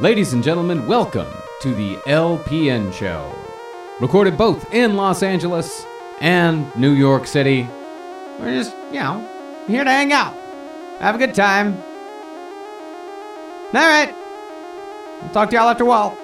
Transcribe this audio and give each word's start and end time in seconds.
Ladies 0.00 0.32
and 0.32 0.42
gentlemen, 0.42 0.88
welcome 0.88 1.32
to 1.60 1.72
the 1.72 1.94
LPN 2.08 2.92
Show. 2.92 3.32
Recorded 4.00 4.36
both 4.36 4.74
in 4.74 4.96
Los 4.96 5.22
Angeles 5.22 5.86
and 6.20 6.74
New 6.74 6.90
York 6.90 7.28
City. 7.28 7.68
We're 8.40 8.56
just, 8.56 8.74
you 8.90 8.98
know, 8.98 9.24
here 9.68 9.84
to 9.84 9.90
hang 9.90 10.12
out, 10.12 10.34
have 10.98 11.14
a 11.14 11.18
good 11.18 11.32
time. 11.32 11.76
All 13.72 13.72
right. 13.72 14.12
I'll 15.22 15.30
talk 15.30 15.50
to 15.50 15.56
y'all 15.56 15.68
after 15.68 15.84
a 15.84 15.86
while. 15.86 16.18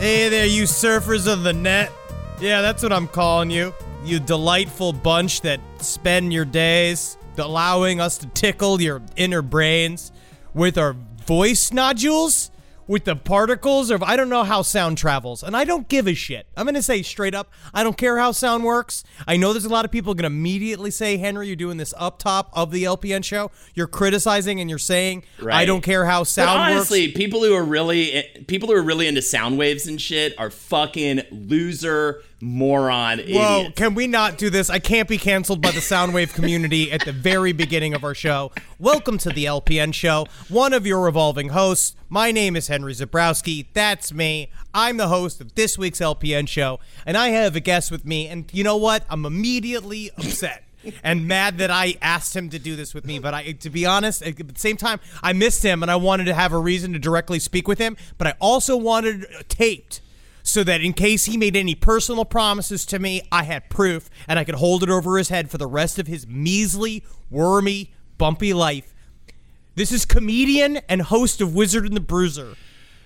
Hey 0.00 0.28
there, 0.28 0.44
you 0.44 0.64
surfers 0.64 1.32
of 1.32 1.44
the 1.44 1.52
net. 1.52 1.92
Yeah, 2.40 2.60
that's 2.60 2.82
what 2.82 2.92
I'm 2.92 3.06
calling 3.06 3.52
you. 3.52 3.72
You 4.04 4.18
delightful 4.18 4.92
bunch 4.92 5.42
that 5.42 5.60
spend 5.78 6.32
your 6.32 6.44
days 6.44 7.18
allowing 7.38 8.00
us 8.00 8.18
to 8.18 8.26
tickle 8.26 8.82
your 8.82 9.00
inner 9.14 9.42
brains 9.42 10.10
with 10.54 10.76
our 10.76 10.96
voice 11.24 11.72
nodules, 11.72 12.50
with 12.86 13.04
the 13.04 13.16
particles 13.16 13.90
of 13.90 14.02
I 14.02 14.16
don't 14.16 14.28
know 14.28 14.44
how 14.44 14.62
sound 14.62 14.98
travels, 14.98 15.42
and 15.42 15.56
I 15.56 15.64
don't 15.64 15.88
give 15.88 16.06
a 16.06 16.14
shit. 16.14 16.46
I'm 16.56 16.66
gonna 16.66 16.82
say 16.82 17.02
straight 17.02 17.34
up, 17.34 17.50
I 17.72 17.82
don't 17.82 17.96
care 17.96 18.18
how 18.18 18.32
sound 18.32 18.64
works. 18.64 19.04
I 19.26 19.36
know 19.36 19.52
there's 19.52 19.64
a 19.64 19.68
lot 19.70 19.84
of 19.84 19.90
people 19.90 20.14
gonna 20.14 20.26
immediately 20.26 20.90
say, 20.90 21.16
Henry, 21.16 21.46
you're 21.46 21.56
doing 21.56 21.76
this 21.76 21.94
up 21.96 22.18
top 22.18 22.50
of 22.52 22.70
the 22.70 22.84
LPN 22.84 23.24
show. 23.24 23.50
You're 23.74 23.86
criticizing 23.86 24.60
and 24.60 24.68
you're 24.68 24.78
saying 24.78 25.24
I 25.50 25.64
don't 25.64 25.82
care 25.82 26.04
how 26.04 26.20
But 26.20 26.28
sound 26.28 26.58
honestly, 26.60 27.06
works. 27.08 27.16
people 27.16 27.42
who 27.42 27.54
are 27.54 27.64
really 27.64 28.12
eh, 28.12 28.22
people 28.46 28.68
who 28.68 28.74
are 28.76 28.82
really 28.82 29.06
into 29.06 29.22
sound 29.22 29.58
waves 29.58 29.86
and 29.86 30.00
shit 30.00 30.34
are 30.38 30.50
fucking 30.50 31.22
loser 31.30 32.22
moron 32.44 33.20
Whoa, 33.20 33.70
can 33.74 33.94
we 33.94 34.06
not 34.06 34.36
do 34.36 34.50
this? 34.50 34.68
I 34.68 34.78
can't 34.78 35.08
be 35.08 35.16
canceled 35.16 35.62
by 35.62 35.70
the 35.70 35.80
Soundwave 35.80 36.34
community 36.34 36.92
at 36.92 37.04
the 37.04 37.12
very 37.12 37.52
beginning 37.52 37.94
of 37.94 38.04
our 38.04 38.14
show. 38.14 38.52
Welcome 38.78 39.16
to 39.18 39.30
the 39.30 39.46
LPN 39.46 39.94
show, 39.94 40.26
one 40.48 40.74
of 40.74 40.86
your 40.86 41.00
revolving 41.00 41.48
hosts. 41.48 41.96
My 42.10 42.32
name 42.32 42.54
is 42.54 42.68
Henry 42.68 42.92
Zabrowski. 42.92 43.66
That's 43.72 44.12
me. 44.12 44.50
I'm 44.74 44.98
the 44.98 45.08
host 45.08 45.40
of 45.40 45.54
this 45.54 45.78
week's 45.78 46.00
LPN 46.00 46.46
show, 46.46 46.80
and 47.06 47.16
I 47.16 47.28
have 47.28 47.56
a 47.56 47.60
guest 47.60 47.90
with 47.90 48.04
me. 48.04 48.28
And 48.28 48.52
you 48.52 48.62
know 48.62 48.76
what? 48.76 49.04
I'm 49.08 49.24
immediately 49.24 50.10
upset. 50.18 50.64
And 51.02 51.26
mad 51.26 51.56
that 51.58 51.70
I 51.70 51.94
asked 52.02 52.36
him 52.36 52.50
to 52.50 52.58
do 52.58 52.76
this 52.76 52.92
with 52.92 53.06
me, 53.06 53.18
but 53.18 53.32
I, 53.32 53.52
to 53.52 53.70
be 53.70 53.86
honest, 53.86 54.22
at 54.22 54.36
the 54.36 54.52
same 54.56 54.76
time, 54.76 55.00
I 55.22 55.32
missed 55.32 55.62
him 55.62 55.82
and 55.82 55.90
I 55.90 55.96
wanted 55.96 56.24
to 56.24 56.34
have 56.34 56.52
a 56.52 56.58
reason 56.58 56.92
to 56.92 56.98
directly 56.98 57.38
speak 57.38 57.66
with 57.66 57.78
him. 57.78 57.96
But 58.18 58.26
I 58.26 58.34
also 58.38 58.76
wanted 58.76 59.24
uh, 59.24 59.44
taped 59.48 60.02
so 60.44 60.62
that 60.62 60.82
in 60.82 60.92
case 60.92 61.24
he 61.24 61.36
made 61.36 61.56
any 61.56 61.74
personal 61.74 62.24
promises 62.24 62.84
to 62.86 62.98
me, 62.98 63.22
I 63.32 63.42
had 63.44 63.70
proof 63.70 64.10
and 64.28 64.38
I 64.38 64.44
could 64.44 64.56
hold 64.56 64.82
it 64.82 64.90
over 64.90 65.16
his 65.16 65.30
head 65.30 65.50
for 65.50 65.58
the 65.58 65.66
rest 65.66 65.98
of 65.98 66.06
his 66.06 66.28
measly, 66.28 67.02
wormy, 67.30 67.92
bumpy 68.18 68.52
life. 68.52 68.94
This 69.74 69.90
is 69.90 70.04
comedian 70.04 70.76
and 70.88 71.02
host 71.02 71.40
of 71.40 71.54
Wizard 71.54 71.86
and 71.86 71.96
the 71.96 72.00
Bruiser, 72.00 72.54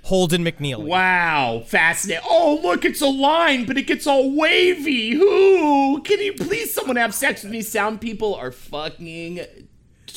Holden 0.02 0.44
McNeely. 0.44 0.84
Wow, 0.84 1.62
fascinating. 1.64 2.24
Oh, 2.28 2.58
look, 2.60 2.84
it's 2.84 3.00
a 3.00 3.06
line, 3.06 3.64
but 3.66 3.78
it 3.78 3.86
gets 3.86 4.06
all 4.06 4.36
wavy. 4.36 5.12
Who? 5.12 6.02
Can 6.02 6.20
you 6.20 6.34
please 6.34 6.74
someone 6.74 6.96
have 6.96 7.14
sex 7.14 7.44
with 7.44 7.52
me? 7.52 7.62
Sound 7.62 8.00
people 8.00 8.34
are 8.34 8.50
fucking 8.50 9.46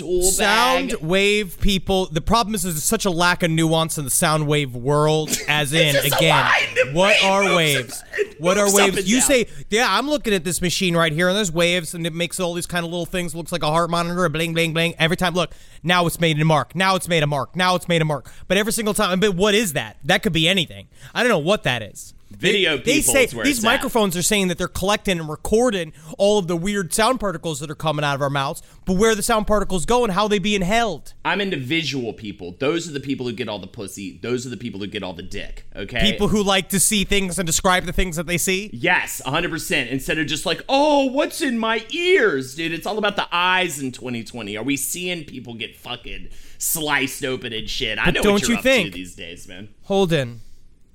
tool 0.02 0.24
Sound 0.24 0.90
bag. 0.90 1.02
wave 1.02 1.60
people. 1.62 2.08
The 2.08 2.22
problem 2.22 2.56
is 2.56 2.64
there's 2.64 2.84
such 2.84 3.06
a 3.06 3.12
lack 3.12 3.44
of 3.44 3.52
nuance 3.52 3.98
in 3.98 4.04
the 4.04 4.10
sound 4.10 4.48
wave 4.48 4.76
world. 4.76 5.30
As 5.48 5.74
in, 5.74 5.96
again, 5.96 6.46
what 6.94 7.24
are 7.24 7.56
waves? 7.56 8.04
What 8.40 8.58
are 8.58 8.74
waves? 8.74 9.10
You 9.10 9.18
down. 9.20 9.28
say, 9.28 9.48
yeah, 9.70 9.88
I'm 9.90 10.10
looking 10.10 10.34
at 10.34 10.44
this 10.44 10.62
machine 10.62 10.96
right 10.96 11.12
here, 11.14 11.28
and 11.28 11.38
there's 11.38 11.52
waves, 11.52 11.94
and 11.94 12.06
it 12.08 12.14
makes 12.14 12.40
all 12.40 12.54
these 12.54 12.66
kind 12.66 12.86
of 12.86 12.92
little 12.92 13.06
things. 13.06 13.36
Looks 13.36 13.52
like 13.52 13.64
a 13.64 13.68
heart 13.68 13.90
monitor, 13.90 14.26
a 14.26 14.30
bling, 14.30 14.54
bling, 14.54 14.74
bling. 14.74 14.96
Every 14.98 15.18
time, 15.18 15.34
look, 15.34 15.54
now 15.84 16.06
it's 16.08 16.20
made 16.20 16.40
a 16.40 16.46
mark. 16.46 16.76
Now 16.76 16.96
it's 16.96 17.08
made 17.08 17.24
a 17.24 17.28
mark. 17.28 17.56
Now 17.56 17.76
it's 17.76 17.88
made 17.88 18.02
a 18.02 18.06
mark. 18.06 18.32
But 18.48 18.58
every 18.58 18.74
single 18.74 18.94
time, 18.94 19.20
but 19.20 19.36
what 19.36 19.54
is 19.54 19.74
that? 19.74 19.98
That 20.04 20.24
could 20.24 20.34
be 20.34 20.48
anything. 20.48 20.88
I 21.14 21.22
don't 21.24 21.30
know 21.30 21.40
what 21.40 21.64
that 21.64 21.82
is. 21.82 22.14
Video 22.38 22.78
they, 22.78 22.84
they 22.84 23.02
say 23.02 23.26
these 23.28 23.34
it's 23.36 23.60
at. 23.60 23.64
microphones 23.64 24.16
are 24.18 24.22
saying 24.22 24.48
that 24.48 24.58
they're 24.58 24.68
collecting 24.68 25.20
and 25.20 25.30
recording 25.30 25.94
all 26.18 26.40
of 26.40 26.48
the 26.48 26.56
weird 26.58 26.94
sound 26.94 27.20
particles 27.20 27.60
that 27.60 27.70
are 27.70 27.76
coming 27.76 28.04
out 28.06 28.16
of 28.16 28.22
our 28.22 28.30
mouths, 28.30 28.62
but 28.86 28.98
where 28.98 29.14
the 29.16 29.22
sound 29.24 29.46
particles 29.48 29.86
go 29.86 30.04
and 30.04 30.14
how 30.14 30.28
they 30.28 30.40
being 30.40 30.62
held. 30.62 31.14
I'm 31.24 31.42
into 31.42 31.58
visual 31.58 32.14
people. 32.14 32.56
Those 32.60 32.88
are 32.90 32.92
the 32.94 33.00
people 33.00 33.26
who 33.28 33.34
get 33.34 33.48
all 33.48 33.60
the 33.60 33.68
pussy. 33.68 34.18
Those 34.22 34.46
are 34.46 34.50
the 34.50 34.58
people 34.58 34.80
who 34.80 34.88
get 34.88 35.04
all 35.04 35.14
the 35.14 35.22
dick. 35.24 35.66
Okay. 35.76 36.00
People 36.12 36.30
who 36.30 36.42
like 36.44 36.70
to 36.70 36.80
see 36.80 37.04
things 37.04 37.38
and 37.38 37.46
describe 37.46 37.86
the 37.86 37.94
things 37.94 38.16
that 38.16 38.26
they 38.28 38.38
see. 38.38 38.70
Yes, 38.74 39.22
100%. 39.26 39.90
Instead 39.90 40.18
of 40.18 40.26
just 40.28 40.46
like, 40.46 40.64
oh, 40.70 41.06
what's 41.06 41.42
in 41.42 41.58
my 41.60 41.86
ears, 41.92 42.56
dude? 42.56 42.72
It's 42.72 42.88
all 42.88 42.98
about 42.98 43.16
the 43.18 43.28
eyes 43.32 43.80
in 43.80 43.92
2020. 43.92 44.58
Are 44.58 44.64
we 44.64 44.78
seeing 44.78 45.26
people 45.26 45.54
get 45.54 45.76
fucking 45.76 46.30
sliced 46.58 47.24
open 47.26 47.54
and 47.54 47.70
shit? 47.70 48.00
I 48.00 48.06
But 48.06 48.14
know 48.16 48.24
don't 48.24 48.34
what 48.34 48.42
you're 48.44 48.52
you 48.52 48.58
up 48.58 48.64
think- 48.64 48.92
to 48.92 48.98
these 48.98 49.16
days, 49.16 49.48
man. 49.48 49.70
Holden, 49.84 50.42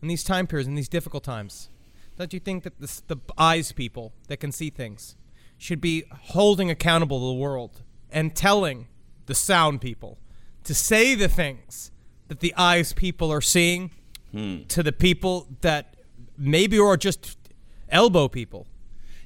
in 0.03 0.09
these 0.09 0.25
time 0.25 0.47
periods, 0.47 0.69
in 0.69 0.75
these 0.75 0.89
difficult 0.89 1.25
times, 1.25 1.71
don't 2.17 2.33
you 2.33 2.41
think 2.41 2.63
that 2.65 2.81
this, 2.81 3.01
the 3.01 3.17
eyes 3.37 3.73
people 3.73 4.13
that 4.29 4.39
can 4.39 4.53
see 4.53 4.71
things 4.71 5.17
should 5.59 5.81
be 5.81 6.05
holding 6.11 6.71
accountable 6.71 7.29
the 7.29 7.39
world 7.39 7.83
and 8.11 8.35
telling 8.35 8.89
the 9.27 9.35
sound 9.35 9.81
people 9.81 10.19
to 10.65 10.75
say 10.75 11.15
the 11.15 11.29
things 11.29 11.91
that 12.29 12.41
the 12.41 12.55
eyes 12.57 12.93
people 12.93 13.33
are 13.33 13.41
seeing 13.41 13.91
hmm. 14.33 14.63
to 14.69 14.83
the 14.83 14.93
people 14.93 15.47
that 15.61 15.95
maybe 16.37 16.79
are 16.79 16.97
just 16.97 17.39
elbow 17.89 18.29
people? 18.29 18.67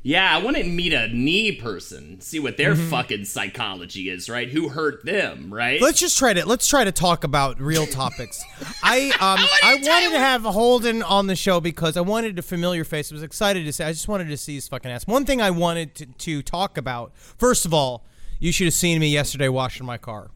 Yeah, 0.03 0.35
I 0.35 0.39
want 0.43 0.57
to 0.57 0.65
meet 0.65 0.95
a 0.95 1.09
knee 1.09 1.53
person, 1.53 2.23
see 2.23 2.39
what 2.41 2.57
their 2.57 2.75
Mm-hmm. 2.75 2.89
fucking 2.89 3.25
psychology 3.27 4.09
is, 4.09 4.31
right? 4.31 4.49
Who 4.49 4.71
hurt 4.71 5.05
them, 5.05 5.53
right? 5.53 5.79
Let's 5.81 6.01
just 6.01 6.17
try 6.17 6.33
to 6.33 6.47
let's 6.47 6.67
try 6.67 6.85
to 6.85 6.93
talk 6.93 7.23
about 7.23 7.61
real 7.61 7.87
topics. 7.87 8.43
I 8.83 9.09
um 9.21 9.39
I 9.63 9.75
wanted 9.75 10.11
to 10.13 10.19
have 10.19 10.43
Holden 10.45 11.03
on 11.03 11.27
the 11.27 11.37
show 11.37 11.61
because 11.61 11.99
I 11.99 12.01
wanted 12.01 12.39
a 12.39 12.43
familiar 12.43 12.83
face. 12.85 13.13
I 13.13 13.15
was 13.15 13.23
excited 13.23 13.65
to 13.67 13.73
see. 13.75 13.85
I 13.85 13.93
just 13.93 14.09
wanted 14.09 14.29
to 14.29 14.39
see 14.39 14.55
his 14.55 14.69
fucking 14.69 14.91
ass. 14.91 15.07
One 15.07 15.27
thing 15.27 15.43
I 15.43 15.51
wanted 15.51 15.95
to, 15.97 16.07
to 16.07 16.43
talk 16.43 16.79
about. 16.79 17.13
First 17.15 17.67
of 17.67 17.75
all, 17.75 18.07
you 18.39 18.53
should 18.53 18.65
have 18.69 18.75
seen 18.75 19.01
me 19.01 19.09
yesterday 19.09 19.49
washing 19.49 19.85
my 19.85 19.99
car. 19.99 20.31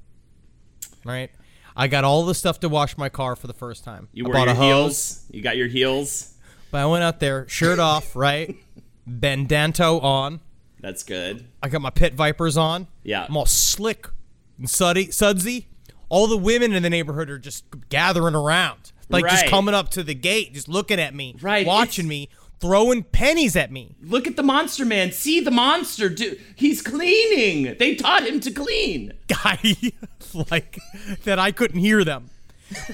Right. 1.07 1.31
I 1.77 1.89
got 1.89 2.05
all 2.05 2.25
the 2.27 2.35
stuff 2.35 2.61
to 2.61 2.69
wash 2.69 2.99
my 2.99 3.09
car 3.09 3.35
for 3.35 3.47
the 3.47 3.55
first 3.55 3.83
time. 3.83 4.09
you 4.13 4.27
I 4.27 4.29
wear 4.29 4.39
your 4.41 4.49
a 4.51 4.55
hose, 4.55 4.63
heels. 4.67 5.25
You 5.31 5.43
got 5.43 5.57
your 5.57 5.69
heels. 5.69 6.35
but 6.71 6.83
I 6.83 6.87
went 6.87 7.03
out 7.03 7.19
there, 7.19 7.49
shirt 7.49 7.79
off, 7.79 8.15
right, 8.15 8.55
bandanto 9.09 10.03
on. 10.03 10.41
That's 10.81 11.03
good. 11.03 11.47
I 11.63 11.69
got 11.69 11.81
my 11.81 11.91
pit 11.91 12.15
vipers 12.15 12.57
on. 12.57 12.89
Yeah. 13.03 13.27
I'm 13.29 13.37
all 13.37 13.47
slick 13.47 14.09
and 14.59 14.69
suddy, 14.69 15.11
sudsy. 15.11 15.69
All 16.09 16.27
the 16.27 16.37
women 16.37 16.73
in 16.75 16.83
the 16.83 16.91
neighborhood 16.91 17.31
are 17.31 17.39
just 17.39 17.65
gathering 17.89 18.35
around, 18.35 18.93
like 19.09 19.25
just 19.25 19.47
coming 19.47 19.75
up 19.75 19.91
to 19.93 20.03
the 20.03 20.15
gate, 20.15 20.53
just 20.55 20.69
looking 20.69 21.01
at 21.01 21.15
me, 21.15 21.35
Right, 21.41 21.67
watching 21.67 22.05
it's- 22.07 22.09
me, 22.09 22.29
throwing 22.61 23.03
pennies 23.03 23.57
at 23.57 23.73
me. 23.73 23.97
Look 24.03 24.27
at 24.27 24.37
the 24.37 24.43
monster 24.43 24.85
man. 24.85 25.11
See 25.13 25.41
the 25.41 25.51
monster, 25.51 26.09
dude. 26.09 26.39
He's 26.55 26.83
cleaning. 26.83 27.77
They 27.79 27.95
taught 27.95 28.27
him 28.27 28.39
to 28.41 28.51
clean. 28.51 29.13
Guy, 29.29 29.59
like 30.51 30.79
that, 31.25 31.39
I 31.39 31.51
couldn't 31.51 31.81
hear 31.81 32.05
them. 32.05 32.27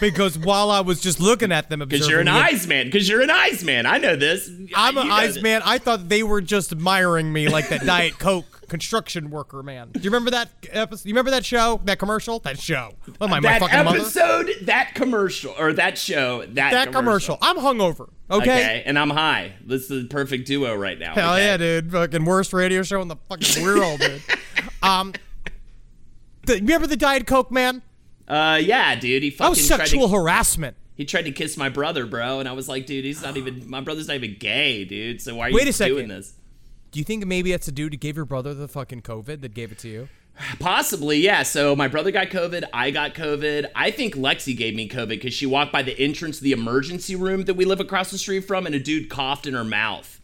Because 0.01 0.39
while 0.39 0.71
I 0.71 0.81
was 0.81 1.01
just 1.01 1.21
looking 1.21 1.53
at 1.53 1.69
them, 1.69 1.81
Because 1.81 2.09
you're 2.09 2.21
an 2.21 2.29
eyes 2.29 2.67
man. 2.67 2.87
Because 2.87 3.09
you're 3.09 3.21
an 3.21 3.31
eyes 3.31 3.65
man. 3.65 3.87
I 3.87 3.99
know 3.99 4.17
this. 4.17 4.51
I'm 4.75 4.97
an 4.99 5.11
eyes 5.11 5.35
this. 5.35 5.43
man. 5.43 5.63
I 5.65 5.79
thought 5.79 6.09
they 6.09 6.23
were 6.23 6.41
just 6.41 6.73
admiring 6.73 7.33
me 7.33 7.49
like 7.49 7.69
that 7.69 7.85
Diet 7.85 8.19
Coke 8.19 8.61
construction 8.71 9.31
worker 9.31 9.63
man. 9.63 9.91
Do 9.93 10.01
you 10.01 10.11
remember 10.11 10.31
that 10.31 10.49
episode? 10.71 11.07
You 11.07 11.13
remember 11.13 11.33
that 11.33 11.45
show? 11.45 11.81
That 11.85 11.99
commercial? 11.99 12.39
That 12.39 12.59
show? 12.59 12.93
Oh 13.21 13.29
my, 13.29 13.41
my 13.41 13.51
that 13.51 13.61
fucking 13.61 13.85
mother. 13.85 13.99
episode, 13.99 14.51
that 14.63 14.95
commercial, 14.95 15.55
or 15.59 15.73
that 15.75 15.99
show, 15.99 16.47
that, 16.47 16.71
That 16.71 16.93
commercial. 16.93 17.37
I'm 17.43 17.57
hungover. 17.57 18.09
Okay. 18.31 18.43
Okay, 18.43 18.83
and 18.87 18.97
I'm 18.99 19.11
high. 19.11 19.55
This 19.65 19.91
is 19.91 20.05
the 20.05 20.09
perfect 20.09 20.47
duo 20.47 20.75
right 20.77 20.99
now. 20.99 21.15
Hell 21.15 21.35
okay? 21.35 21.47
yeah, 21.47 21.57
dude! 21.57 21.91
Fucking 21.91 22.25
worst 22.25 22.53
radio 22.53 22.83
show 22.83 23.03
in 23.03 23.09
the 23.09 23.17
fucking 23.29 23.63
world, 23.63 24.01
dude. 24.01 24.23
Um, 24.83 25.13
the, 26.47 26.55
remember 26.55 26.87
the 26.87 26.97
Diet 26.97 27.27
Coke 27.27 27.51
man? 27.51 27.83
Uh, 28.31 28.57
yeah, 28.63 28.95
dude. 28.95 29.23
He 29.23 29.31
That 29.31 29.37
fucking 29.39 29.51
was 29.51 29.67
tried 29.69 29.77
sexual 29.79 30.09
to, 30.09 30.15
harassment. 30.15 30.77
he 30.95 31.05
tried 31.05 31.23
to 31.23 31.33
kiss 31.33 31.57
my 31.57 31.69
brother, 31.69 32.07
bro, 32.07 32.39
and 32.41 32.49
I 32.49 32.53
was 32.53 32.69
like, 32.69 32.87
dude, 32.87 33.05
he's 33.05 33.23
not 33.23 33.37
even. 33.37 33.69
My 33.69 33.81
brother's 33.81 34.07
not 34.09 34.15
even 34.15 34.37
gay, 34.39 34.85
dude. 34.85 35.21
So 35.21 35.35
why 35.35 35.49
are 35.49 35.53
Wait 35.53 35.65
you 35.65 35.71
a 35.71 35.73
second. 35.73 35.95
doing 35.97 36.09
this? 36.09 36.35
Do 36.93 36.99
you 36.99 37.05
think 37.05 37.27
maybe 37.27 37.51
that's 37.51 37.69
a 37.69 37.73
dude 37.73 37.93
who 37.93 37.97
gave 37.99 38.17
your 38.17 38.25
brother 38.25 38.55
the 38.55 38.69
fucking 38.69 39.03
COVID 39.03 39.41
that 39.43 39.55
gave 39.55 39.73
it 39.73 39.79
to 39.79 39.89
you? 39.89 40.09
Possibly, 40.59 41.19
yeah. 41.19 41.43
So 41.43 41.77
my 41.77 41.87
brother 41.89 42.11
got 42.11 42.29
COVID. 42.29 42.65
I 42.73 42.91
got 42.91 43.15
COVID. 43.15 43.67
I 43.75 43.91
think 43.91 44.15
Lexi 44.15 44.57
gave 44.57 44.75
me 44.75 44.89
COVID 44.89 45.09
because 45.09 45.35
she 45.35 45.47
walked 45.47 45.73
by 45.73 45.83
the 45.83 45.99
entrance 45.99 46.39
to 46.39 46.45
the 46.45 46.53
emergency 46.53 47.15
room 47.15 47.45
that 47.45 47.55
we 47.55 47.65
live 47.65 47.81
across 47.81 48.11
the 48.11 48.19
street 48.19 48.41
from, 48.41 48.67
and 48.67 48.75
a 48.75 48.81
dude 48.81 49.09
coughed 49.11 49.47
in 49.47 49.55
her 49.55 49.65
mouth. 49.65 50.21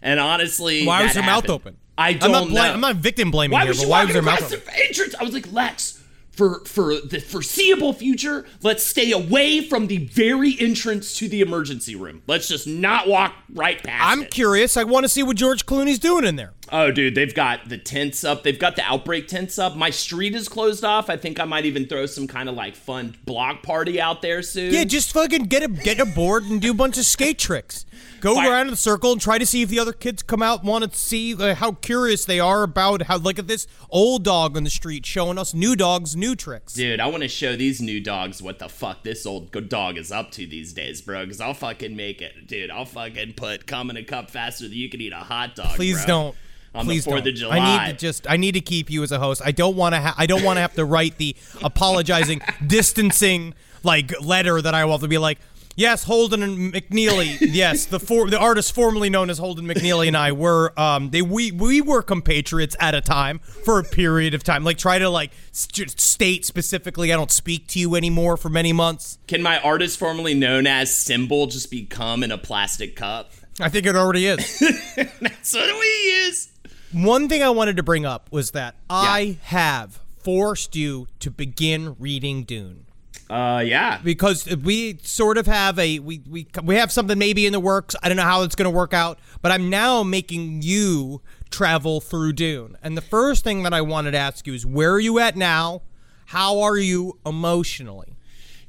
And 0.00 0.18
honestly, 0.20 0.86
Why 0.86 1.02
was 1.02 1.14
that 1.14 1.20
her 1.24 1.26
mouth 1.26 1.48
open? 1.50 1.76
I 1.98 2.10
I'm 2.10 2.18
don't 2.18 2.30
not 2.32 2.48
know. 2.50 2.60
I'm 2.62 2.80
not 2.80 2.96
victim 2.96 3.30
blaming 3.30 3.52
Why 3.52 3.62
here, 3.62 3.70
was 3.70 3.80
but 3.80 3.88
why 3.88 4.04
was 4.04 4.14
her 4.14 4.22
mouth 4.22 4.52
open? 4.52 4.62
entrance? 4.76 5.14
I 5.16 5.24
was 5.24 5.34
like, 5.34 5.52
Lex, 5.52 6.02
for 6.38 6.60
for 6.64 6.94
the 7.00 7.18
foreseeable 7.18 7.92
future, 7.92 8.46
let's 8.62 8.86
stay 8.86 9.10
away 9.10 9.60
from 9.60 9.88
the 9.88 10.06
very 10.06 10.56
entrance 10.60 11.18
to 11.18 11.28
the 11.28 11.40
emergency 11.40 11.96
room. 11.96 12.22
Let's 12.28 12.46
just 12.46 12.64
not 12.68 13.08
walk 13.08 13.34
right 13.52 13.82
past 13.82 14.04
I'm 14.06 14.22
it. 14.22 14.30
curious. 14.30 14.76
I 14.76 14.84
want 14.84 15.02
to 15.02 15.08
see 15.08 15.24
what 15.24 15.36
George 15.36 15.66
Clooney's 15.66 15.98
doing 15.98 16.24
in 16.24 16.36
there. 16.36 16.52
Oh, 16.70 16.90
dude, 16.90 17.14
they've 17.14 17.34
got 17.34 17.68
the 17.68 17.78
tents 17.78 18.24
up. 18.24 18.42
They've 18.42 18.58
got 18.58 18.76
the 18.76 18.82
outbreak 18.82 19.28
tents 19.28 19.58
up. 19.58 19.76
My 19.76 19.90
street 19.90 20.34
is 20.34 20.48
closed 20.48 20.84
off. 20.84 21.08
I 21.08 21.16
think 21.16 21.40
I 21.40 21.44
might 21.44 21.64
even 21.64 21.86
throw 21.86 22.06
some 22.06 22.26
kind 22.26 22.48
of 22.48 22.54
like 22.54 22.76
fun 22.76 23.16
block 23.24 23.62
party 23.62 24.00
out 24.00 24.22
there 24.22 24.42
soon. 24.42 24.72
Yeah, 24.72 24.84
just 24.84 25.12
fucking 25.12 25.44
get 25.44 25.62
a 25.62 25.68
get 25.68 26.00
a 26.00 26.06
board 26.06 26.44
and 26.44 26.60
do 26.60 26.70
a 26.70 26.74
bunch 26.74 26.98
of 26.98 27.04
skate 27.04 27.38
tricks. 27.38 27.86
Go 28.20 28.34
Fire- 28.34 28.50
around 28.50 28.66
in 28.68 28.72
a 28.72 28.76
circle 28.76 29.12
and 29.12 29.20
try 29.20 29.38
to 29.38 29.46
see 29.46 29.62
if 29.62 29.68
the 29.68 29.78
other 29.78 29.92
kids 29.92 30.22
come 30.22 30.42
out 30.42 30.60
and 30.60 30.68
want 30.68 30.90
to 30.90 30.98
see 30.98 31.34
uh, 31.34 31.54
how 31.54 31.72
curious 31.72 32.24
they 32.24 32.40
are 32.40 32.62
about 32.62 33.02
how 33.02 33.16
look 33.16 33.38
at 33.38 33.46
this 33.46 33.66
old 33.90 34.24
dog 34.24 34.56
on 34.56 34.64
the 34.64 34.70
street 34.70 35.06
showing 35.06 35.38
us 35.38 35.54
new 35.54 35.76
dogs 35.76 36.16
new 36.16 36.34
tricks. 36.34 36.74
Dude, 36.74 37.00
I 37.00 37.06
want 37.06 37.22
to 37.22 37.28
show 37.28 37.56
these 37.56 37.80
new 37.80 38.00
dogs 38.00 38.42
what 38.42 38.58
the 38.58 38.68
fuck 38.68 39.02
this 39.04 39.24
old 39.24 39.50
dog 39.68 39.96
is 39.96 40.12
up 40.12 40.30
to 40.32 40.46
these 40.46 40.72
days, 40.72 41.00
bro. 41.00 41.24
Because 41.24 41.40
I'll 41.40 41.54
fucking 41.54 41.96
make 41.96 42.20
it, 42.20 42.46
dude. 42.46 42.70
I'll 42.70 42.84
fucking 42.84 43.34
put 43.34 43.66
cum 43.66 43.90
in 43.90 43.96
a 43.96 44.04
cup 44.04 44.30
faster 44.30 44.64
than 44.64 44.76
you 44.76 44.88
can 44.88 45.00
eat 45.00 45.12
a 45.12 45.16
hot 45.16 45.54
dog. 45.54 45.76
Please 45.76 46.04
bro. 46.04 46.06
don't. 46.06 46.36
On 46.78 46.84
Please 46.86 47.04
the 47.04 47.10
Fourth 47.10 47.26
of 47.26 47.34
July. 47.34 47.58
I 47.58 47.86
need 47.86 47.92
to 47.92 47.98
just 47.98 48.28
I 48.30 48.36
need 48.36 48.52
to 48.52 48.60
keep 48.60 48.90
you 48.90 49.02
as 49.02 49.12
a 49.12 49.18
host. 49.18 49.42
I 49.44 49.52
don't 49.52 49.76
want 49.76 49.94
to 49.94 50.00
ha- 50.00 50.14
I 50.16 50.26
don't 50.26 50.42
want 50.42 50.56
to 50.56 50.60
have 50.60 50.74
to 50.74 50.84
write 50.84 51.18
the 51.18 51.36
apologizing 51.62 52.40
distancing 52.66 53.54
like 53.82 54.20
letter 54.20 54.60
that 54.60 54.74
I 54.74 54.84
will 54.84 54.92
have 54.92 55.00
to 55.02 55.08
be 55.08 55.18
like 55.18 55.38
Yes, 55.78 56.02
Holden 56.02 56.42
and 56.42 56.72
McNeely. 56.74 57.36
Yes, 57.58 57.84
the 57.84 58.00
for, 58.00 58.28
the 58.28 58.38
artist 58.38 58.74
formerly 58.74 59.08
known 59.10 59.30
as 59.30 59.38
Holden 59.38 59.64
McNeely 59.64 60.08
and 60.08 60.16
I 60.16 60.32
were 60.32 60.72
um 60.78 61.10
they 61.10 61.22
we 61.22 61.52
we 61.52 61.80
were 61.80 62.02
compatriots 62.02 62.74
at 62.80 62.96
a 62.96 63.00
time 63.00 63.38
for 63.38 63.78
a 63.78 63.84
period 63.84 64.34
of 64.34 64.42
time. 64.42 64.64
Like 64.64 64.76
try 64.76 64.98
to 64.98 65.08
like 65.08 65.30
st- 65.52 66.00
state 66.00 66.44
specifically 66.44 67.12
I 67.12 67.16
don't 67.16 67.30
speak 67.30 67.68
to 67.68 67.78
you 67.78 67.94
anymore 67.94 68.36
for 68.36 68.48
many 68.48 68.72
months. 68.72 69.18
Can 69.28 69.40
my 69.40 69.60
artist 69.60 70.00
formerly 70.00 70.34
known 70.34 70.66
as 70.66 70.92
Symbol 70.92 71.46
just 71.46 71.70
become 71.70 72.24
in 72.24 72.32
a 72.32 72.38
plastic 72.38 72.96
cup? 72.96 73.30
I 73.60 73.68
think 73.68 73.86
it 73.86 73.94
already 73.94 74.26
is. 74.26 74.58
That's 75.20 75.54
what 75.54 75.70
he 75.70 76.10
is. 76.26 76.48
One 76.92 77.28
thing 77.28 77.42
I 77.42 77.50
wanted 77.50 77.76
to 77.76 77.82
bring 77.82 78.06
up 78.06 78.30
was 78.32 78.52
that 78.52 78.74
I 78.88 79.38
have 79.42 80.00
forced 80.22 80.74
you 80.76 81.06
to 81.20 81.30
begin 81.30 81.96
reading 81.98 82.44
Dune 82.44 82.86
Uh, 83.30 83.62
yeah. 83.64 83.98
because 84.02 84.46
we 84.56 84.98
sort 85.02 85.38
of 85.38 85.46
have 85.46 85.78
a 85.78 85.98
we 86.00 86.20
we 86.28 86.46
we 86.64 86.74
have 86.76 86.90
something 86.90 87.18
maybe 87.18 87.46
in 87.46 87.52
the 87.52 87.60
works. 87.60 87.94
I 88.02 88.08
don't 88.08 88.16
know 88.16 88.22
how 88.24 88.42
it's 88.42 88.54
going 88.54 88.64
to 88.70 88.76
work 88.76 88.92
out, 88.94 89.18
but 89.42 89.52
I'm 89.52 89.68
now 89.70 90.02
making 90.02 90.62
you 90.62 91.20
travel 91.50 92.00
through 92.00 92.32
Dune. 92.34 92.76
And 92.82 92.96
the 92.96 93.02
first 93.02 93.44
thing 93.44 93.62
that 93.62 93.72
I 93.72 93.80
wanted 93.80 94.10
to 94.12 94.18
ask 94.18 94.46
you 94.46 94.54
is 94.54 94.64
where 94.66 94.92
are 94.92 95.00
you 95.00 95.18
at 95.18 95.36
now? 95.36 95.82
How 96.26 96.60
are 96.60 96.76
you 96.76 97.18
emotionally? 97.24 98.16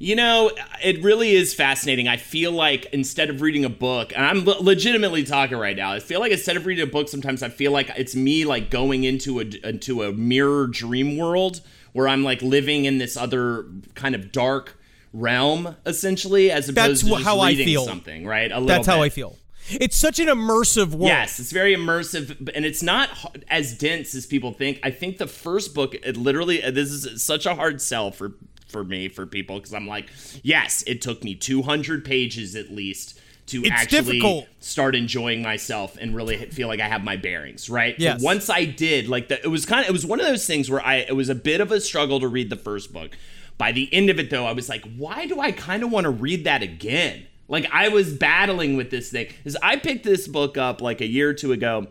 You 0.02 0.16
know, 0.16 0.50
it 0.82 1.02
really 1.02 1.32
is 1.32 1.52
fascinating. 1.52 2.08
I 2.08 2.16
feel 2.16 2.52
like 2.52 2.86
instead 2.86 3.28
of 3.28 3.42
reading 3.42 3.66
a 3.66 3.68
book, 3.68 4.14
and 4.16 4.24
I'm 4.24 4.46
le- 4.46 4.62
legitimately 4.62 5.24
talking 5.24 5.58
right 5.58 5.76
now, 5.76 5.92
I 5.92 6.00
feel 6.00 6.20
like 6.20 6.32
instead 6.32 6.56
of 6.56 6.64
reading 6.64 6.88
a 6.88 6.90
book, 6.90 7.10
sometimes 7.10 7.42
I 7.42 7.50
feel 7.50 7.70
like 7.70 7.90
it's 7.98 8.16
me 8.16 8.46
like 8.46 8.70
going 8.70 9.04
into 9.04 9.40
a 9.40 9.44
into 9.62 10.02
a 10.02 10.10
mirror 10.10 10.66
dream 10.68 11.18
world 11.18 11.60
where 11.92 12.08
I'm 12.08 12.24
like 12.24 12.40
living 12.40 12.86
in 12.86 12.96
this 12.96 13.14
other 13.14 13.66
kind 13.94 14.14
of 14.14 14.32
dark 14.32 14.80
realm, 15.12 15.76
essentially, 15.84 16.50
as 16.50 16.70
opposed 16.70 17.04
That's 17.04 17.18
to 17.18 17.22
how 17.22 17.40
I 17.40 17.54
feel. 17.54 17.84
something. 17.84 18.24
Right? 18.24 18.50
A 18.50 18.54
little 18.54 18.68
That's 18.68 18.86
how. 18.86 19.02
I 19.02 19.10
feel. 19.10 19.36
It's 19.68 19.96
such 19.96 20.18
an 20.18 20.28
immersive 20.28 20.92
world. 20.92 21.08
Yes, 21.08 21.38
it's 21.38 21.52
very 21.52 21.76
immersive, 21.76 22.50
and 22.54 22.64
it's 22.64 22.82
not 22.82 23.10
as 23.48 23.76
dense 23.76 24.14
as 24.14 24.26
people 24.26 24.52
think. 24.52 24.80
I 24.82 24.90
think 24.90 25.18
the 25.18 25.26
first 25.26 25.74
book, 25.74 25.94
it 25.94 26.16
literally, 26.16 26.60
this 26.70 26.90
is 26.90 27.22
such 27.22 27.46
a 27.46 27.54
hard 27.54 27.80
sell 27.80 28.10
for 28.10 28.32
for 28.70 28.84
me 28.84 29.08
for 29.08 29.26
people 29.26 29.56
because 29.56 29.74
I'm 29.74 29.86
like, 29.86 30.08
yes, 30.42 30.82
it 30.86 31.02
took 31.02 31.22
me 31.24 31.34
200 31.34 32.04
pages 32.04 32.54
at 32.56 32.70
least 32.70 33.18
to 33.46 33.62
It's 33.62 33.70
actually 33.70 34.20
difficult. 34.20 34.46
start 34.60 34.94
enjoying 34.94 35.42
myself 35.42 35.96
and 36.00 36.14
really 36.14 36.36
feel 36.36 36.68
like 36.68 36.80
I 36.80 36.88
have 36.88 37.02
my 37.02 37.16
bearings, 37.16 37.68
right? 37.68 37.94
But 38.14 38.22
once 38.22 38.48
I 38.48 38.64
did, 38.64 39.08
like 39.08 39.28
the, 39.28 39.42
it 39.42 39.48
was 39.48 39.66
kind 39.66 39.82
of 39.84 39.88
it 39.90 39.92
was 39.92 40.06
one 40.06 40.20
of 40.20 40.26
those 40.26 40.46
things 40.46 40.70
where 40.70 40.84
I 40.84 40.96
it 40.96 41.16
was 41.16 41.28
a 41.28 41.34
bit 41.34 41.60
of 41.60 41.72
a 41.72 41.80
struggle 41.80 42.20
to 42.20 42.28
read 42.28 42.48
the 42.50 42.56
first 42.56 42.92
book. 42.92 43.16
By 43.58 43.72
the 43.72 43.92
end 43.92 44.08
of 44.08 44.18
it 44.18 44.30
though, 44.30 44.46
I 44.46 44.52
was 44.52 44.68
like, 44.68 44.84
why 44.96 45.26
do 45.26 45.40
I 45.40 45.52
kind 45.52 45.82
of 45.82 45.90
want 45.90 46.04
to 46.04 46.10
read 46.10 46.44
that 46.44 46.62
again? 46.62 47.26
Like 47.48 47.68
I 47.72 47.88
was 47.88 48.12
battling 48.12 48.76
with 48.76 48.90
this 48.90 49.10
thing. 49.10 49.28
Cuz 49.42 49.56
I 49.62 49.76
picked 49.76 50.04
this 50.04 50.28
book 50.28 50.56
up 50.56 50.80
like 50.80 51.00
a 51.00 51.06
year 51.06 51.28
or 51.28 51.34
two 51.34 51.52
ago 51.52 51.88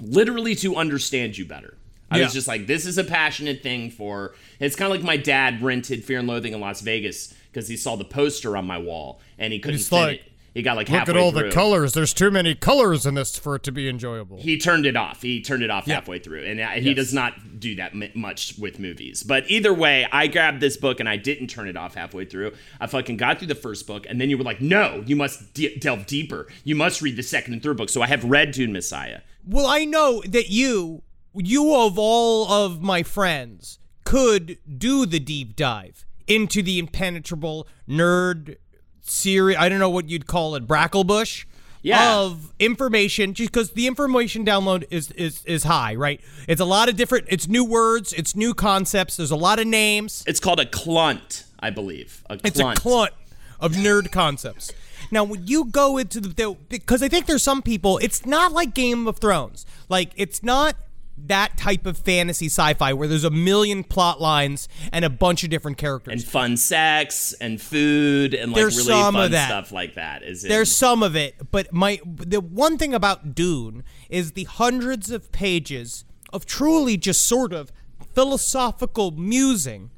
literally 0.00 0.54
to 0.56 0.76
understand 0.76 1.36
you 1.36 1.44
better. 1.44 1.76
I 2.10 2.18
Yeah. 2.18 2.24
was 2.24 2.32
just 2.34 2.46
like, 2.48 2.66
this 2.66 2.86
is 2.86 2.98
a 2.98 3.04
passionate 3.04 3.62
thing 3.62 3.90
for. 3.90 4.34
It's 4.60 4.76
kind 4.76 4.92
of 4.92 4.98
like 4.98 5.04
my 5.04 5.16
dad 5.16 5.62
rented 5.62 6.04
Fear 6.04 6.20
and 6.20 6.28
Loathing 6.28 6.52
in 6.52 6.60
Las 6.60 6.80
Vegas 6.80 7.34
because 7.52 7.68
he 7.68 7.76
saw 7.76 7.96
the 7.96 8.04
poster 8.04 8.56
on 8.56 8.66
my 8.66 8.78
wall 8.78 9.20
and 9.38 9.52
he 9.52 9.58
couldn't 9.58 9.78
He's 9.78 9.88
fit 9.88 9.96
like, 9.96 10.20
it. 10.20 10.30
He 10.54 10.62
got 10.62 10.76
like 10.76 10.88
Look 10.88 11.08
at 11.08 11.16
all 11.16 11.32
through. 11.32 11.48
the 11.48 11.50
colors. 11.52 11.94
There's 11.94 12.14
too 12.14 12.30
many 12.30 12.54
colors 12.54 13.06
in 13.06 13.14
this 13.14 13.36
for 13.36 13.56
it 13.56 13.64
to 13.64 13.72
be 13.72 13.88
enjoyable. 13.88 14.36
He 14.38 14.56
turned 14.56 14.86
it 14.86 14.94
off. 14.94 15.20
He 15.20 15.40
turned 15.42 15.64
it 15.64 15.70
off 15.70 15.88
Yeah. 15.88 15.94
halfway 15.96 16.20
through, 16.20 16.44
and 16.44 16.60
uh, 16.60 16.68
he 16.68 16.94
does 16.94 17.12
not 17.12 17.58
do 17.58 17.74
that 17.74 17.90
m- 17.92 18.08
much 18.14 18.54
with 18.56 18.78
movies. 18.78 19.24
But 19.24 19.50
either 19.50 19.74
way, 19.74 20.06
I 20.12 20.28
grabbed 20.28 20.60
this 20.60 20.76
book 20.76 21.00
and 21.00 21.08
I 21.08 21.16
didn't 21.16 21.48
turn 21.48 21.66
it 21.66 21.76
off 21.76 21.96
halfway 21.96 22.24
through. 22.24 22.52
I 22.80 22.86
fucking 22.86 23.16
got 23.16 23.38
through 23.40 23.48
the 23.48 23.56
first 23.56 23.84
book, 23.88 24.06
and 24.08 24.20
then 24.20 24.30
you 24.30 24.38
were 24.38 24.44
like, 24.44 24.60
"No, 24.60 25.02
you 25.04 25.16
must 25.16 25.54
de- 25.54 25.76
delve 25.76 26.06
deeper. 26.06 26.46
You 26.62 26.76
must 26.76 27.02
read 27.02 27.16
the 27.16 27.24
second 27.24 27.54
and 27.54 27.60
third 27.60 27.76
book." 27.76 27.88
So 27.88 28.00
I 28.00 28.06
have 28.06 28.22
read 28.22 28.52
Dune 28.52 28.72
Messiah. 28.72 29.22
Well, 29.44 29.66
I 29.66 29.84
know 29.84 30.22
that 30.28 30.50
you, 30.50 31.02
you 31.34 31.74
of 31.74 31.98
all 31.98 32.50
of 32.50 32.82
my 32.82 33.02
friends, 33.02 33.78
could 34.04 34.58
do 34.78 35.06
the 35.06 35.18
deep 35.18 35.56
dive 35.56 36.04
into 36.26 36.62
the 36.62 36.78
impenetrable 36.78 37.66
nerd 37.88 38.56
series. 39.00 39.56
I 39.56 39.68
don't 39.68 39.78
know 39.78 39.90
what 39.90 40.08
you'd 40.08 40.26
call 40.26 40.54
it, 40.54 40.66
Bracklebush. 40.66 41.46
Yeah. 41.82 42.16
Of 42.16 42.54
information, 42.58 43.34
just 43.34 43.52
because 43.52 43.72
the 43.72 43.86
information 43.86 44.42
download 44.42 44.84
is 44.90 45.10
is 45.10 45.44
is 45.44 45.64
high, 45.64 45.94
right? 45.96 46.18
It's 46.48 46.60
a 46.62 46.64
lot 46.64 46.88
of 46.88 46.96
different. 46.96 47.26
It's 47.28 47.46
new 47.46 47.62
words. 47.62 48.14
It's 48.14 48.34
new 48.34 48.54
concepts. 48.54 49.18
There's 49.18 49.30
a 49.30 49.36
lot 49.36 49.58
of 49.58 49.66
names. 49.66 50.24
It's 50.26 50.40
called 50.40 50.60
a 50.60 50.64
clunt, 50.64 51.44
I 51.60 51.68
believe. 51.68 52.24
A 52.30 52.40
It's 52.42 52.58
a 52.58 52.72
clunt 52.74 53.12
of 53.60 53.72
nerd 53.72 54.10
concepts. 54.12 54.72
Now, 55.10 55.24
when 55.24 55.46
you 55.46 55.66
go 55.66 55.98
into 55.98 56.20
the 56.20 56.56
because 56.70 57.02
I 57.02 57.08
think 57.08 57.26
there's 57.26 57.42
some 57.42 57.60
people, 57.60 57.98
it's 57.98 58.24
not 58.24 58.52
like 58.52 58.72
Game 58.72 59.06
of 59.06 59.18
Thrones. 59.18 59.66
Like 59.90 60.12
it's 60.16 60.42
not 60.42 60.76
that 61.16 61.56
type 61.56 61.86
of 61.86 61.96
fantasy 61.96 62.46
sci-fi 62.46 62.92
where 62.92 63.06
there's 63.08 63.24
a 63.24 63.30
million 63.30 63.84
plot 63.84 64.20
lines 64.20 64.68
and 64.92 65.04
a 65.04 65.10
bunch 65.10 65.44
of 65.44 65.50
different 65.50 65.78
characters. 65.78 66.12
and 66.12 66.24
fun 66.24 66.56
sex 66.56 67.32
and 67.40 67.60
food 67.62 68.34
and 68.34 68.52
like 68.52 68.60
There's 68.60 68.76
really 68.76 68.88
some 68.88 69.16
of 69.16 69.22
fun 69.22 69.30
that. 69.32 69.46
stuff 69.48 69.72
like 69.72 69.94
that. 69.94 70.22
Is 70.22 70.44
in- 70.44 70.50
There's 70.50 70.74
some 70.74 71.02
of 71.02 71.14
it, 71.16 71.50
but 71.50 71.72
my 71.72 72.00
the 72.04 72.40
one 72.40 72.76
thing 72.78 72.92
about 72.94 73.34
Dune 73.34 73.84
is 74.10 74.32
the 74.32 74.44
hundreds 74.44 75.10
of 75.10 75.30
pages 75.32 76.04
of 76.32 76.44
truly 76.46 76.96
just 76.96 77.24
sort 77.26 77.52
of 77.52 77.70
philosophical 78.14 79.10
musing 79.12 79.90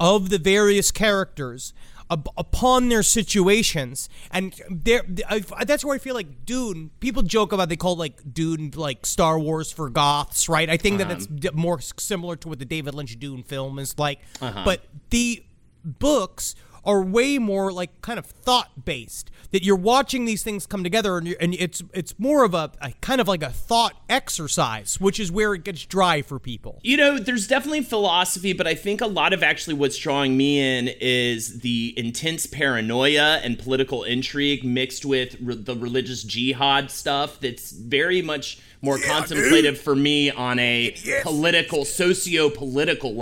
of 0.00 0.30
the 0.30 0.38
various 0.38 0.90
characters 0.90 1.72
upon 2.36 2.88
their 2.88 3.02
situations, 3.02 4.08
and 4.30 4.54
there 4.70 5.02
I, 5.28 5.40
that's 5.64 5.84
where 5.84 5.94
I 5.94 5.98
feel 5.98 6.14
like 6.14 6.44
Dune. 6.44 6.90
People 7.00 7.22
joke 7.22 7.52
about 7.52 7.68
they 7.68 7.76
call 7.76 7.96
like 7.96 8.20
Dune 8.32 8.72
like 8.74 9.06
Star 9.06 9.38
Wars 9.38 9.72
for 9.72 9.88
goths, 9.88 10.48
right? 10.48 10.68
I 10.68 10.76
think 10.76 10.98
that 10.98 11.06
uh-huh. 11.06 11.14
it's 11.16 11.26
d- 11.26 11.50
more 11.54 11.80
similar 11.80 12.36
to 12.36 12.48
what 12.48 12.58
the 12.58 12.64
David 12.64 12.94
Lynch 12.94 13.18
Dune 13.18 13.42
film 13.42 13.78
is 13.78 13.98
like, 13.98 14.20
uh-huh. 14.40 14.62
but 14.64 14.84
the 15.10 15.42
books 15.84 16.54
are 16.84 17.02
way 17.02 17.38
more 17.38 17.72
like 17.72 18.00
kind 18.02 18.18
of 18.18 18.26
thought 18.26 18.84
based. 18.84 19.30
That 19.52 19.62
you're 19.62 19.76
watching 19.76 20.24
these 20.24 20.42
things 20.42 20.66
come 20.66 20.82
together, 20.82 21.18
and, 21.18 21.28
you're, 21.28 21.36
and 21.38 21.54
it's 21.54 21.82
it's 21.92 22.18
more 22.18 22.42
of 22.42 22.54
a, 22.54 22.72
a 22.80 22.92
kind 23.02 23.20
of 23.20 23.28
like 23.28 23.42
a 23.42 23.50
thought 23.50 23.94
exercise, 24.08 24.98
which 24.98 25.20
is 25.20 25.30
where 25.30 25.52
it 25.52 25.62
gets 25.62 25.84
dry 25.84 26.22
for 26.22 26.38
people. 26.38 26.80
You 26.82 26.96
know, 26.96 27.18
there's 27.18 27.46
definitely 27.46 27.82
philosophy, 27.82 28.54
but 28.54 28.66
I 28.66 28.74
think 28.74 29.02
a 29.02 29.06
lot 29.06 29.34
of 29.34 29.42
actually 29.42 29.74
what's 29.74 29.98
drawing 29.98 30.38
me 30.38 30.58
in 30.58 30.88
is 31.00 31.60
the 31.60 31.92
intense 31.98 32.46
paranoia 32.46 33.40
and 33.42 33.58
political 33.58 34.04
intrigue 34.04 34.64
mixed 34.64 35.04
with 35.04 35.36
re- 35.40 35.54
the 35.54 35.76
religious 35.76 36.22
jihad 36.22 36.90
stuff 36.90 37.38
that's 37.38 37.72
very 37.72 38.22
much 38.22 38.58
more 38.80 38.98
contemplative 38.98 39.78
for 39.78 39.94
me 39.94 40.30
on 40.30 40.58
a 40.58 40.96
political, 41.22 41.84
socio 41.84 42.48
political 42.48 43.14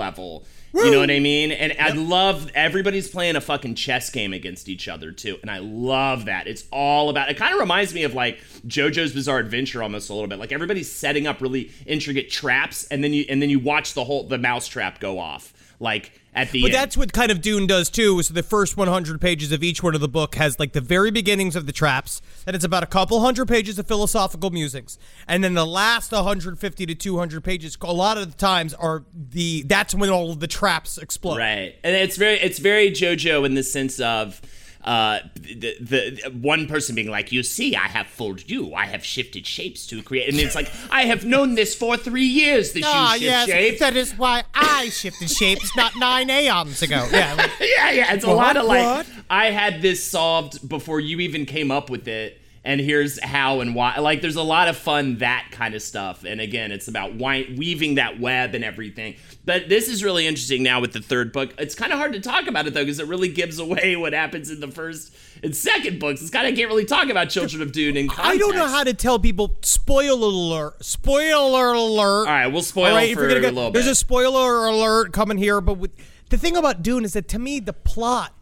level. 0.72 0.86
You 0.86 0.94
know 0.94 1.00
what 1.00 1.10
I 1.10 1.20
mean? 1.20 1.52
And 1.52 1.74
I 1.78 1.90
love 1.90 2.50
everybody's 2.54 3.08
playing 3.08 3.36
a 3.36 3.40
fucking 3.40 3.74
chess 3.74 4.10
game 4.10 4.32
against 4.32 4.68
each 4.68 4.88
other 4.88 5.12
too. 5.12 5.38
And 5.42 5.50
I 5.50 5.58
love 5.58 6.26
that. 6.26 6.46
It's 6.46 6.64
all 6.72 7.10
about 7.10 7.30
it 7.30 7.36
kind 7.36 7.54
of 7.54 7.60
reminds 7.60 7.94
me 7.94 8.04
of 8.04 8.14
like 8.14 8.38
JoJo's 8.66 9.12
Bizarre 9.12 9.38
Adventure 9.38 9.82
almost 9.82 10.10
a 10.10 10.14
little 10.14 10.28
bit. 10.28 10.38
Like 10.38 10.52
everybody's 10.52 10.90
setting 10.90 11.26
up 11.26 11.40
really 11.40 11.70
intricate 11.86 12.30
traps 12.30 12.86
and 12.88 13.02
then 13.02 13.12
you 13.12 13.24
and 13.28 13.40
then 13.40 13.50
you 13.50 13.58
watch 13.58 13.94
the 13.94 14.04
whole 14.04 14.26
the 14.26 14.38
mouse 14.38 14.68
trap 14.68 15.00
go 15.00 15.18
off. 15.18 15.52
Like 15.80 16.19
at 16.34 16.50
the 16.52 16.62
But 16.62 16.68
end. 16.68 16.74
that's 16.74 16.96
what 16.96 17.12
kind 17.12 17.30
of 17.30 17.40
Dune 17.40 17.66
does 17.66 17.90
too. 17.90 18.18
Is 18.18 18.28
the 18.28 18.42
first 18.42 18.76
100 18.76 19.20
pages 19.20 19.52
of 19.52 19.62
each 19.62 19.82
one 19.82 19.94
of 19.94 20.00
the 20.00 20.08
book 20.08 20.36
has 20.36 20.58
like 20.58 20.72
the 20.72 20.80
very 20.80 21.10
beginnings 21.10 21.56
of 21.56 21.66
the 21.66 21.72
traps. 21.72 22.22
and 22.46 22.56
it's 22.56 22.64
about 22.64 22.82
a 22.82 22.86
couple 22.86 23.20
hundred 23.20 23.46
pages 23.48 23.78
of 23.78 23.86
philosophical 23.86 24.50
musings, 24.50 24.98
and 25.28 25.42
then 25.44 25.54
the 25.54 25.66
last 25.66 26.12
150 26.12 26.86
to 26.86 26.94
200 26.94 27.44
pages, 27.44 27.76
a 27.82 27.92
lot 27.92 28.16
of 28.18 28.30
the 28.30 28.36
times 28.38 28.74
are 28.74 29.04
the 29.12 29.62
that's 29.66 29.94
when 29.94 30.08
all 30.10 30.30
of 30.30 30.40
the 30.40 30.46
traps 30.46 30.98
explode. 30.98 31.38
Right, 31.38 31.74
and 31.84 31.94
it's 31.96 32.16
very 32.16 32.38
it's 32.40 32.58
very 32.58 32.90
JoJo 32.90 33.44
in 33.44 33.54
the 33.54 33.62
sense 33.62 33.98
of 34.00 34.40
uh, 34.84 35.18
the, 35.34 35.76
the 35.80 36.30
one 36.40 36.66
person 36.66 36.94
being 36.94 37.10
like, 37.10 37.32
"You 37.32 37.42
see, 37.42 37.76
I 37.76 37.86
have 37.88 38.06
fooled 38.06 38.48
you. 38.50 38.74
I 38.74 38.86
have 38.86 39.04
shifted 39.04 39.46
shapes 39.46 39.86
to 39.88 40.02
create," 40.02 40.28
and 40.30 40.38
it's 40.40 40.54
like, 40.54 40.70
"I 40.90 41.02
have 41.02 41.24
known 41.24 41.54
this 41.54 41.74
for 41.74 41.96
three 41.96 42.24
years 42.24 42.72
that 42.72 42.82
Ah, 42.86 43.14
you 43.14 43.20
shift 43.20 43.24
yes, 43.30 43.46
shapes." 43.48 43.80
that 43.80 43.96
is 43.96 44.12
why 44.12 44.42
I 44.54 44.88
shifted 44.88 45.30
shapes 45.30 45.76
not 45.76 45.92
nine 45.96 46.30
aeons 46.30 46.80
ago. 46.82 47.06
Yeah, 47.12 47.34
like- 47.34 47.50
yeah, 47.60 47.90
yeah, 47.90 48.14
it's 48.14 48.24
a 48.24 48.32
lot 48.32 48.56
of 48.56 48.64
like, 48.66 48.84
What? 48.84 49.06
I 49.28 49.50
had 49.50 49.82
this 49.82 50.02
solved 50.02 50.66
before 50.68 50.98
you 51.00 51.20
even 51.20 51.44
came 51.46 51.70
up 51.70 51.90
with 51.90 52.08
it. 52.08 52.39
And 52.62 52.78
here's 52.78 53.22
how 53.22 53.60
and 53.60 53.74
why. 53.74 53.98
Like, 53.98 54.20
there's 54.20 54.36
a 54.36 54.42
lot 54.42 54.68
of 54.68 54.76
fun 54.76 55.18
that 55.18 55.48
kind 55.50 55.74
of 55.74 55.80
stuff. 55.80 56.24
And 56.24 56.42
again, 56.42 56.72
it's 56.72 56.88
about 56.88 57.14
weaving 57.16 57.94
that 57.94 58.20
web 58.20 58.54
and 58.54 58.62
everything. 58.62 59.16
But 59.46 59.70
this 59.70 59.88
is 59.88 60.04
really 60.04 60.26
interesting 60.26 60.62
now 60.62 60.80
with 60.80 60.92
the 60.92 61.00
third 61.00 61.32
book. 61.32 61.54
It's 61.58 61.74
kind 61.74 61.90
of 61.90 61.98
hard 61.98 62.12
to 62.12 62.20
talk 62.20 62.46
about 62.46 62.66
it 62.66 62.74
though, 62.74 62.82
because 62.82 63.00
it 63.00 63.06
really 63.06 63.28
gives 63.28 63.58
away 63.58 63.96
what 63.96 64.12
happens 64.12 64.50
in 64.50 64.60
the 64.60 64.68
first 64.68 65.14
and 65.42 65.56
second 65.56 65.98
books. 65.98 66.20
It's 66.20 66.30
kind 66.30 66.46
of 66.46 66.54
can't 66.54 66.68
really 66.68 66.84
talk 66.84 67.08
about 67.08 67.30
Children 67.30 67.62
of 67.62 67.72
Dune 67.72 67.96
in 67.96 68.08
context. 68.08 68.30
I 68.30 68.36
don't 68.36 68.54
know 68.54 68.68
how 68.68 68.84
to 68.84 68.92
tell 68.92 69.18
people. 69.18 69.56
Spoiler 69.62 70.26
alert! 70.26 70.84
Spoiler 70.84 71.72
alert! 71.72 72.26
All 72.26 72.32
right, 72.32 72.46
we'll 72.46 72.62
spoil 72.62 72.94
right, 72.94 73.14
for 73.14 73.28
you're 73.28 73.38
a 73.38 73.50
little 73.50 73.70
There's 73.70 73.86
bit. 73.86 73.92
a 73.92 73.94
spoiler 73.94 74.66
alert 74.66 75.12
coming 75.12 75.38
here, 75.38 75.60
but 75.60 75.78
with, 75.78 75.92
the 76.28 76.36
thing 76.36 76.56
about 76.56 76.82
Dune 76.82 77.04
is 77.04 77.14
that 77.14 77.26
to 77.28 77.38
me 77.38 77.58
the 77.58 77.72
plot, 77.72 78.34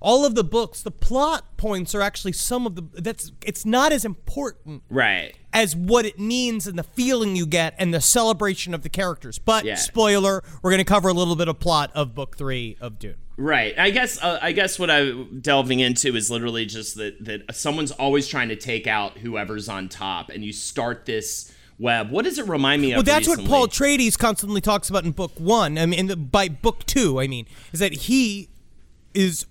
all 0.00 0.24
of 0.24 0.34
the 0.34 0.44
books, 0.44 0.82
the 0.82 0.90
plot 0.90 1.56
points 1.56 1.94
are 1.94 2.00
actually 2.00 2.32
some 2.32 2.66
of 2.66 2.76
the. 2.76 2.82
That's 3.00 3.32
it's 3.44 3.66
not 3.66 3.92
as 3.92 4.04
important 4.04 4.82
right. 4.88 5.34
as 5.52 5.74
what 5.74 6.04
it 6.04 6.18
means 6.18 6.66
and 6.66 6.78
the 6.78 6.84
feeling 6.84 7.34
you 7.34 7.46
get 7.46 7.74
and 7.78 7.92
the 7.92 8.00
celebration 8.00 8.74
of 8.74 8.82
the 8.82 8.88
characters. 8.88 9.38
But 9.38 9.64
Yeah. 9.64 9.74
spoiler, 9.74 10.42
we're 10.62 10.70
gonna 10.70 10.84
cover 10.84 11.08
a 11.08 11.12
little 11.12 11.36
bit 11.36 11.48
of 11.48 11.58
plot 11.58 11.90
of 11.94 12.14
book 12.14 12.36
three 12.36 12.76
of 12.80 12.98
Dune. 12.98 13.16
Right. 13.36 13.78
I 13.78 13.90
guess 13.90 14.22
uh, 14.22 14.38
I 14.42 14.52
guess 14.52 14.78
what 14.78 14.90
I'm 14.90 15.40
delving 15.40 15.80
into 15.80 16.14
is 16.16 16.30
literally 16.30 16.66
just 16.66 16.96
that 16.96 17.24
that 17.24 17.54
someone's 17.54 17.92
always 17.92 18.26
trying 18.28 18.48
to 18.48 18.56
take 18.56 18.86
out 18.86 19.18
whoever's 19.18 19.68
on 19.68 19.88
top, 19.88 20.30
and 20.30 20.44
you 20.44 20.52
start 20.52 21.06
this 21.06 21.52
web. 21.78 22.10
What 22.10 22.24
does 22.24 22.38
it 22.38 22.46
remind 22.46 22.82
me 22.82 22.92
of? 22.92 22.98
Well, 22.98 23.02
that's 23.04 23.28
what? 23.28 23.44
Paul 23.44 23.68
Atreides 23.68 24.18
constantly 24.18 24.60
talks 24.60 24.88
about 24.90 25.04
in 25.04 25.12
book 25.12 25.32
one. 25.38 25.78
I 25.78 25.86
mean, 25.86 26.00
in 26.00 26.06
the, 26.06 26.16
by 26.16 26.48
book 26.48 26.84
two, 26.86 27.20
I 27.20 27.26
mean, 27.26 27.46
is 27.72 27.80
that 27.80 27.92
he 27.92 28.48
is 29.14 29.46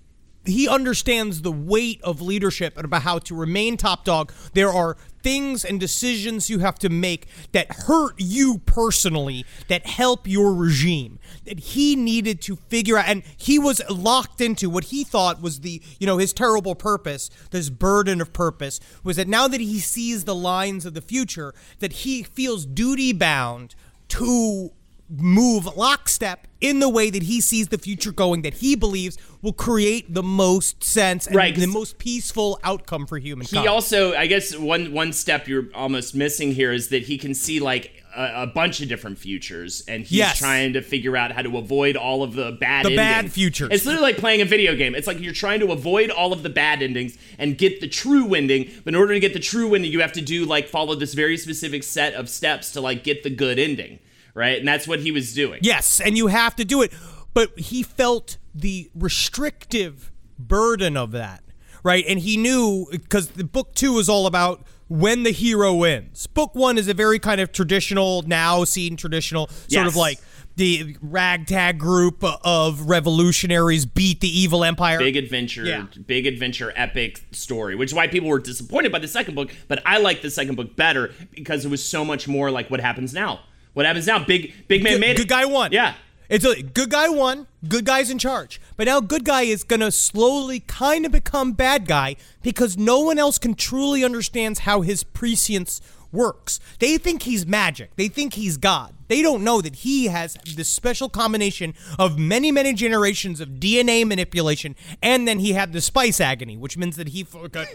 he 0.48 0.68
understands 0.68 1.42
the 1.42 1.52
weight 1.52 2.00
of 2.02 2.20
leadership 2.20 2.76
and 2.76 2.84
about 2.84 3.02
how 3.02 3.18
to 3.20 3.34
remain 3.34 3.76
top 3.76 4.04
dog. 4.04 4.32
There 4.54 4.70
are 4.70 4.96
things 5.22 5.64
and 5.64 5.80
decisions 5.80 6.48
you 6.48 6.60
have 6.60 6.78
to 6.78 6.88
make 6.88 7.26
that 7.52 7.70
hurt 7.70 8.14
you 8.18 8.58
personally, 8.58 9.44
that 9.68 9.86
help 9.86 10.26
your 10.26 10.54
regime. 10.54 11.18
That 11.44 11.60
he 11.60 11.96
needed 11.96 12.40
to 12.42 12.56
figure 12.56 12.98
out, 12.98 13.08
and 13.08 13.22
he 13.36 13.58
was 13.58 13.82
locked 13.90 14.40
into 14.40 14.70
what 14.70 14.84
he 14.84 15.04
thought 15.04 15.42
was 15.42 15.60
the, 15.60 15.82
you 15.98 16.06
know, 16.06 16.18
his 16.18 16.32
terrible 16.32 16.74
purpose, 16.74 17.30
this 17.50 17.70
burden 17.70 18.20
of 18.20 18.32
purpose, 18.32 18.80
was 19.02 19.16
that 19.16 19.28
now 19.28 19.48
that 19.48 19.60
he 19.60 19.80
sees 19.80 20.24
the 20.24 20.34
lines 20.34 20.86
of 20.86 20.94
the 20.94 21.02
future, 21.02 21.52
that 21.80 21.92
he 21.92 22.22
feels 22.22 22.64
duty 22.64 23.12
bound 23.12 23.74
to 24.08 24.72
move 25.10 25.64
lockstep 25.76 26.46
in 26.60 26.80
the 26.80 26.88
way 26.88 27.08
that 27.08 27.22
he 27.22 27.40
sees 27.40 27.68
the 27.68 27.78
future 27.78 28.12
going 28.12 28.42
that 28.42 28.54
he 28.54 28.74
believes 28.74 29.16
will 29.42 29.52
create 29.52 30.12
the 30.12 30.22
most 30.22 30.82
sense 30.84 31.26
and 31.26 31.36
Right, 31.36 31.54
the 31.54 31.66
most 31.66 31.98
peaceful 31.98 32.58
outcome 32.64 33.06
for 33.06 33.16
humankind. 33.18 33.62
He 33.62 33.68
also, 33.68 34.14
I 34.14 34.26
guess, 34.26 34.56
one 34.56 34.92
one 34.92 35.12
step 35.12 35.48
you're 35.48 35.66
almost 35.74 36.14
missing 36.14 36.52
here 36.52 36.72
is 36.72 36.88
that 36.88 37.04
he 37.04 37.16
can 37.16 37.32
see 37.34 37.60
like 37.60 37.92
a, 38.16 38.42
a 38.42 38.46
bunch 38.48 38.80
of 38.80 38.88
different 38.88 39.18
futures, 39.18 39.82
and 39.86 40.02
he's 40.02 40.12
Yes. 40.18 40.38
trying 40.38 40.72
to 40.72 40.82
figure 40.82 41.16
out 41.16 41.30
how 41.32 41.42
to 41.42 41.56
avoid 41.58 41.96
all 41.96 42.22
of 42.22 42.34
the 42.34 42.52
bad 42.52 42.84
The 42.86 42.96
bad 42.96 43.30
futures. 43.30 43.68
It's 43.70 43.86
literally 43.86 44.08
like 44.12 44.16
playing 44.18 44.40
a 44.40 44.44
video 44.44 44.74
game. 44.74 44.94
It's 44.94 45.06
like 45.06 45.20
you're 45.20 45.32
trying 45.32 45.60
to 45.60 45.70
avoid 45.72 46.10
all 46.10 46.32
of 46.32 46.42
the 46.42 46.50
bad 46.50 46.82
endings 46.82 47.16
and 47.38 47.56
get 47.56 47.80
the 47.80 47.88
true 47.88 48.34
ending. 48.34 48.68
But 48.84 48.94
in 48.94 49.00
order 49.00 49.14
to 49.14 49.20
get 49.20 49.32
the 49.32 49.38
true 49.40 49.74
ending, 49.74 49.92
you 49.92 50.00
have 50.00 50.12
to 50.14 50.20
do 50.20 50.44
like 50.44 50.68
follow 50.68 50.94
this 50.96 51.14
very 51.14 51.36
specific 51.38 51.82
set 51.84 52.14
of 52.14 52.28
steps 52.28 52.72
to 52.72 52.80
like 52.80 53.04
get 53.04 53.22
the 53.22 53.30
good 53.30 53.58
ending, 53.58 54.00
right? 54.38 54.58
And 54.58 54.66
that's 54.66 54.88
what 54.88 55.00
he 55.00 55.10
was 55.12 55.34
doing. 55.34 55.60
Yes, 55.62 56.00
and 56.00 56.16
you 56.16 56.28
have 56.28 56.56
to 56.56 56.64
do 56.64 56.80
it. 56.82 56.92
But 57.34 57.58
he 57.58 57.82
felt 57.82 58.38
the 58.54 58.90
restrictive 58.94 60.10
burden 60.38 60.96
of 60.96 61.10
that, 61.12 61.42
right? 61.82 62.04
And 62.08 62.18
he 62.20 62.36
knew 62.36 62.86
because 62.90 63.28
the 63.28 63.44
book 63.44 63.74
two 63.74 63.98
is 63.98 64.08
all 64.08 64.26
about 64.26 64.64
when 64.88 65.22
the 65.24 65.30
hero 65.32 65.74
wins. 65.74 66.26
Book 66.28 66.54
one 66.54 66.78
is 66.78 66.88
a 66.88 66.94
very 66.94 67.18
kind 67.18 67.40
of 67.40 67.52
traditional, 67.52 68.22
now 68.22 68.64
seen 68.64 68.96
traditional, 68.96 69.48
sort 69.68 69.86
of 69.86 69.94
like 69.96 70.18
the 70.56 70.96
ragtag 71.02 71.78
group 71.78 72.24
of 72.24 72.88
revolutionaries 72.88 73.86
beat 73.86 74.20
the 74.20 74.28
evil 74.28 74.64
empire. 74.64 74.98
Big 74.98 75.16
adventure, 75.16 75.64
Yeah. 75.64 75.86
big 76.06 76.26
adventure, 76.26 76.72
epic 76.74 77.22
story, 77.30 77.76
which 77.76 77.90
is 77.90 77.94
why 77.94 78.08
people 78.08 78.28
were 78.28 78.40
disappointed 78.40 78.90
by 78.90 78.98
the 78.98 79.06
second 79.06 79.34
book. 79.36 79.54
But 79.68 79.82
I 79.86 79.98
like 79.98 80.22
the 80.22 80.30
second 80.30 80.56
book 80.56 80.74
better 80.74 81.12
because 81.34 81.64
it 81.64 81.70
was 81.70 81.84
so 81.84 82.04
much 82.04 82.26
more 82.26 82.50
like 82.50 82.70
what 82.70 82.80
happens 82.80 83.12
now. 83.12 83.40
What 83.78 83.86
happens 83.86 84.08
now? 84.08 84.24
Big, 84.24 84.52
big 84.66 84.82
man 84.82 84.94
good, 84.94 85.00
made 85.00 85.10
it. 85.12 85.16
good 85.18 85.28
guy 85.28 85.44
won. 85.44 85.70
Yeah, 85.70 85.94
It's 86.28 86.44
a 86.44 86.60
good 86.64 86.90
guy 86.90 87.08
won. 87.08 87.46
Good 87.68 87.84
guy's 87.84 88.10
in 88.10 88.18
charge. 88.18 88.60
But 88.76 88.86
now 88.86 89.00
good 89.00 89.24
guy 89.24 89.42
is 89.42 89.62
gonna 89.62 89.92
slowly 89.92 90.58
kind 90.58 91.06
of 91.06 91.12
become 91.12 91.52
bad 91.52 91.86
guy 91.86 92.16
because 92.42 92.76
no 92.76 92.98
one 92.98 93.20
else 93.20 93.38
can 93.38 93.54
truly 93.54 94.02
understands 94.02 94.58
how 94.58 94.80
his 94.80 95.04
prescience 95.04 95.80
works. 96.10 96.58
They 96.80 96.98
think 96.98 97.22
he's 97.22 97.46
magic. 97.46 97.94
They 97.94 98.08
think 98.08 98.34
he's 98.34 98.56
God. 98.56 98.94
They 99.08 99.22
don't 99.22 99.42
know 99.42 99.60
that 99.60 99.76
he 99.76 100.06
has 100.06 100.34
this 100.56 100.68
special 100.68 101.08
combination 101.08 101.74
of 101.98 102.18
many, 102.18 102.52
many 102.52 102.72
generations 102.74 103.40
of 103.40 103.48
DNA 103.60 104.06
manipulation, 104.06 104.76
and 105.02 105.26
then 105.26 105.38
he 105.40 105.52
had 105.54 105.72
the 105.72 105.80
spice 105.80 106.20
agony, 106.20 106.56
which 106.56 106.76
means 106.76 106.96
that 106.96 107.08
he 107.08 107.26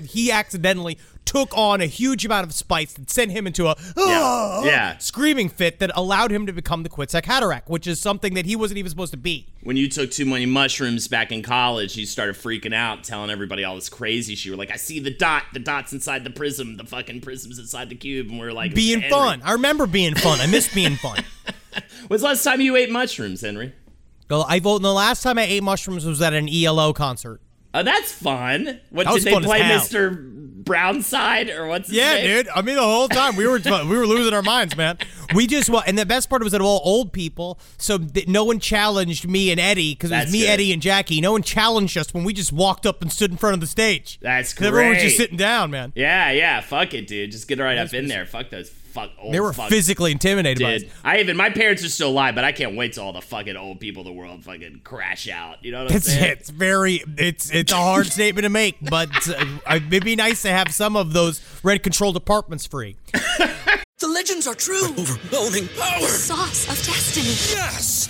he 0.08 0.32
accidentally 0.32 0.98
took 1.26 1.56
on 1.58 1.80
a 1.82 1.86
huge 1.86 2.26
amount 2.26 2.46
of 2.46 2.54
spice 2.54 2.94
that 2.94 3.10
sent 3.10 3.32
him 3.32 3.48
into 3.48 3.68
a 3.68 3.76
"Ah!" 3.98 4.64
Yeah. 4.64 4.98
screaming 4.98 5.50
fit 5.50 5.80
that 5.80 5.90
allowed 5.96 6.32
him 6.32 6.46
to 6.48 6.54
become 6.54 6.84
the 6.84 6.90
Kwisatz 6.90 7.24
Haderach, 7.24 7.64
which 7.68 7.88
is 7.88 8.00
something 8.00 8.34
that 8.34 8.46
he 8.46 8.56
wasn't 8.56 8.78
even 8.78 8.90
supposed 8.90 9.12
to 9.12 9.18
be. 9.18 9.48
when 9.64 9.78
you 9.78 9.88
took 9.88 10.12
too 10.12 10.26
many 10.26 10.46
mushrooms 10.46 11.08
back 11.08 11.32
in 11.32 11.42
college, 11.42 11.96
you 11.96 12.06
started 12.06 12.36
freaking 12.36 12.74
out, 12.74 13.04
telling 13.06 13.30
everybody 13.30 13.64
all 13.64 13.76
this 13.76 13.88
crazy 13.90 14.36
shit. 14.36 14.46
You 14.48 14.52
were 14.52 14.58
like, 14.58 14.72
"I 14.72 14.76
see 14.76 15.00
the 15.00 15.10
dot. 15.14 15.44
The 15.54 15.60
dot's 15.60 15.94
inside 15.94 16.24
the 16.26 16.30
prism. 16.30 16.76
The 16.78 16.84
fucking 16.84 17.22
prism's 17.22 17.58
inside 17.58 17.90
the 17.90 17.96
cube." 17.96 18.30
And 18.30 18.40
we 18.40 18.46
are 18.46 18.52
like, 18.54 18.74
Being 18.76 19.02
fun. 19.10 19.42
I 19.44 19.54
remember 19.54 19.88
being 19.88 20.16
fun. 20.16 20.40
I 20.42 20.48
miss 20.48 20.74
being 20.74 20.98
fun. 20.98 21.23
When's 22.08 22.22
the 22.22 22.28
last 22.30 22.44
time 22.44 22.62
you 22.62 22.76
ate 22.76 22.90
mushrooms, 22.92 23.42
Henry? 23.42 23.74
Well, 24.30 24.46
I 24.50 24.60
vote. 24.60 24.82
The 24.82 24.92
last 24.94 25.22
time 25.22 25.38
I 25.38 25.44
ate 25.44 25.64
mushrooms 25.64 26.06
was 26.06 26.22
at 26.22 26.34
an 26.34 26.50
ELO 26.50 26.94
concert. 26.94 27.40
Oh, 27.76 27.84
that's 27.84 28.12
fun. 28.12 28.80
What 28.90 29.06
That 29.06 29.10
did 29.10 29.14
was 29.16 29.24
they 29.24 29.32
fun 29.32 29.44
as 29.44 29.48
play, 29.48 29.60
hell. 29.62 29.78
Mister 29.80 30.10
Brownside 30.68 31.50
or 31.50 31.68
what's 31.68 31.88
his 31.90 31.98
Yeah, 31.98 32.14
name? 32.16 32.26
dude. 32.26 32.48
I 32.56 32.62
mean, 32.62 32.76
the 32.76 32.82
whole 32.82 33.08
time 33.10 33.36
we 33.36 33.46
were 33.48 33.60
we 33.60 33.98
were 33.98 34.08
losing 34.08 34.34
our 34.34 34.42
minds, 34.42 34.78
man. 34.78 34.98
We 35.36 35.46
just 35.48 35.70
well, 35.70 35.84
and 35.86 35.98
the 35.98 36.06
best 36.06 36.30
part 36.30 36.42
was 36.44 36.52
that 36.54 36.62
all 36.62 36.82
old 36.84 37.12
people, 37.14 37.60
so 37.78 37.98
that 37.98 38.28
no 38.28 38.44
one 38.44 38.60
challenged 38.60 39.28
me 39.28 39.52
and 39.52 39.60
Eddie 39.60 39.94
because 39.94 40.12
it 40.12 40.16
was 40.16 40.22
That's 40.26 40.32
me, 40.32 40.40
good. 40.42 40.50
Eddie, 40.50 40.74
and 40.74 40.82
Jackie. 40.82 41.20
No 41.22 41.32
one 41.34 41.42
challenged 41.44 41.98
us 41.98 42.14
when 42.14 42.24
we 42.24 42.34
just 42.34 42.54
walked 42.54 42.86
up 42.86 43.02
and 43.02 43.12
stood 43.12 43.32
in 43.32 43.38
front 43.38 43.56
of 43.56 43.60
the 43.60 43.68
stage. 43.68 44.20
That's 44.22 44.54
'Cause 44.54 44.68
Everyone 44.68 44.90
was 44.90 44.98
great. 45.00 45.06
just 45.06 45.18
sitting 45.18 45.38
down, 45.38 45.72
man. 45.72 45.92
Yeah, 45.96 46.32
yeah. 46.32 46.62
Fuck 46.62 46.94
it, 46.94 47.08
dude. 47.08 47.32
Just 47.32 47.48
get 47.48 47.60
right 47.60 47.78
up 47.78 47.94
in 47.94 48.08
there. 48.08 48.26
Fuck 48.26 48.50
those 48.52 48.70
fuck 48.94 49.12
old 49.20 49.34
They 49.34 49.40
were 49.40 49.52
fuck 49.54 49.70
physically 49.70 50.12
intimidated 50.12 50.62
by 50.64 50.78
did. 50.78 50.92
I 51.04 51.20
even 51.20 51.36
my 51.36 51.50
parents 51.50 51.84
are 51.84 51.90
still 51.90 52.10
alive, 52.10 52.36
but 52.36 52.44
I 52.44 52.52
can't 52.52 52.76
wait 52.76 52.94
till 52.94 53.04
all 53.04 53.14
the 53.14 53.22
fucking 53.22 53.56
old 53.58 53.80
people 53.80 54.02
of 54.02 54.06
the 54.06 54.14
world 54.14 54.44
fucking 54.44 54.82
crash 54.84 55.28
out. 55.28 55.64
You 55.66 55.72
know 55.72 55.84
what 55.84 55.92
I'm 55.92 55.98
It's 55.98 56.06
saying? 56.08 56.32
it's 56.32 56.50
very 56.50 57.04
it's 57.18 57.52
it's 57.52 57.72
a 57.72 57.76
hard 57.78 58.06
statement 58.12 58.44
to 58.44 58.50
make, 58.50 58.78
but 58.82 59.10
uh, 59.28 59.80
it'd 59.92 60.04
be 60.04 60.16
nice 60.16 60.44
to 60.44 60.50
have 60.50 60.74
some 60.74 60.96
of 60.96 61.14
those 61.14 61.42
rent 61.64 61.84
controlled 61.84 62.16
apartments 62.16 62.66
free. 62.66 62.96
The 64.00 64.10
legends 64.10 64.48
are 64.48 64.56
true. 64.56 64.84
Overwhelming 64.98 65.70
power! 65.80 66.08
Sauce 66.08 66.68
of 66.68 66.76
destiny. 66.86 67.28
Yes! 67.58 68.10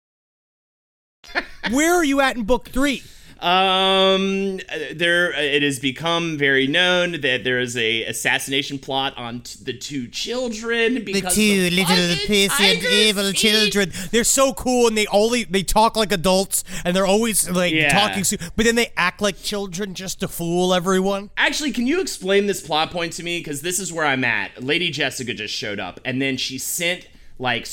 Where 1.71 1.93
are 1.93 2.03
you 2.03 2.21
at 2.21 2.35
in 2.35 2.43
book 2.43 2.69
three? 2.69 3.03
Um, 3.39 4.59
there 4.93 5.31
it 5.33 5.63
has 5.63 5.79
become 5.79 6.37
very 6.37 6.67
known 6.67 7.21
that 7.21 7.43
there 7.43 7.59
is 7.59 7.75
a 7.75 8.03
assassination 8.03 8.77
plot 8.77 9.17
on 9.17 9.41
t- 9.41 9.57
the 9.63 9.73
two 9.73 10.07
children 10.09 10.93
The 10.93 11.21
two 11.21 11.69
the 11.69 11.69
little 11.71 11.85
fucking 11.95 12.27
patient 12.27 12.51
tiger 12.81 12.87
evil 12.87 13.23
speak. 13.29 13.37
children. 13.37 13.91
They're 14.11 14.23
so 14.23 14.53
cool 14.53 14.87
and 14.87 14.95
they 14.95 15.07
only 15.07 15.45
they 15.45 15.63
talk 15.63 15.95
like 15.97 16.11
adults 16.11 16.63
and 16.85 16.95
they're 16.95 17.07
always 17.07 17.49
like 17.49 17.73
Yeah. 17.73 17.89
talking, 17.89 18.23
su- 18.23 18.37
but 18.55 18.63
then 18.65 18.75
they 18.75 18.91
act 18.95 19.21
like 19.23 19.41
children 19.41 19.95
just 19.95 20.19
to 20.19 20.27
fool 20.27 20.71
everyone. 20.71 21.31
Actually, 21.35 21.71
can 21.71 21.87
you 21.87 21.99
explain 21.99 22.45
this 22.45 22.61
plot 22.61 22.91
point 22.91 23.13
to 23.13 23.23
me? 23.23 23.39
Because 23.39 23.63
this 23.63 23.79
is 23.79 23.91
where 23.91 24.05
I'm 24.05 24.23
at. 24.23 24.63
Lady 24.63 24.91
Jessica 24.91 25.33
just 25.33 25.53
showed 25.55 25.79
up, 25.79 25.99
and 26.05 26.21
then 26.21 26.37
she 26.37 26.59
sent 26.59 27.07
like 27.41 27.67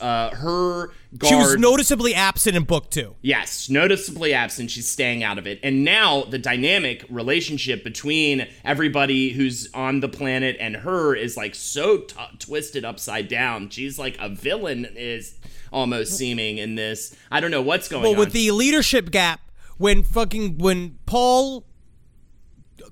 uh, 0.00 0.34
her 0.34 0.88
guard. 1.16 1.28
She 1.28 1.34
was 1.36 1.56
noticeably 1.56 2.12
absent 2.12 2.56
in 2.56 2.64
book 2.64 2.90
two. 2.90 3.14
Yes, 3.22 3.70
noticeably 3.70 4.34
absent. 4.34 4.70
She's 4.72 4.90
staying 4.90 5.22
out 5.22 5.38
of 5.38 5.46
it. 5.46 5.60
And 5.62 5.84
now 5.84 6.24
the 6.24 6.38
dynamic 6.38 7.04
relationship 7.08 7.84
between 7.84 8.48
everybody 8.64 9.30
who's 9.30 9.72
on 9.72 10.00
the 10.00 10.08
planet 10.08 10.56
and 10.58 10.76
her 10.76 11.14
is 11.14 11.36
like 11.36 11.54
so 11.54 11.98
t- 11.98 12.16
twisted 12.40 12.84
upside 12.84 13.28
down. 13.28 13.70
She's 13.70 13.98
like 13.98 14.16
a 14.18 14.28
villain, 14.28 14.86
is 14.96 15.38
almost 15.72 16.16
seeming 16.18 16.58
in 16.58 16.74
this. 16.74 17.16
I 17.30 17.40
don't 17.40 17.52
know 17.52 17.62
what's 17.62 17.88
going 17.88 18.02
Well, 18.02 18.12
on. 18.12 18.16
Well, 18.18 18.26
with 18.26 18.34
the 18.34 18.50
leadership 18.50 19.12
gap, 19.12 19.40
when 19.78 20.02
fucking 20.02 20.58
when 20.58 20.98
Paul, 21.06 21.64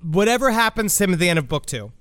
whatever 0.01 0.51
happens 0.51 0.95
to 0.95 1.03
him 1.03 1.13
at 1.13 1.19
the 1.19 1.27
end 1.29 1.39
of 1.39 1.49
book 1.49 1.65
two, 1.65 1.91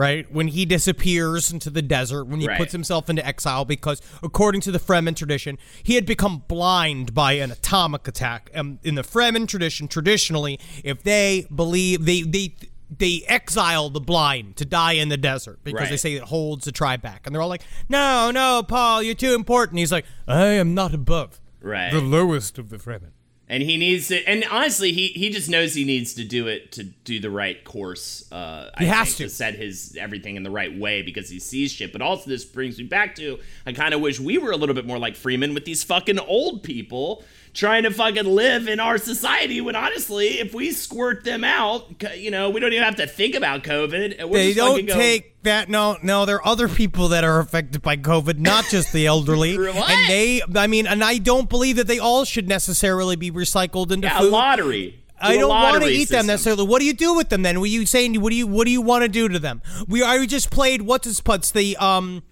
right? 0.00 0.32
When 0.32 0.48
he 0.48 0.64
disappears 0.64 1.52
into 1.52 1.68
the 1.70 1.82
desert, 1.82 2.24
when 2.24 2.40
he 2.40 2.46
Right. 2.48 2.58
puts 2.58 2.72
himself 2.72 3.10
into 3.10 3.24
exile, 3.26 3.64
because 3.64 4.00
according 4.22 4.62
to 4.62 4.70
the 4.72 4.78
Fremen 4.78 5.14
tradition, 5.14 5.58
he 5.82 5.94
had 5.94 6.06
become 6.06 6.42
blind 6.48 7.12
by 7.14 7.32
an 7.34 7.50
atomic 7.50 8.08
attack. 8.08 8.50
Um, 8.54 8.78
in 8.82 8.94
the 8.94 9.02
Fremen 9.02 9.46
tradition, 9.46 9.88
traditionally, 9.88 10.58
if 10.82 11.02
they 11.02 11.46
believe 11.54 12.04
they 12.06 12.22
they 12.22 12.54
they 12.98 13.22
exile 13.28 13.88
the 13.90 14.00
blind 14.00 14.56
to 14.56 14.64
die 14.64 14.94
in 14.94 15.10
the 15.10 15.16
desert 15.16 15.60
because 15.62 15.88
they 15.90 15.96
say 15.96 16.14
it 16.14 16.22
holds 16.24 16.64
the 16.64 16.72
tribe 16.72 17.00
back, 17.02 17.24
and 17.24 17.32
they're 17.34 17.40
all 17.42 17.48
like, 17.48 17.62
"No, 17.88 18.30
no, 18.32 18.64
Paul, 18.66 19.02
you're 19.02 19.14
too 19.14 19.34
important." 19.34 19.78
He's 19.78 19.92
like, 19.92 20.06
"I 20.26 20.46
am 20.46 20.74
not 20.74 20.92
above 20.92 21.40
Right. 21.60 21.92
the 21.92 22.00
lowest 22.00 22.58
of 22.58 22.68
the 22.70 22.78
Fremen." 22.78 23.12
And 23.52 23.64
he 23.64 23.76
needs 23.76 24.06
to 24.08 24.24
and 24.28 24.44
honestly 24.48 24.92
he 24.92 25.08
he 25.08 25.28
just 25.28 25.50
knows 25.50 25.74
he 25.74 25.84
needs 25.84 26.14
to 26.14 26.24
do 26.24 26.46
it 26.46 26.70
to 26.72 26.84
do 26.84 27.18
the 27.18 27.30
right 27.30 27.62
course 27.64 28.30
uh 28.30 28.70
He 28.78 28.86
I 28.86 28.88
has 28.88 29.08
think, 29.08 29.28
to. 29.28 29.34
set 29.34 29.54
his 29.56 29.96
everything 29.98 30.36
in 30.36 30.44
the 30.44 30.52
right 30.52 30.72
way 30.78 31.02
because 31.02 31.28
he 31.28 31.40
sees 31.40 31.72
shit 31.72 31.90
but 31.92 32.00
also 32.00 32.30
this 32.30 32.44
brings 32.44 32.78
me 32.78 32.84
back 32.84 33.16
to 33.16 33.40
i 33.66 33.72
kind 33.72 33.92
of 33.92 34.00
wish 34.00 34.20
we 34.20 34.38
were 34.38 34.52
a 34.52 34.56
little 34.56 34.74
bit 34.76 34.86
more 34.86 34.98
like 35.00 35.14
Fremen 35.14 35.52
with 35.52 35.64
these 35.64 35.82
fucking 35.82 36.20
old 36.20 36.62
people 36.62 37.24
trying 37.52 37.82
to 37.82 37.90
fucking 37.90 38.24
live 38.24 38.68
in 38.68 38.80
our 38.80 38.98
society 38.98 39.60
when 39.60 39.74
honestly 39.74 40.38
if 40.38 40.54
we 40.54 40.70
squirt 40.70 41.24
them 41.24 41.42
out 41.42 42.02
you 42.16 42.30
know 42.30 42.50
we 42.50 42.60
don't 42.60 42.72
even 42.72 42.84
have 42.84 42.96
to 42.96 43.06
think 43.06 43.34
about 43.34 43.64
covid 43.64 44.22
we're 44.24 44.38
They 44.38 44.54
don't 44.54 44.86
go- 44.86 44.94
take 44.94 45.30
that. 45.42 45.68
No, 45.70 45.96
no, 46.02 46.26
there 46.26 46.36
are 46.36 46.46
other 46.46 46.68
people 46.68 47.08
that 47.08 47.24
are 47.24 47.38
affected 47.40 47.80
by 47.80 47.96
COVID, 47.96 48.38
not 48.38 48.66
just 48.66 48.92
the 48.92 49.06
elderly. 49.06 49.56
And 49.90 50.08
they, 50.08 50.42
I 50.54 50.66
mean, 50.66 50.86
and 50.86 51.02
I 51.02 51.16
don't 51.18 51.48
believe 51.48 51.76
that 51.76 51.86
they 51.86 51.98
all 51.98 52.24
should 52.24 52.46
necessarily 52.46 53.16
be 53.16 53.30
recycled 53.30 53.90
into 53.90 54.06
yeah, 54.06 54.18
a 54.18 54.20
food. 54.20 54.32
lottery 54.32 55.00
I 55.20 55.36
don't 55.36 55.48
want 55.48 55.82
to 55.82 55.90
eat 55.90 56.08
them 56.08 56.26
necessarily. 56.26 56.64
What 56.64 56.80
do 56.80 56.86
you 56.86 56.94
do 56.94 57.14
with 57.14 57.28
them 57.28 57.42
then? 57.42 57.60
Were 57.60 57.66
you 57.66 57.86
saying 57.86 58.20
what 58.20 58.30
do 58.30 58.36
you 58.36 58.46
what 58.46 58.64
do 58.64 58.70
you 58.70 58.80
want 58.80 59.02
to 59.02 59.08
do 59.08 59.28
to 59.28 59.38
them? 59.38 59.62
We 59.86 60.02
I 60.02 60.24
just 60.26 60.50
played 60.50 60.82
what's 60.82 61.06
his 61.06 61.20
putts 61.20 61.50
the 61.50 61.76
um 61.76 62.22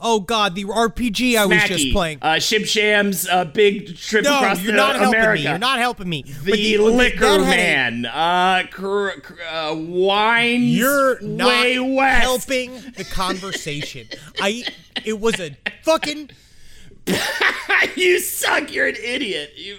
oh 0.00 0.20
god 0.20 0.54
the 0.54 0.64
RPG 0.64 1.36
I 1.36 1.46
was 1.46 1.62
just 1.64 1.92
playing. 1.92 2.18
uh, 2.22 2.38
Ship 2.38 2.64
Sham's 2.64 3.28
uh, 3.28 3.44
big 3.44 3.96
trip 3.96 4.24
no, 4.24 4.38
across 4.38 4.60
you're 4.62 4.72
the 4.72 4.76
not 4.76 4.96
helping 4.96 5.32
me. 5.34 5.42
You're 5.42 5.58
not 5.58 5.78
helping 5.78 6.08
me. 6.08 6.24
But 6.44 6.54
the, 6.54 6.78
liquor 6.78 7.26
had 7.26 7.40
a- 7.40 7.44
man, 7.44 8.06
uh, 8.06 8.64
cr- 8.70 9.20
cr- 9.22 9.34
uh, 9.50 9.74
wines. 9.74 10.62
You're 10.76 11.20
not 11.20 11.94
west. 11.94 12.22
helping 12.22 12.72
the 12.96 13.04
conversation. 13.10 14.06
I 14.40 14.64
it 15.04 15.20
was 15.20 15.38
a 15.40 15.56
fucking 15.82 16.30
you 17.96 18.20
suck. 18.20 18.72
You're 18.72 18.88
an 18.88 18.96
idiot. 19.02 19.52
You. 19.56 19.78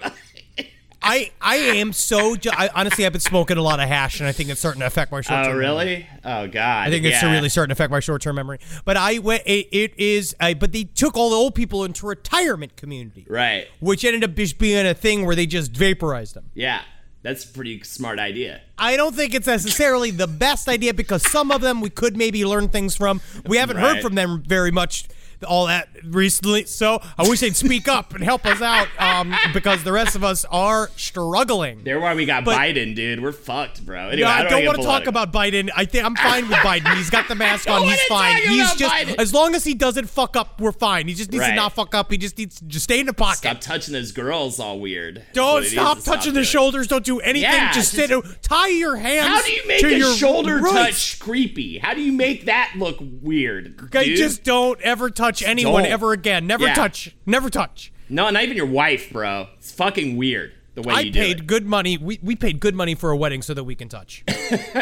I 1.02 1.32
I 1.42 1.56
am 1.56 1.94
so 1.94 2.36
ju- 2.36 2.52
I, 2.54 2.70
honestly 2.76 3.06
I've 3.06 3.12
been 3.12 3.22
smoking 3.22 3.58
a 3.58 3.62
lot 3.62 3.80
of 3.80 3.88
hash 3.88 4.20
and 4.20 4.30
I 4.30 4.32
think 4.32 4.50
it's 4.50 4.60
starting 4.60 4.82
to 4.82 4.86
affect 4.86 5.12
my 5.12 5.22
short 5.22 5.40
oh 5.40 5.50
term. 5.50 5.58
really? 5.58 6.08
Oh 6.24 6.48
god. 6.48 6.88
I 6.88 6.92
think 6.92 7.06
it's 7.06 7.22
yeah. 7.22 7.32
really 7.32 7.50
starting 7.50 7.70
to 7.70 7.74
affect 7.74 7.92
my 7.92 8.00
short 8.00 8.22
term 8.22 8.36
memory. 8.36 8.60
But 8.86 8.98
I 8.98 9.18
went. 9.20 9.44
It, 9.46 9.68
it 9.72 9.94
is. 9.98 10.36
I, 10.40 10.54
but 10.54 10.72
they 10.72 10.84
took 10.84 11.18
all 11.18 11.32
the 11.32 11.36
old 11.36 11.56
people 11.56 11.84
into 11.84 12.06
retirement 12.06 12.76
community, 12.76 13.26
right. 13.30 13.68
which 13.80 14.06
ended 14.06 14.24
up 14.24 14.36
just 14.36 14.60
being 14.60 14.86
a 14.86 14.94
thing 14.94 15.26
where 15.26 15.36
they 15.36 15.46
just 15.46 15.72
vaporized 15.76 16.36
them. 16.36 16.52
Yeah, 16.54 16.82
that's 17.24 17.46
a 17.46 17.48
pretty 17.48 17.82
smart 17.84 18.20
idea. 18.20 18.62
I 18.78 18.98
don't 18.98 19.16
think 19.16 19.34
it's 19.34 19.48
necessarily 19.48 20.12
the 20.12 20.28
best 20.28 20.68
idea 20.68 20.94
because 20.94 21.30
some 21.30 21.52
of 21.52 21.62
them 21.62 21.82
we 21.82 21.90
could 21.90 22.16
maybe 22.16 22.46
learn 22.46 22.70
things 22.70 22.96
from. 22.96 23.22
We 23.46 23.58
haven't 23.58 23.78
heard 23.78 24.02
from 24.02 24.16
them 24.16 24.44
very 24.46 24.72
much 24.72 25.08
all 25.44 25.68
that 25.68 25.90
recently. 26.04 26.66
So 26.66 27.02
I 27.18 27.28
wish 27.28 27.40
they'd 27.40 27.56
speak 27.56 27.88
up 27.88 28.14
and 28.14 28.24
help 28.24 28.46
us 28.46 28.62
out 28.62 28.88
um, 29.00 29.34
because 29.54 29.84
the 29.84 29.92
rest 29.92 30.16
of 30.16 30.24
us 30.24 30.46
are 30.46 30.90
struggling. 30.96 31.84
They're 31.84 32.00
why 32.00 32.14
we 32.16 32.26
got 32.26 32.46
But- 32.46 32.58
Biden, 32.58 32.96
dude. 32.96 33.22
We're 33.22 33.32
fucked, 33.32 33.86
bro. 33.86 34.10
Anyway, 34.10 34.22
No, 34.28 34.28
I 34.28 34.42
don't, 34.44 34.52
don't 34.52 34.66
want 34.66 34.78
to 34.80 34.84
talk 34.84 35.08
about 35.08 35.32
Biden. 35.32 35.70
I 35.76 35.86
think 35.86 36.06
I'm 36.06 36.16
fine 36.16 36.48
with 36.48 36.58
Biden. 36.60 36.96
He's 36.96 37.10
got 37.10 37.28
the 37.28 37.36
mask 37.36 37.70
on. 37.70 37.84
He's 37.84 38.02
fine. 38.04 38.38
He's 38.38 38.74
just 38.76 38.94
Biden. 38.94 39.16
as 39.20 39.34
long 39.34 39.56
as 39.56 39.64
he 39.64 39.74
doesn't 39.74 40.10
fuck 40.10 40.36
up, 40.36 40.60
we're 40.60 40.72
fine. 40.72 41.08
He 41.08 41.14
just 41.14 41.32
needs 41.32 41.46
to 41.46 41.56
not 41.56 41.74
fuck 41.74 41.94
up. 41.96 42.12
He 42.12 42.18
just 42.18 42.38
needs 42.38 42.58
to 42.60 42.66
just 42.66 42.84
stay 42.86 43.00
in 43.00 43.06
the 43.06 43.14
pocket. 43.14 43.38
Stop 43.38 43.62
touching 43.62 43.94
those 43.94 44.12
girls, 44.12 44.60
all 44.60 44.80
weird. 44.80 45.24
Don't 45.34 45.64
stop 45.66 46.00
to 46.00 46.04
touching 46.04 46.34
the 46.34 46.44
shoulders. 46.44 46.88
Don't 46.88 47.06
do 47.06 47.20
anything. 47.20 47.50
Yeah, 47.50 47.72
just, 47.72 47.94
just- 47.96 48.10
sit. 48.10 48.42
Tie 48.42 48.68
your 48.70 48.96
hands. 48.96 49.28
How 49.28 49.42
do 49.42 49.52
you 49.52 49.68
make 49.68 49.80
to 49.82 49.88
a 49.88 49.98
your 49.98 50.14
shoulder 50.16 50.58
wrists. 50.58 50.74
touch 50.74 51.20
creepy? 51.20 51.78
How 51.78 51.94
do 51.94 52.02
you 52.02 52.12
make 52.12 52.46
that 52.46 52.74
look 52.76 52.98
weird? 53.00 53.80
Okay, 53.86 54.06
dude? 54.06 54.18
just 54.18 54.44
don't 54.44 54.80
ever 54.82 55.10
touch 55.10 55.31
anyone 55.42 55.84
don't. 55.84 55.92
ever 55.92 56.12
again. 56.14 56.48
Never 56.48 56.66
Yeah. 56.66 56.74
touch. 56.74 57.16
Never 57.26 57.50
touch. 57.50 57.92
no, 58.10 58.30
not 58.30 58.44
even 58.44 58.58
your 58.58 58.66
wife, 58.66 59.12
bro. 59.12 59.48
It's 59.58 59.72
fucking 59.72 60.18
weird 60.18 60.52
the 60.76 60.82
way 60.82 60.94
I 60.94 61.00
you 61.02 61.12
do 61.12 61.20
I 61.20 61.24
paid 61.24 61.40
it. 61.42 61.48
good 61.48 61.66
money. 61.66 61.98
We, 61.98 62.20
we 62.24 62.36
paid 62.36 62.60
good 62.62 62.76
money 62.76 62.96
for 62.96 63.12
a 63.12 63.18
wedding 63.18 63.42
so 63.42 63.54
that 63.54 63.64
we 63.64 63.76
can 63.76 63.88
touch. 63.90 64.24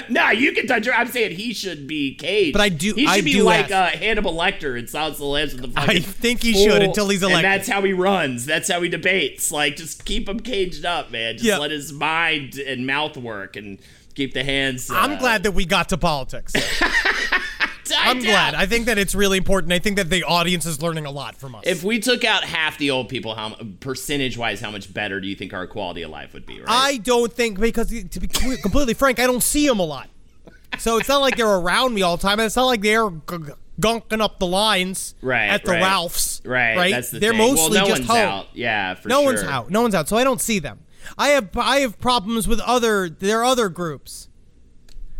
No, 0.09 0.31
you 0.31 0.53
can 0.53 0.65
touch 0.65 0.85
her. 0.87 0.91
I'm 0.93 1.07
saying 1.07 1.35
he 1.35 1.53
should 1.53 1.85
be 1.87 2.15
caged. 2.15 2.53
But 2.53 2.61
I 2.61 2.69
do- 2.69 2.95
He 2.95 3.05
should 3.05 3.09
I 3.11 3.21
be 3.21 3.41
like 3.43 3.69
uh, 3.71 3.87
Hannibal 3.89 4.33
Lecter 4.33 4.77
in 4.79 4.87
Silence 4.87 5.15
of 5.17 5.19
the 5.19 5.25
Lambs 5.27 5.53
with 5.53 5.61
the 5.61 5.67
fucking. 5.69 5.97
I 5.97 5.99
think 5.99 6.41
he 6.41 6.53
should 6.53 6.81
until 6.81 7.07
he's 7.09 7.21
elected. 7.21 7.45
And 7.45 7.53
that's 7.59 7.69
how 7.69 7.81
he 7.83 7.93
runs. 7.93 8.45
That's 8.47 8.71
how 8.71 8.81
he 8.81 8.89
debates. 8.89 9.51
Like, 9.51 9.75
just 9.75 10.05
keep 10.05 10.27
him 10.27 10.39
caged 10.39 10.85
up, 10.85 11.11
man. 11.11 11.35
Just 11.35 11.45
Yeah. 11.45 11.59
let 11.59 11.69
his 11.69 11.93
mind 11.93 12.55
and 12.57 12.87
mouth 12.87 13.15
work 13.17 13.55
and 13.55 13.77
keep 14.15 14.33
the 14.33 14.43
hands. 14.43 14.89
Uh, 14.89 14.95
I'm 14.95 15.19
glad 15.19 15.43
that 15.43 15.51
we 15.51 15.65
got 15.65 15.89
to 15.89 15.97
politics. 15.97 16.53
I 17.91 18.09
I'm 18.09 18.19
glad. 18.19 18.55
I 18.55 18.65
think 18.65 18.85
that 18.87 18.97
it's 18.97 19.13
really 19.15 19.37
important. 19.37 19.73
I 19.73 19.79
think 19.79 19.97
that 19.97 20.09
the 20.09 20.23
audience 20.23 20.65
is 20.65 20.81
learning 20.81 21.05
a 21.05 21.11
lot 21.11 21.35
from 21.35 21.55
us. 21.55 21.63
If 21.65 21.83
we 21.83 21.99
took 21.99 22.23
out 22.23 22.43
half 22.43 22.77
the 22.77 22.91
old 22.91 23.09
people, 23.09 23.35
how 23.35 23.55
percentage 23.79 24.37
wise, 24.37 24.59
how 24.61 24.71
much 24.71 24.93
better 24.93 25.19
do 25.19 25.27
you 25.27 25.35
think 25.35 25.53
our 25.53 25.67
quality 25.67 26.01
of 26.01 26.11
life 26.11 26.33
would 26.33 26.45
be? 26.45 26.59
Right? 26.59 26.65
I 26.69 26.97
don't 26.97 27.31
think 27.31 27.59
because 27.59 27.87
to 27.89 28.19
be 28.19 28.27
completely 28.27 28.93
frank, 28.93 29.19
I 29.19 29.25
don't 29.27 29.43
see 29.43 29.67
them 29.67 29.79
a 29.79 29.85
lot. 29.85 30.09
So 30.77 30.97
it's 30.97 31.09
not 31.09 31.17
like 31.21 31.35
they're 31.35 31.47
around 31.47 31.93
me 31.93 32.01
all 32.03 32.15
the 32.17 32.21
time. 32.27 32.39
It's 32.39 32.55
not 32.55 32.65
like 32.65 32.81
they're 32.81 33.09
g- 33.09 33.17
g- 33.37 33.53
gunking 33.81 34.21
up 34.21 34.37
the 34.39 34.45
lines 34.45 35.15
Right, 35.21 35.47
at 35.47 35.63
the 35.65 35.71
right. 35.71 35.81
Ralphs. 35.81 36.41
right. 36.45 36.77
Right. 36.77 36.91
That's 36.91 37.09
the 37.11 37.19
they're 37.19 37.31
thing. 37.31 37.39
mostly 37.39 37.77
well, 37.77 37.87
no 37.87 37.87
just 37.95 38.01
one's 38.01 38.11
home. 38.11 38.17
out. 38.29 38.47
Yeah, 38.53 38.93
for 38.93 39.09
no 39.09 39.17
sure. 39.21 39.25
one's 39.25 39.43
out. 39.43 39.69
No 39.71 39.81
one's 39.81 39.95
out. 39.95 40.07
So 40.07 40.15
I 40.17 40.23
don't 40.23 40.39
see 40.41 40.59
them. 40.59 40.79
I 41.17 41.29
have 41.29 41.49
I 41.57 41.79
have 41.79 41.99
problems 41.99 42.47
with 42.47 42.59
other 42.59 43.09
their 43.09 43.43
other 43.43 43.67
groups, 43.69 44.27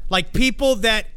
like 0.10 0.34
people 0.34 0.76
that 0.76 1.08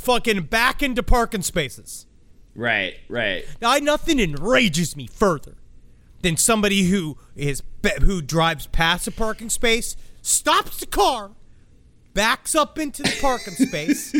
fucking 0.00 0.42
back 0.44 0.82
into 0.82 1.02
parking 1.02 1.42
spaces. 1.42 2.06
Right, 2.54 2.96
right. 3.08 3.44
I 3.62 3.80
nothing 3.80 4.18
enrages 4.18 4.96
me 4.96 5.06
further 5.06 5.54
than 6.22 6.36
somebody 6.36 6.84
who 6.90 7.16
is 7.36 7.62
who 8.00 8.20
drives 8.20 8.66
past 8.66 9.06
a 9.06 9.12
parking 9.12 9.50
space, 9.50 9.96
stops 10.22 10.78
the 10.80 10.86
car, 10.86 11.30
backs 12.14 12.56
up 12.56 12.78
into 12.78 13.02
the 13.04 13.16
parking 13.20 13.54
space. 13.66 14.12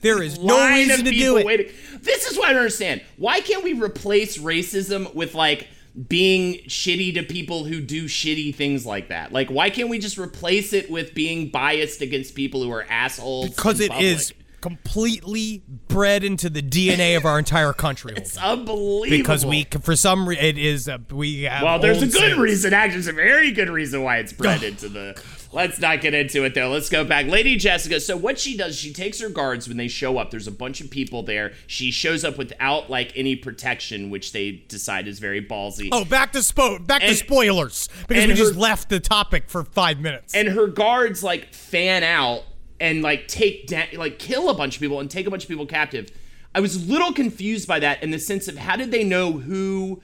there 0.00 0.22
is 0.22 0.38
no 0.38 0.56
Line 0.56 0.88
reason 0.88 1.04
to 1.04 1.10
do 1.10 1.36
it. 1.36 1.44
waiting. 1.44 1.66
This 2.00 2.26
is 2.30 2.38
what 2.38 2.48
I 2.48 2.52
don't 2.52 2.62
understand. 2.62 3.02
Why 3.18 3.40
can't 3.40 3.62
we 3.62 3.74
replace 3.74 4.38
racism 4.38 5.14
with 5.14 5.34
like 5.34 5.68
being 6.08 6.54
shitty 6.68 7.14
to 7.14 7.22
people 7.22 7.64
who 7.64 7.80
do 7.82 8.06
shitty 8.06 8.54
things 8.54 8.86
like 8.86 9.08
that? 9.08 9.32
Like, 9.32 9.48
why 9.50 9.68
can't 9.68 9.90
we 9.90 9.98
just 9.98 10.16
replace 10.18 10.72
it 10.72 10.90
with 10.90 11.14
being 11.14 11.50
biased 11.50 12.00
against 12.00 12.34
people 12.34 12.62
who 12.62 12.70
are 12.70 12.86
assholes? 12.88 13.50
because 13.50 13.80
it 13.80 13.92
is 13.94 14.32
public? 14.32 14.45
Completely 14.66 15.62
bred 15.88 16.24
into 16.24 16.50
the 16.50 16.62
DNA 16.62 17.16
of 17.16 17.24
our 17.24 17.38
entire 17.38 17.72
country. 17.72 18.14
It's 18.26 18.36
unbelievable. 18.38 19.18
because 19.18 19.46
we, 19.46 19.64
for 19.82 19.94
some, 19.94 20.28
re- 20.28 20.38
it 20.38 20.58
is 20.58 20.88
uh, 20.88 20.98
we 21.12 21.42
have. 21.42 21.62
Well, 21.62 21.78
there's 21.78 22.02
a 22.02 22.06
good 22.06 22.12
sins. 22.14 22.38
reason. 22.38 22.74
Actually, 22.74 23.00
it's 23.00 23.08
a 23.08 23.12
very 23.12 23.52
good 23.52 23.68
reason 23.68 24.02
why 24.02 24.18
it's 24.18 24.32
bred 24.32 24.62
into 24.62 24.88
the. 24.88 25.22
Let's 25.52 25.78
not 25.80 26.00
get 26.00 26.12
into 26.12 26.44
it 26.44 26.54
though. 26.54 26.70
Let's 26.70 26.88
go 26.88 27.04
back. 27.04 27.26
Lady 27.26 27.56
Jessica. 27.56 28.00
So 28.00 28.16
what 28.16 28.38
she 28.38 28.56
does, 28.56 28.76
she 28.76 28.92
takes 28.92 29.20
her 29.20 29.28
guards 29.28 29.68
when 29.68 29.76
they 29.76 29.88
show 29.88 30.18
up. 30.18 30.30
There's 30.30 30.48
a 30.48 30.52
bunch 30.52 30.80
of 30.80 30.90
people 30.90 31.22
there. 31.22 31.52
She 31.66 31.90
shows 31.90 32.24
up 32.24 32.36
without 32.36 32.90
like 32.90 33.12
any 33.16 33.36
protection, 33.36 34.10
which 34.10 34.32
they 34.32 34.64
decide 34.68 35.06
is 35.06 35.18
very 35.18 35.40
ballsy. 35.44 35.88
Oh, 35.92 36.04
back 36.04 36.32
to 36.32 36.38
spo- 36.40 36.84
back 36.84 37.02
to 37.02 37.14
spoilers 37.14 37.88
because 38.08 38.24
and 38.24 38.32
we 38.32 38.36
just 38.36 38.56
left 38.56 38.88
the 38.88 39.00
topic 39.00 39.48
for 39.48 39.64
five 39.64 40.00
minutes. 40.00 40.34
and 40.34 40.48
her 40.48 40.66
guards 40.66 41.22
like 41.22 41.54
fan 41.54 42.02
out 42.02 42.42
and 42.80 43.02
like 43.02 43.28
take 43.28 43.66
da- 43.66 43.96
like 43.96 44.18
kill 44.18 44.48
a 44.50 44.54
bunch 44.54 44.76
of 44.76 44.80
people 44.80 45.00
and 45.00 45.10
take 45.10 45.26
a 45.26 45.30
bunch 45.30 45.42
of 45.44 45.48
people 45.48 45.66
captive. 45.66 46.10
I 46.54 46.60
was 46.60 46.76
a 46.76 46.80
little 46.90 47.12
confused 47.12 47.68
by 47.68 47.78
that 47.80 48.02
in 48.02 48.10
the 48.10 48.18
sense 48.18 48.48
of 48.48 48.56
how 48.58 48.76
did 48.76 48.90
they 48.90 49.04
know 49.04 49.32
who 49.32 50.00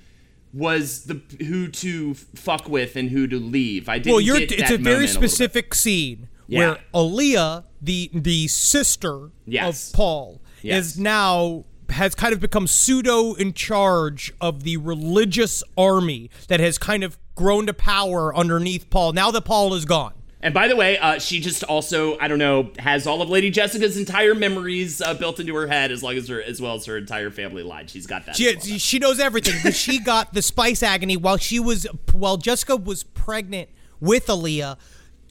was 0.52 1.04
the 1.04 1.20
who 1.44 1.68
to 1.68 2.14
fuck 2.14 2.68
with 2.68 2.94
and 2.96 3.10
who 3.10 3.26
to 3.26 3.38
leave? 3.38 3.88
I 3.88 3.98
didn't 3.98 4.12
well, 4.12 4.20
you're, 4.20 4.36
it's 4.40 4.52
a 4.52 4.56
very 4.58 4.78
moment 4.78 4.84
little 4.84 5.20
bit. 5.22 5.30
specific 5.30 5.74
scene 5.74 6.28
Yeah. 6.46 6.58
where 6.58 6.78
Alia, 6.94 7.64
the 7.80 8.10
the 8.12 8.48
sister 8.48 9.30
Yes. 9.46 9.88
of 9.88 9.94
Paul, 9.94 10.42
Yes. 10.62 10.84
is 10.86 10.98
now 10.98 11.64
has 11.90 12.14
kind 12.14 12.32
of 12.32 12.40
become 12.40 12.66
pseudo 12.66 13.34
in 13.34 13.52
charge 13.52 14.32
of 14.40 14.62
the 14.62 14.76
religious 14.78 15.62
army 15.76 16.30
that 16.48 16.58
has 16.60 16.78
kind 16.78 17.04
of 17.04 17.18
grown 17.34 17.66
to 17.66 17.74
power 17.74 18.34
underneath 18.34 18.88
Paul. 18.90 19.12
Now 19.12 19.30
that 19.30 19.44
Paul 19.44 19.74
is 19.74 19.84
gone. 19.84 20.12
And 20.42 20.52
by 20.52 20.66
the 20.66 20.74
way, 20.74 20.98
uh, 20.98 21.20
she 21.20 21.40
just 21.40 21.62
also 21.62 22.18
I 22.18 22.26
don't 22.26 22.38
know 22.38 22.72
has 22.78 23.06
all 23.06 23.22
of 23.22 23.30
Lady 23.30 23.50
Jessica's 23.50 23.96
entire 23.96 24.34
memories 24.34 25.00
uh, 25.00 25.14
built 25.14 25.38
into 25.38 25.54
her 25.54 25.68
head 25.68 25.92
as 25.92 26.02
long 26.02 26.16
as 26.16 26.28
her 26.28 26.42
as 26.42 26.60
well 26.60 26.74
as 26.74 26.84
her 26.86 26.98
entire 26.98 27.30
family 27.30 27.62
line. 27.62 27.86
She's 27.86 28.06
got 28.08 28.26
that. 28.26 28.36
She, 28.36 28.46
well. 28.46 28.78
she 28.78 28.98
knows 28.98 29.20
everything 29.20 29.54
because 29.54 29.76
she 29.76 30.00
got 30.00 30.34
the 30.34 30.42
spice 30.42 30.82
agony 30.82 31.16
while 31.16 31.36
she 31.36 31.60
was 31.60 31.86
while 32.12 32.36
Jessica 32.36 32.76
was 32.76 33.04
pregnant 33.04 33.70
with 34.00 34.28
Alia. 34.28 34.78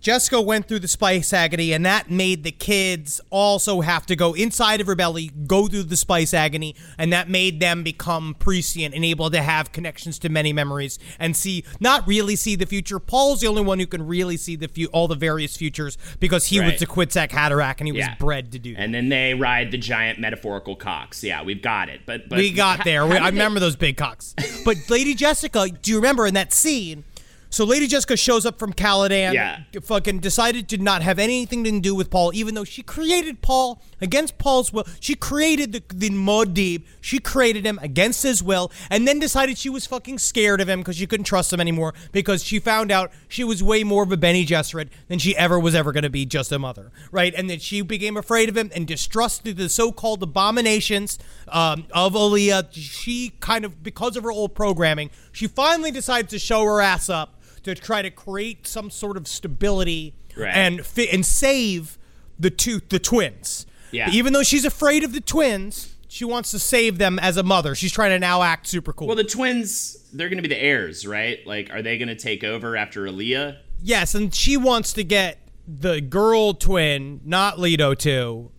Jessica 0.01 0.41
went 0.41 0.67
through 0.67 0.79
the 0.79 0.87
spice 0.87 1.31
agony, 1.31 1.73
and 1.73 1.85
that 1.85 2.09
made 2.09 2.43
the 2.43 2.51
kids 2.51 3.21
also 3.29 3.81
have 3.81 4.03
to 4.07 4.15
go 4.15 4.33
inside 4.33 4.81
of 4.81 4.87
her 4.87 4.95
belly, 4.95 5.29
go 5.45 5.67
through 5.67 5.83
the 5.83 5.95
spice 5.95 6.33
agony, 6.33 6.75
and 6.97 7.13
that 7.13 7.29
made 7.29 7.59
them 7.59 7.83
become 7.83 8.35
prescient 8.39 8.95
and 8.95 9.05
able 9.05 9.29
to 9.29 9.39
have 9.41 9.71
connections 9.71 10.17
to 10.17 10.27
many 10.29 10.51
memories 10.53 10.97
and 11.19 11.37
see, 11.37 11.63
not 11.79 12.07
really 12.07 12.35
see 12.35 12.55
the 12.55 12.65
future. 12.65 12.97
Paul's 12.99 13.41
the 13.41 13.47
only 13.47 13.61
one 13.61 13.77
who 13.79 13.85
can 13.85 14.07
really 14.07 14.37
see 14.37 14.55
the 14.55 14.67
fu- 14.67 14.87
all 14.87 15.07
the 15.07 15.13
various 15.15 15.55
futures 15.55 15.99
because 16.19 16.47
he 16.47 16.59
Right. 16.59 16.71
was 16.71 16.79
the 16.79 16.87
Kwisatz 16.87 17.29
Haderach 17.29 17.75
and 17.77 17.87
he 17.87 17.91
was 17.91 18.05
bred 18.19 18.51
to 18.53 18.59
do 18.59 18.73
that. 18.73 18.81
And 18.81 18.93
then 18.95 19.09
they 19.09 19.35
ride 19.35 19.69
the 19.69 19.77
giant 19.77 20.17
metaphorical 20.17 20.75
cocks. 20.75 21.23
Yeah, 21.23 21.43
we've 21.43 21.61
got 21.61 21.89
it. 21.89 22.01
But, 22.07 22.27
but 22.27 22.39
we 22.39 22.51
got 22.51 22.79
h- 22.79 22.85
there. 22.85 23.05
We, 23.05 23.17
I 23.17 23.29
they- 23.29 23.35
remember 23.37 23.59
those 23.59 23.75
big 23.75 23.97
cocks. 23.97 24.33
But 24.65 24.77
Lady 24.89 25.13
Jessica, 25.13 25.67
do 25.69 25.91
you 25.91 25.97
remember 25.97 26.25
in 26.25 26.33
that 26.33 26.53
scene? 26.53 27.03
So 27.51 27.65
Lady 27.65 27.85
Jessica 27.85 28.15
shows 28.15 28.45
up 28.45 28.57
from 28.57 28.71
Caladan. 28.71 29.33
Yeah. 29.33 29.59
Fucking 29.81 30.19
decided 30.19 30.69
to 30.69 30.77
not 30.77 31.01
have 31.01 31.19
anything 31.19 31.65
to 31.65 31.79
do 31.81 31.93
with 31.93 32.09
Paul, 32.09 32.31
even 32.33 32.55
though 32.55 32.63
she 32.63 32.81
created 32.81 33.41
Paul 33.41 33.81
against 33.99 34.37
Paul's 34.37 34.71
will. 34.71 34.85
She 35.01 35.15
created 35.15 35.73
the, 35.73 35.83
the 35.93 36.09
Muad'Dib. 36.09 36.83
She 37.01 37.19
created 37.19 37.65
him 37.65 37.77
against 37.81 38.23
his 38.23 38.41
will, 38.41 38.71
and 38.89 39.05
then 39.05 39.19
decided 39.19 39.57
she 39.57 39.69
was 39.69 39.85
fucking 39.85 40.19
scared 40.19 40.61
of 40.61 40.69
him 40.69 40.79
because 40.79 40.95
she 40.95 41.05
couldn't 41.05 41.25
trust 41.25 41.51
him 41.51 41.59
anymore 41.59 41.93
because 42.13 42.41
she 42.41 42.57
found 42.57 42.89
out 42.89 43.11
she 43.27 43.43
was 43.43 43.61
way 43.61 43.83
more 43.83 44.03
of 44.03 44.11
a 44.13 44.17
Bene 44.17 44.45
Gesserit 44.47 44.87
than 45.09 45.19
she 45.19 45.35
ever 45.35 45.59
was 45.59 45.75
ever 45.75 45.91
going 45.91 46.03
to 46.03 46.09
be 46.09 46.25
just 46.25 46.53
a 46.53 46.59
mother, 46.59 46.89
right? 47.11 47.33
And 47.35 47.49
then 47.49 47.59
she 47.59 47.81
became 47.81 48.15
afraid 48.15 48.47
of 48.47 48.55
him 48.55 48.71
and 48.73 48.87
distrusted 48.87 49.57
the 49.57 49.67
so-called 49.67 50.23
abominations 50.23 51.19
um, 51.49 51.85
of 51.91 52.15
Alia. 52.15 52.69
She 52.71 53.33
kind 53.41 53.65
of, 53.65 53.83
because 53.83 54.15
of 54.15 54.23
her 54.23 54.31
old 54.31 54.55
programming, 54.55 55.09
she 55.33 55.47
finally 55.47 55.91
decided 55.91 56.29
to 56.29 56.39
show 56.39 56.63
her 56.63 56.79
ass 56.79 57.09
up 57.09 57.40
to 57.63 57.75
try 57.75 58.01
to 58.01 58.09
create 58.09 58.65
some 58.67 58.89
sort 58.89 59.17
of 59.17 59.27
stability 59.27 60.13
Right. 60.35 60.55
and 60.55 60.85
fi- 60.85 61.09
and 61.09 61.25
save 61.25 61.97
the 62.39 62.49
two 62.49 62.81
the 62.89 62.99
twins. 62.99 63.65
Yeah. 63.91 64.09
Even 64.11 64.33
though 64.33 64.43
she's 64.43 64.65
afraid 64.65 65.03
of 65.03 65.13
the 65.13 65.19
twins, 65.21 65.95
she 66.07 66.23
wants 66.25 66.51
to 66.51 66.59
save 66.59 66.97
them 66.97 67.19
as 67.19 67.37
a 67.37 67.43
mother. 67.43 67.75
She's 67.75 67.91
trying 67.91 68.11
to 68.11 68.19
now 68.19 68.41
act 68.41 68.67
super 68.67 68.93
cool. 68.93 69.07
Well, 69.07 69.15
the 69.17 69.23
twins, 69.23 69.97
they're 70.13 70.29
going 70.29 70.37
to 70.41 70.47
be 70.47 70.53
the 70.53 70.61
heirs, 70.61 71.05
right? 71.05 71.39
Like, 71.45 71.69
are 71.73 71.81
they 71.81 71.97
going 71.97 72.07
to 72.09 72.15
take 72.15 72.43
over 72.43 72.75
after 72.77 73.05
Alia? 73.07 73.59
yes, 73.83 74.13
and 74.15 74.33
she 74.33 74.55
wants 74.57 74.93
to 74.93 75.03
get 75.03 75.39
the 75.67 75.99
girl 76.01 76.53
twin, 76.53 77.19
not 77.25 77.59
Leto 77.59 77.93
too. 77.93 78.51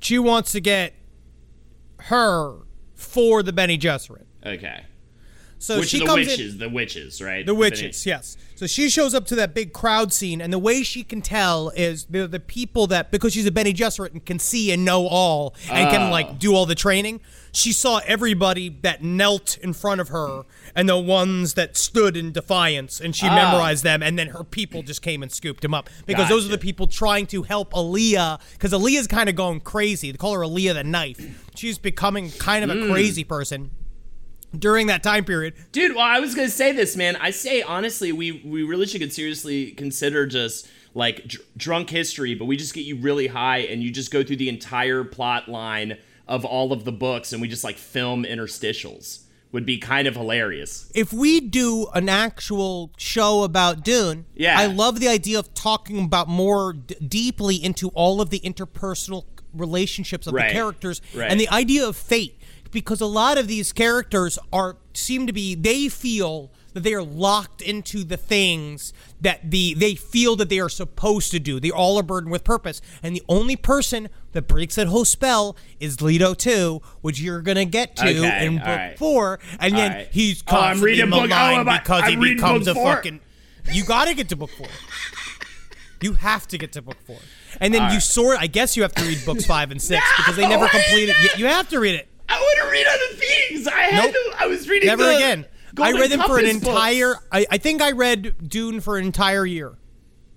She 0.00 0.18
wants 0.18 0.52
to 0.52 0.60
get 0.60 0.94
her 2.02 2.58
for 2.94 3.42
the 3.42 3.52
Bene 3.52 3.76
Gesserit. 3.78 4.24
Okay. 4.44 4.84
So 5.60 5.80
Which 5.80 5.88
she 5.88 5.98
the 5.98 6.06
comes 6.06 6.22
in- 6.22 6.28
witches? 6.28 6.58
The 6.58 6.68
witches, 6.68 7.20
right? 7.20 7.44
The 7.44 7.54
witches, 7.54 8.06
yes. 8.06 8.36
So 8.54 8.66
she 8.66 8.88
shows 8.88 9.14
up 9.14 9.24
to 9.26 9.34
that 9.36 9.54
big 9.54 9.72
crowd 9.72 10.12
scene, 10.12 10.40
and 10.40 10.52
the 10.52 10.58
way 10.58 10.82
she 10.82 11.02
can 11.04 11.20
tell 11.20 11.70
is 11.70 12.04
the 12.06 12.26
the 12.28 12.40
people 12.40 12.86
that 12.88 13.10
because 13.10 13.32
she's 13.32 13.46
a 13.46 13.50
Bene 13.50 13.70
Gesserit 13.72 14.12
and 14.12 14.24
can 14.24 14.38
see 14.38 14.70
and 14.72 14.84
know 14.84 15.06
all 15.08 15.54
and 15.70 15.88
Oh. 15.88 15.90
can 15.90 16.10
like 16.10 16.38
do 16.38 16.54
all 16.54 16.64
the 16.66 16.74
training. 16.76 17.20
She 17.52 17.72
saw 17.72 18.00
everybody 18.06 18.68
that 18.82 19.02
knelt 19.02 19.58
in 19.58 19.72
front 19.72 20.00
of 20.00 20.08
her 20.08 20.42
and 20.76 20.88
the 20.88 20.96
ones 20.98 21.54
that 21.54 21.76
stood 21.76 22.16
in 22.16 22.30
defiance, 22.32 23.00
and 23.00 23.14
she 23.16 23.26
Ah. 23.26 23.34
memorized 23.34 23.82
them. 23.84 24.00
And 24.02 24.16
then 24.18 24.28
her 24.28 24.44
people 24.44 24.82
just 24.82 25.02
came 25.02 25.22
and 25.24 25.30
scooped 25.32 25.62
them 25.62 25.74
up 25.74 25.88
because 26.06 26.28
those 26.28 26.44
are 26.46 26.50
the 26.50 26.58
people 26.58 26.86
trying 26.86 27.26
to 27.28 27.42
help 27.42 27.72
Alia 27.76 28.38
because 28.52 28.72
Alia's 28.72 29.06
kind 29.08 29.28
of 29.28 29.34
going 29.34 29.60
crazy. 29.60 30.10
They 30.12 30.18
call 30.18 30.34
her 30.34 30.42
Alia 30.44 30.74
the 30.74 30.84
Knife. 30.84 31.20
She's 31.56 31.78
becoming 31.78 32.30
kind 32.32 32.62
of 32.64 32.70
a 32.70 32.80
Hmm. 32.80 32.90
crazy 32.92 33.24
person 33.24 33.70
during 34.56 34.86
that 34.88 35.02
time 35.02 35.24
period. 35.24 35.54
Dude, 35.72 35.94
well, 35.94 36.04
I 36.04 36.20
was 36.20 36.34
gonna 36.34 36.48
say 36.48 36.72
this, 36.72 36.96
man. 36.96 37.16
I 37.16 37.30
say 37.30 37.62
honestly, 37.62 38.12
we 38.12 38.42
we 38.44 38.62
really 38.62 38.86
should 38.86 39.12
seriously 39.12 39.72
consider 39.72 40.26
just 40.26 40.68
like 40.94 41.26
dr- 41.28 41.44
drunk 41.56 41.90
history, 41.90 42.34
but 42.34 42.46
we 42.46 42.56
just 42.56 42.74
get 42.74 42.84
you 42.84 42.96
really 42.96 43.26
high 43.28 43.58
and 43.58 43.82
you 43.82 43.90
just 43.90 44.10
go 44.10 44.22
through 44.24 44.36
the 44.36 44.48
entire 44.48 45.04
plot 45.04 45.48
line 45.48 45.96
of 46.26 46.44
all 46.44 46.72
of 46.72 46.84
the 46.84 46.92
books, 46.92 47.32
and 47.32 47.40
we 47.42 47.48
just 47.48 47.64
like 47.64 47.76
film 47.76 48.24
interstitials. 48.24 49.20
Would 49.52 49.64
be 49.64 49.78
kind 49.78 50.06
of 50.06 50.14
hilarious. 50.14 50.92
if 50.94 51.10
we 51.10 51.40
do 51.40 51.86
an 51.94 52.10
actual 52.10 52.90
show 52.98 53.44
about 53.44 53.82
Dune, 53.82 54.26
Yeah. 54.36 54.58
I 54.60 54.66
love 54.66 55.00
the 55.00 55.08
idea 55.08 55.38
of 55.38 55.54
talking 55.54 56.04
about 56.04 56.28
more 56.28 56.74
d- 56.74 56.96
deeply 56.96 57.56
into 57.56 57.88
all 57.94 58.20
of 58.20 58.28
the 58.28 58.40
interpersonal 58.40 59.24
relationships 59.54 60.26
of 60.26 60.34
Right. 60.34 60.48
the 60.48 60.52
characters 60.52 61.00
Right. 61.14 61.30
and 61.30 61.40
the 61.40 61.48
idea 61.48 61.86
of 61.88 61.96
fate 61.96 62.37
because 62.70 63.00
a 63.00 63.06
lot 63.06 63.38
of 63.38 63.48
these 63.48 63.72
characters 63.72 64.38
are 64.52 64.76
seem 64.94 65.26
to 65.26 65.32
be 65.32 65.54
they 65.54 65.88
feel 65.88 66.50
that 66.74 66.80
they 66.82 66.92
are 66.94 67.02
locked 67.02 67.62
into 67.62 68.04
the 68.04 68.16
things 68.16 68.92
that 69.20 69.50
the 69.50 69.74
they 69.74 69.94
feel 69.94 70.36
that 70.36 70.48
they 70.48 70.60
are 70.60 70.68
supposed 70.68 71.30
to 71.30 71.38
do. 71.40 71.58
They 71.60 71.70
all 71.70 71.98
are 71.98 72.02
burdened 72.02 72.30
with 72.32 72.44
purpose, 72.44 72.80
and 73.02 73.16
the 73.16 73.22
only 73.28 73.56
person 73.56 74.08
that 74.32 74.46
breaks 74.46 74.74
that 74.74 74.86
whole 74.88 75.04
spell 75.06 75.56
is 75.80 76.00
Leto 76.02 76.34
too, 76.34 76.82
which 77.00 77.20
you're 77.20 77.40
gonna 77.40 77.64
get 77.64 77.96
to 77.96 78.04
Okay, 78.08 78.46
in 78.46 78.58
book 78.58 78.66
right. 78.66 78.98
four, 78.98 79.40
and 79.58 79.74
All 79.74 79.80
then 79.80 79.92
right. 79.92 80.08
he's 80.12 80.42
Oh, 80.46 80.56
I'm 80.56 80.78
constantly 80.78 81.02
book- 81.04 81.12
oh, 81.14 81.26
maligned 81.26 81.60
am 81.60 81.68
I- 81.68 81.78
because 81.78 82.02
I'm 82.04 82.20
he 82.22 82.34
becomes 82.34 82.68
a 82.68 82.74
four. 82.74 82.96
fucking. 82.96 83.20
You 83.72 83.84
gotta 83.84 84.14
get 84.14 84.28
to 84.30 84.36
book 84.36 84.50
four. 84.50 84.68
You 86.00 86.12
have 86.12 86.46
to 86.48 86.58
get 86.58 86.72
to 86.72 86.82
book 86.82 86.96
four, 87.06 87.18
and 87.60 87.74
then 87.74 87.82
All 87.82 87.88
you 87.88 87.94
right. 87.94 88.02
sort. 88.02 88.38
I 88.40 88.46
guess 88.46 88.76
you 88.76 88.82
have 88.84 88.94
to 88.94 89.02
read 89.04 89.18
books 89.26 89.44
five 89.46 89.72
and 89.72 89.82
six 89.82 90.04
because 90.16 90.36
they 90.36 90.46
never 90.46 90.64
No, 90.66 90.68
completed. 90.70 91.16
You, 91.22 91.28
you 91.38 91.46
have 91.46 91.68
to 91.70 91.80
read 91.80 91.96
it. 91.96 92.08
I 92.68 92.72
read 92.72 92.86
other 92.86 93.16
things. 93.16 93.66
I 93.66 93.80
had 93.82 94.04
Nope. 94.04 94.14
to. 94.14 94.42
I 94.42 94.46
was 94.46 94.68
reading. 94.68 94.86
Never 94.86 95.04
the 95.04 95.16
again. 95.16 95.46
I 95.80 95.92
read 95.92 96.10
them 96.10 96.20
for 96.22 96.38
an 96.38 96.46
entire. 96.46 97.14
I, 97.30 97.46
I 97.50 97.58
think 97.58 97.80
I 97.82 97.92
read 97.92 98.48
Dune 98.48 98.80
for 98.80 98.98
an 98.98 99.04
entire 99.04 99.46
year. 99.46 99.76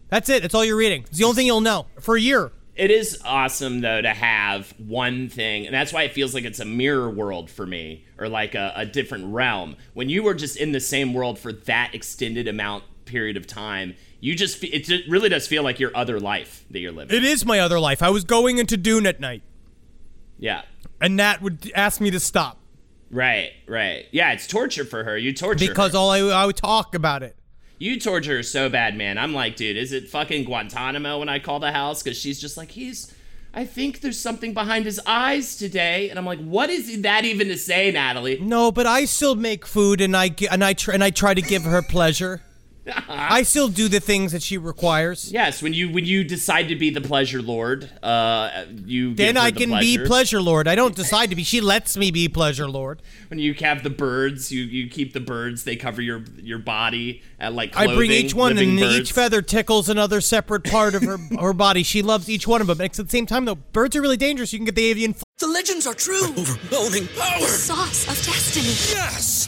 That's 0.10 0.30
it. 0.30 0.41
That's 0.41 0.54
all 0.54 0.65
you're 0.65 0.76
reading. 0.76 1.04
It's 1.08 1.17
the 1.17 1.24
only 1.24 1.36
thing 1.36 1.48
you'll 1.48 1.62
know 1.62 1.88
for 2.00 2.15
a 2.15 2.22
year. 2.22 2.52
It 2.76 2.89
is 2.89 3.22
awesome 3.26 3.82
though 3.82 4.02
to 4.02 4.10
have 4.13 4.74
one 4.78 5.30
thing, 5.30 5.65
and 5.65 5.74
that's 5.74 5.91
why 5.94 6.04
it 6.04 6.13
feels 6.13 6.34
like 6.34 6.46
it's 6.46 6.60
a 6.60 6.65
mirror 6.65 7.10
world 7.10 7.50
for 7.50 7.65
me, 7.65 8.06
or 8.17 8.28
like 8.30 8.56
a, 8.56 8.74
a 8.76 8.86
different 8.86 9.34
realm. 9.34 9.76
When 9.94 10.10
you 10.10 10.24
were 10.24 10.34
just 10.34 10.58
in 10.58 10.72
the 10.72 10.80
same 10.80 11.13
world 11.13 11.38
for 11.38 11.52
that 11.52 11.94
extended 11.94 12.48
amount 12.48 12.84
period 13.06 13.36
of 13.38 13.46
time, 13.46 13.96
you 14.20 14.36
just 14.36 14.63
it 14.63 14.89
really 15.10 15.30
does 15.30 15.48
feel 15.48 15.63
like 15.63 15.80
your 15.80 15.91
other 15.96 16.20
life 16.20 16.65
that 16.72 16.80
you're 16.80 16.91
living. 16.94 17.15
It 17.15 17.24
is 17.24 17.46
my 17.46 17.60
other 17.60 17.80
life. 17.80 18.02
I 18.02 18.10
was 18.10 18.24
going 18.24 18.58
into 18.58 18.78
Dune 18.78 19.06
at 19.06 19.20
night, 19.20 19.44
yeah, 20.39 20.62
and 21.02 21.18
Nat 21.18 21.42
would 21.42 21.72
ask 21.76 22.00
me 22.00 22.12
to 22.12 22.20
stop 22.20 22.62
right, 23.12 23.52
right. 23.68 24.06
Yeah, 24.12 24.32
it's 24.32 24.48
torture 24.48 24.86
for 24.86 25.04
her. 25.04 25.18
You 25.18 25.34
torture 25.34 25.68
because 25.68 25.92
her. 25.94 25.98
all 26.00 26.10
I, 26.10 26.20
I 26.20 26.46
would 26.46 26.58
talk 26.58 26.96
about 26.96 27.24
it. 27.24 27.36
You 27.78 28.00
torture 28.00 28.38
her 28.38 28.44
so 28.44 28.70
bad, 28.70 28.96
man. 28.96 29.18
I'm 29.18 29.34
like, 29.34 29.56
dude, 29.56 29.76
is 29.76 29.92
it 29.92 30.08
fucking 30.10 30.46
Guantanamo 30.46 31.20
when 31.20 31.30
I 31.30 31.40
call 31.40 31.60
the 31.60 31.72
house? 31.72 32.02
Because 32.02 32.18
she's 32.18 32.40
just 32.40 32.58
like, 32.58 32.72
he's. 32.72 33.14
I 33.54 33.66
think 33.66 34.00
there's 34.00 34.20
something 34.20 34.54
behind 34.54 34.86
his 34.86 35.02
eyes 35.06 35.58
today, 35.58 36.10
and 36.10 36.18
I'm 36.18 36.26
like, 36.26 36.40
what 36.40 36.70
is 36.70 37.02
that 37.02 37.26
even 37.26 37.50
to 37.50 37.58
say, 37.58 37.92
Natalie? 37.92 38.40
No, 38.40 38.72
but 38.72 38.88
I 38.88 39.04
still 39.04 39.36
make 39.36 39.66
food, 39.66 40.00
and 40.00 40.16
I 40.16 40.34
and 40.50 40.64
I 40.64 40.72
tr- 40.74 40.92
and 40.92 41.04
I 41.04 41.10
try 41.10 41.34
to 41.34 41.42
give 41.42 41.64
her 41.64 41.82
pleasure. 41.82 42.42
I 43.08 43.44
still 43.44 43.67
do 43.67 43.88
the 43.88 44.00
things 44.00 44.32
that 44.32 44.41
she 44.41 44.58
requires. 44.58 45.32
Yes, 45.32 45.62
when 45.62 45.74
you 45.74 45.91
when 45.91 46.06
you 46.06 46.24
decide 46.24 46.67
to 46.70 46.76
be 46.76 46.89
the 46.89 47.02
pleasure 47.02 47.41
lord, 47.41 47.89
uh, 48.02 48.65
you 48.86 49.13
Then 49.13 49.36
give 49.36 49.41
her 49.41 49.48
I 49.48 49.52
the 49.52 49.60
can 49.60 49.70
be 49.80 49.98
pleasure. 49.98 50.06
pleasure 50.08 50.41
lord. 50.41 50.67
I 50.67 50.74
don't 50.74 50.96
decide 50.96 51.30
to 51.30 51.36
be. 51.36 51.44
She 51.44 51.62
lets 51.62 51.96
me 51.96 52.10
be 52.10 52.28
pleasure 52.28 52.67
lord. 52.67 53.02
When 53.28 53.39
you 53.39 53.54
have 53.56 53.84
the 53.84 53.91
birds, 53.91 54.52
you 54.52 54.63
you 54.63 54.89
keep 54.89 55.13
the 55.13 55.20
birds. 55.20 55.63
They 55.63 55.76
cover 55.76 56.02
your 56.02 56.24
your 56.41 56.58
body 56.58 57.22
at 57.39 57.54
like 57.54 57.78
I 57.78 57.86
bring 57.94 58.10
each 58.12 58.34
one, 58.34 58.58
and 58.58 58.80
birds. 58.80 58.96
each 58.96 59.12
feather 59.12 59.44
tickles 59.44 59.88
another 59.88 60.20
separate 60.20 60.63
part 60.63 60.96
of 60.96 61.04
her 61.04 61.17
her 61.39 61.54
body. 61.54 61.84
She 61.84 62.02
loves 62.02 62.30
each 62.30 62.48
one 62.48 62.62
of 62.62 62.67
them. 62.67 62.82
Except 62.82 63.06
at 63.06 63.12
the 63.12 63.17
same 63.17 63.28
time, 63.28 63.46
though, 63.46 63.56
birds 63.56 63.96
are 63.96 64.02
really 64.02 64.17
dangerous. 64.17 64.52
You 64.54 64.60
can 64.60 64.65
get 64.65 64.76
the 64.76 64.86
avian. 64.86 65.12
F- 65.12 65.24
The 65.39 65.48
legends 65.48 65.86
are 65.86 65.94
true. 65.94 66.24
Overwhelming 66.36 67.08
power! 67.15 67.39
The 67.41 67.48
Sauce 67.48 68.04
of 68.08 68.15
destiny. 68.26 68.74
Yes! 68.98 69.48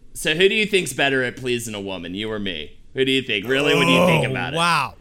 So 0.13 0.33
who 0.35 0.49
do 0.49 0.55
you 0.55 0.65
think's 0.65 0.93
better 0.93 1.23
at 1.23 1.37
pleasing 1.37 1.73
a 1.73 1.81
woman, 1.81 2.13
you 2.13 2.31
or 2.31 2.39
me? 2.39 2.77
Who 2.93 3.05
do 3.05 3.11
you 3.11 3.21
think? 3.21 3.47
Really, 3.47 3.73
when 3.75 3.87
you 3.87 4.05
think 4.05 4.27
Oh, 4.27 4.31
about 4.31 4.53
it? 4.53 4.57
wow. 4.57 4.95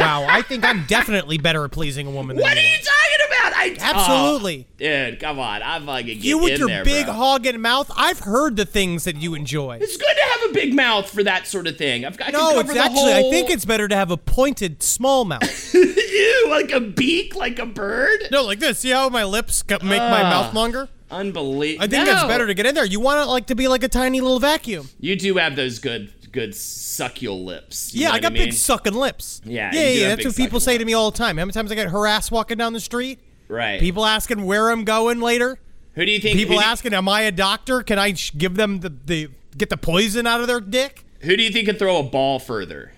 wow, 0.00 0.26
I 0.28 0.40
think 0.42 0.64
I'm 0.64 0.84
definitely 0.86 1.36
better 1.36 1.62
at 1.64 1.70
pleasing 1.72 2.06
a 2.06 2.10
woman 2.10 2.36
than 2.36 2.42
What 2.42 2.56
are 2.56 2.60
you. 2.60 2.68
talking 2.78 3.26
about? 3.26 3.52
I 3.54 3.76
Absolutely. 3.78 4.66
Oh, 4.70 4.74
dude, 4.78 5.20
come 5.20 5.38
on. 5.38 5.62
I'm 5.62 5.84
fucking 5.84 6.06
get 6.06 6.16
you 6.16 6.38
with 6.38 6.58
your 6.58 6.68
there, 6.68 6.84
big 6.84 7.04
bro. 7.04 7.14
hog 7.14 7.44
and 7.44 7.60
mouth. 7.60 7.90
I've 7.94 8.20
heard 8.20 8.56
the 8.56 8.64
things 8.64 9.04
that 9.04 9.16
you 9.16 9.34
enjoy. 9.34 9.78
It's 9.82 9.98
good 9.98 10.06
to 10.14 10.22
have 10.40 10.50
a 10.50 10.54
big 10.54 10.74
mouth 10.74 11.10
for 11.10 11.22
that 11.24 11.46
sort 11.46 11.66
of 11.66 11.76
thing. 11.76 12.06
I've 12.06 12.16
got 12.16 12.32
No, 12.32 12.54
cover 12.54 12.70
it's 12.72 12.80
actually. 12.80 13.12
Whole... 13.12 13.28
I 13.28 13.30
think 13.30 13.50
it's 13.50 13.66
better 13.66 13.86
to 13.88 13.94
have 13.94 14.10
a 14.10 14.16
pointed 14.16 14.82
small 14.82 15.26
mouth. 15.26 15.74
Ew, 15.74 16.46
like 16.48 16.72
a 16.72 16.80
beak, 16.80 17.34
like 17.36 17.58
a 17.58 17.66
bird. 17.66 18.20
no, 18.30 18.44
like 18.44 18.60
this. 18.60 18.78
See 18.78 18.90
how 18.90 19.10
my 19.10 19.24
lips 19.24 19.62
make 19.68 19.82
my 19.82 20.22
Ah. 20.22 20.30
mouth 20.30 20.54
longer? 20.54 20.88
Unbelievable. 21.10 21.84
I 21.84 21.88
think 21.88 22.06
that's 22.06 22.24
better 22.26 22.46
to 22.46 22.54
get 22.54 22.66
in 22.66 22.74
there. 22.74 22.84
You 22.84 23.00
want 23.00 23.20
it 23.20 23.30
like 23.30 23.46
to 23.46 23.54
be 23.54 23.68
like 23.68 23.82
a 23.82 23.88
tiny 23.88 24.20
little 24.20 24.38
vacuum. 24.40 24.88
You 25.00 25.16
do 25.16 25.36
have 25.36 25.56
those 25.56 25.78
good, 25.78 26.12
good 26.32 26.54
succule 26.54 27.44
lips. 27.44 27.94
You 27.94 28.02
yeah, 28.02 28.08
I 28.10 28.12
what 28.12 28.22
got 28.22 28.32
mean? 28.32 28.44
big 28.44 28.52
sucking 28.52 28.94
lips. 28.94 29.40
Yeah, 29.44 29.70
yeah, 29.72 29.88
you 29.88 30.00
yeah. 30.00 30.08
That's 30.14 30.26
what 30.26 30.36
people 30.36 30.60
sucking 30.60 30.74
say 30.74 30.78
to 30.78 30.84
me 30.84 30.92
all 30.94 31.10
the 31.10 31.16
time. 31.18 31.38
How 31.38 31.44
many 31.44 31.52
times 31.52 31.72
I 31.72 31.74
get 31.74 31.88
harassed 31.88 32.30
walking 32.30 32.58
down 32.58 32.72
the 32.72 32.80
street? 32.80 33.20
Right. 33.48 33.80
People 33.80 34.04
asking 34.04 34.44
where 34.44 34.70
I'm 34.70 34.84
going 34.84 35.20
later. 35.20 35.58
Who 35.94 36.04
do 36.04 36.12
you 36.12 36.20
think? 36.20 36.36
People 36.36 36.56
you- 36.56 36.62
asking, 36.62 36.92
"Am 36.94 37.08
I 37.08 37.22
a 37.22 37.32
doctor? 37.32 37.82
Can 37.82 37.98
I 37.98 38.12
sh- 38.12 38.32
give 38.36 38.54
them 38.56 38.80
the, 38.80 38.90
the 39.06 39.28
get 39.56 39.70
the 39.70 39.76
poison 39.76 40.26
out 40.26 40.40
of 40.40 40.46
their 40.46 40.60
dick?" 40.60 41.04
Who 41.20 41.36
do 41.36 41.42
you 41.42 41.50
think 41.50 41.66
can 41.66 41.76
throw 41.76 41.98
a 41.98 42.02
ball 42.04 42.38
further? 42.38 42.92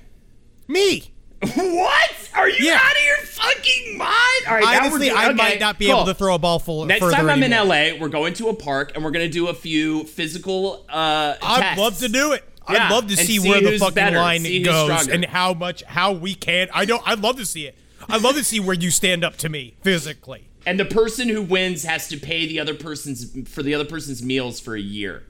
Me. 0.68 1.12
What? 1.56 2.10
Are 2.34 2.48
you 2.48 2.66
Yeah. 2.66 2.74
out 2.82 2.92
of 2.96 3.04
your 3.04 3.16
fucking 3.26 3.98
mind? 3.98 4.10
All 4.48 4.54
right, 4.54 4.60
now 4.62 4.70
we're 4.72 4.78
Honestly, 4.80 5.06
doing- 5.08 5.18
I 5.18 5.24
okay, 5.26 5.34
might 5.34 5.60
not 5.60 5.78
be 5.78 5.86
cool. 5.86 5.96
able 5.96 6.04
to 6.06 6.14
throw 6.14 6.34
a 6.34 6.38
ball 6.38 6.58
full 6.58 6.84
Next 6.86 7.00
time 7.00 7.28
I'm 7.28 7.42
anymore. 7.42 7.62
in 7.62 7.68
LA, 7.94 7.98
we're 8.00 8.08
going 8.08 8.34
to 8.34 8.48
a 8.48 8.54
park 8.54 8.92
and 8.94 9.02
we're 9.04 9.10
gonna 9.10 9.28
do 9.28 9.48
a 9.48 9.54
few 9.54 10.04
physical. 10.04 10.84
Uh, 10.88 11.34
I'd 11.42 11.60
tests. 11.60 11.78
love 11.80 11.98
to 11.98 12.08
do 12.08 12.32
it. 12.32 12.44
Yeah, 12.70 12.84
I'd 12.86 12.90
love 12.92 13.08
to 13.08 13.16
see, 13.16 13.38
see 13.38 13.48
where 13.48 13.60
the 13.60 13.78
fucking 13.78 13.94
better, 13.94 14.16
line 14.18 14.42
goes 14.62 14.84
stronger. 15.02 15.12
and 15.12 15.24
how 15.24 15.54
much 15.54 15.82
how 15.84 16.12
we 16.12 16.34
can. 16.34 16.68
I 16.72 16.84
don't. 16.84 17.02
I'd 17.06 17.20
love 17.20 17.36
to 17.38 17.46
see 17.46 17.66
it. 17.66 17.74
I'd 18.08 18.22
love 18.22 18.36
to 18.36 18.44
see 18.44 18.60
where 18.60 18.76
you 18.76 18.90
stand 18.90 19.24
up 19.24 19.36
to 19.38 19.48
me 19.48 19.74
physically. 19.82 20.44
And 20.66 20.78
the 20.78 20.84
person 20.84 21.28
who 21.28 21.42
wins 21.42 21.84
has 21.84 22.06
to 22.08 22.16
pay 22.18 22.46
the 22.46 22.60
other 22.60 22.74
person's 22.74 23.26
for 23.48 23.62
the 23.62 23.74
other 23.74 23.84
person's 23.86 24.22
meals 24.22 24.60
for 24.60 24.76
a 24.76 24.80
year. 24.80 25.24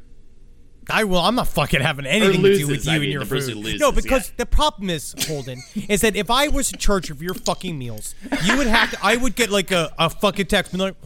I 0.90 1.04
will. 1.04 1.18
I'm 1.18 1.34
not 1.34 1.48
fucking 1.48 1.80
having 1.80 2.06
anything 2.06 2.42
to 2.42 2.58
do 2.58 2.68
with 2.68 2.84
you 2.84 2.92
I 2.92 2.96
and 2.96 3.04
your 3.04 3.24
food. 3.24 3.54
loses, 3.54 3.80
no, 3.80 3.92
because 3.92 4.28
yeah. 4.28 4.34
the 4.38 4.46
problem 4.46 4.90
is, 4.90 5.14
Holden, 5.26 5.62
is 5.88 6.00
that 6.02 6.16
if 6.16 6.30
I 6.30 6.48
was 6.48 6.72
in 6.72 6.78
charge 6.78 7.10
of 7.10 7.22
your 7.22 7.34
fucking 7.34 7.78
meals, 7.78 8.14
you 8.44 8.56
would 8.56 8.66
have 8.66 8.90
to. 8.92 8.98
I 9.02 9.16
would 9.16 9.34
get 9.34 9.50
like 9.50 9.70
a, 9.70 9.92
a 9.98 10.10
fucking 10.10 10.46
text, 10.46 10.72
and 10.72 10.82
like, 10.82 10.96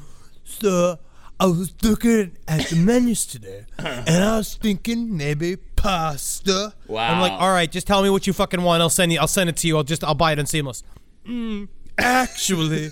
"Sir, 0.45 0.99
I 1.39 1.47
was 1.47 1.75
looking 1.83 2.37
at 2.49 2.69
the 2.69 2.77
menus 2.77 3.27
today, 3.27 3.67
and 3.79 4.25
I 4.25 4.37
was 4.39 4.55
thinking 4.55 5.17
maybe 5.17 5.57
pasta." 5.57 6.73
Wow. 6.87 7.13
I'm 7.13 7.21
like, 7.21 7.33
"All 7.33 7.53
right, 7.53 7.71
just 7.71 7.87
tell 7.87 8.03
me 8.03 8.11
what 8.11 8.27
you 8.27 8.33
fucking 8.33 8.63
want. 8.63 8.83
I'll 8.83 8.91
send 8.91 9.13
you. 9.13 9.19
I'll 9.21 9.29
send 9.29 9.49
it 9.51 9.57
to 9.59 9.67
you. 9.69 9.77
I'll 9.77 9.85
just. 9.85 10.03
I'll 10.05 10.15
buy 10.15 10.33
it 10.33 10.39
on 10.39 10.47
Seamless." 10.47 10.83
Mm, 11.27 11.69
actually, 11.99 12.91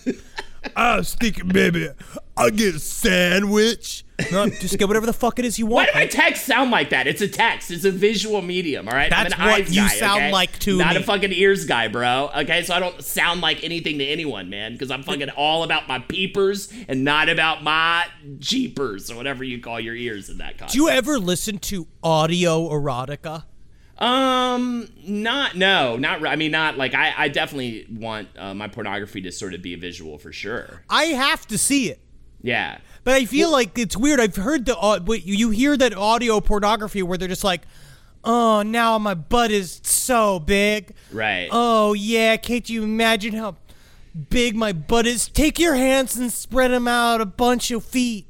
I 0.77 0.97
was 0.97 1.15
thinking 1.15 1.49
maybe 1.49 1.89
I'll 2.37 2.51
get 2.51 2.77
a 2.77 2.79
sandwich. 2.79 4.05
No, 4.31 4.49
just 4.49 4.79
get 4.79 4.87
whatever 4.87 5.07
the 5.07 5.13
fuck 5.13 5.39
it 5.41 5.45
is 5.45 5.59
you 5.59 5.67
want. 5.67 5.89
Why 5.89 5.93
do 5.93 5.99
my 5.99 6.07
text 6.07 6.45
sound 6.47 6.71
like 6.71 6.91
that? 6.91 7.07
It's 7.09 7.21
a 7.21 7.27
text. 7.29 7.71
It's 7.73 7.85
a 7.85 7.91
visual 7.91 8.41
medium. 8.41 8.87
All 8.89 8.95
right. 8.95 9.11
That's 9.11 9.37
what 9.37 9.69
you 9.69 9.81
guy, 9.81 9.89
sound 9.89 10.23
okay? 10.23 10.33
like 10.33 10.59
to 10.61 10.79
Not 10.79 10.95
me. 10.95 11.01
a 11.01 11.05
fucking 11.05 11.33
ears 11.33 11.65
guy, 11.65 11.89
bro. 11.89 12.31
Okay, 12.37 12.63
so 12.63 12.75
I 12.75 12.79
don't 12.79 13.03
sound 13.03 13.41
like 13.41 13.65
anything 13.65 13.99
to 13.99 14.05
anyone, 14.05 14.49
man, 14.49 14.73
because 14.73 14.91
I'm 14.93 15.03
fucking 15.03 15.31
all 15.31 15.65
about 15.65 15.89
my 15.89 15.99
peepers 15.99 16.73
and 16.89 17.03
not 17.03 17.29
about 17.29 17.65
my 17.65 18.05
jeepers 18.39 19.11
or 19.11 19.17
whatever 19.17 19.43
you 19.43 19.61
call 19.61 19.81
your 19.81 19.97
ears 19.97 20.29
in 20.29 20.39
that 20.39 20.59
context. 20.59 20.75
Do 20.75 20.83
you 20.83 20.89
ever 20.89 21.19
listen 21.19 21.59
to 21.59 21.89
audio 22.05 22.69
erotica? 22.69 23.45
Um, 24.03 24.89
not 25.05 25.57
no, 25.57 25.97
not. 25.97 26.27
I 26.27 26.37
mean, 26.37 26.51
not 26.51 26.77
like 26.77 26.93
I. 26.95 27.15
I 27.17 27.29
definitely 27.29 27.87
want 27.91 28.29
uh, 28.37 28.53
my 28.53 28.67
pornography 28.69 29.21
to 29.23 29.33
sort 29.33 29.55
of 29.55 29.63
be 29.63 29.75
a 29.75 29.79
visual 29.79 30.19
for 30.19 30.33
sure. 30.33 30.83
I 30.91 31.05
have 31.05 31.47
to 31.49 31.57
see 31.59 31.91
it. 31.91 32.01
Yeah. 32.43 32.79
But 33.05 33.15
I 33.15 33.25
feel 33.25 33.51
like 33.51 33.79
it's 33.79 33.97
weird. 33.97 34.21
I've 34.21 34.37
heard 34.37 34.67
the 34.67 35.03
wait, 35.07 35.25
you 35.25 35.51
hear 35.51 35.77
that 35.77 35.95
audio 35.95 36.41
pornography 36.41 37.03
where 37.03 37.17
they're 37.17 37.29
just 37.29 37.45
like, 37.45 37.63
"Oh, 38.25 38.63
now 38.63 38.99
my 38.99 39.15
butt 39.15 39.51
is 39.53 39.81
so 39.85 40.41
big." 40.41 40.95
Right. 41.13 41.49
Oh 41.53 41.93
yeah, 41.95 42.37
can't 42.37 42.69
you 42.69 42.83
imagine 42.83 43.35
how 43.35 43.57
big 44.31 44.57
my 44.57 44.73
butt 44.73 45.07
is? 45.07 45.29
Take 45.29 45.59
your 45.61 45.75
hands 45.77 46.17
and 46.17 46.33
spread 46.33 46.71
them 46.73 46.89
out 46.89 47.21
a 47.21 47.27
bunch 47.27 47.71
of 47.71 47.85
feet. 47.85 48.27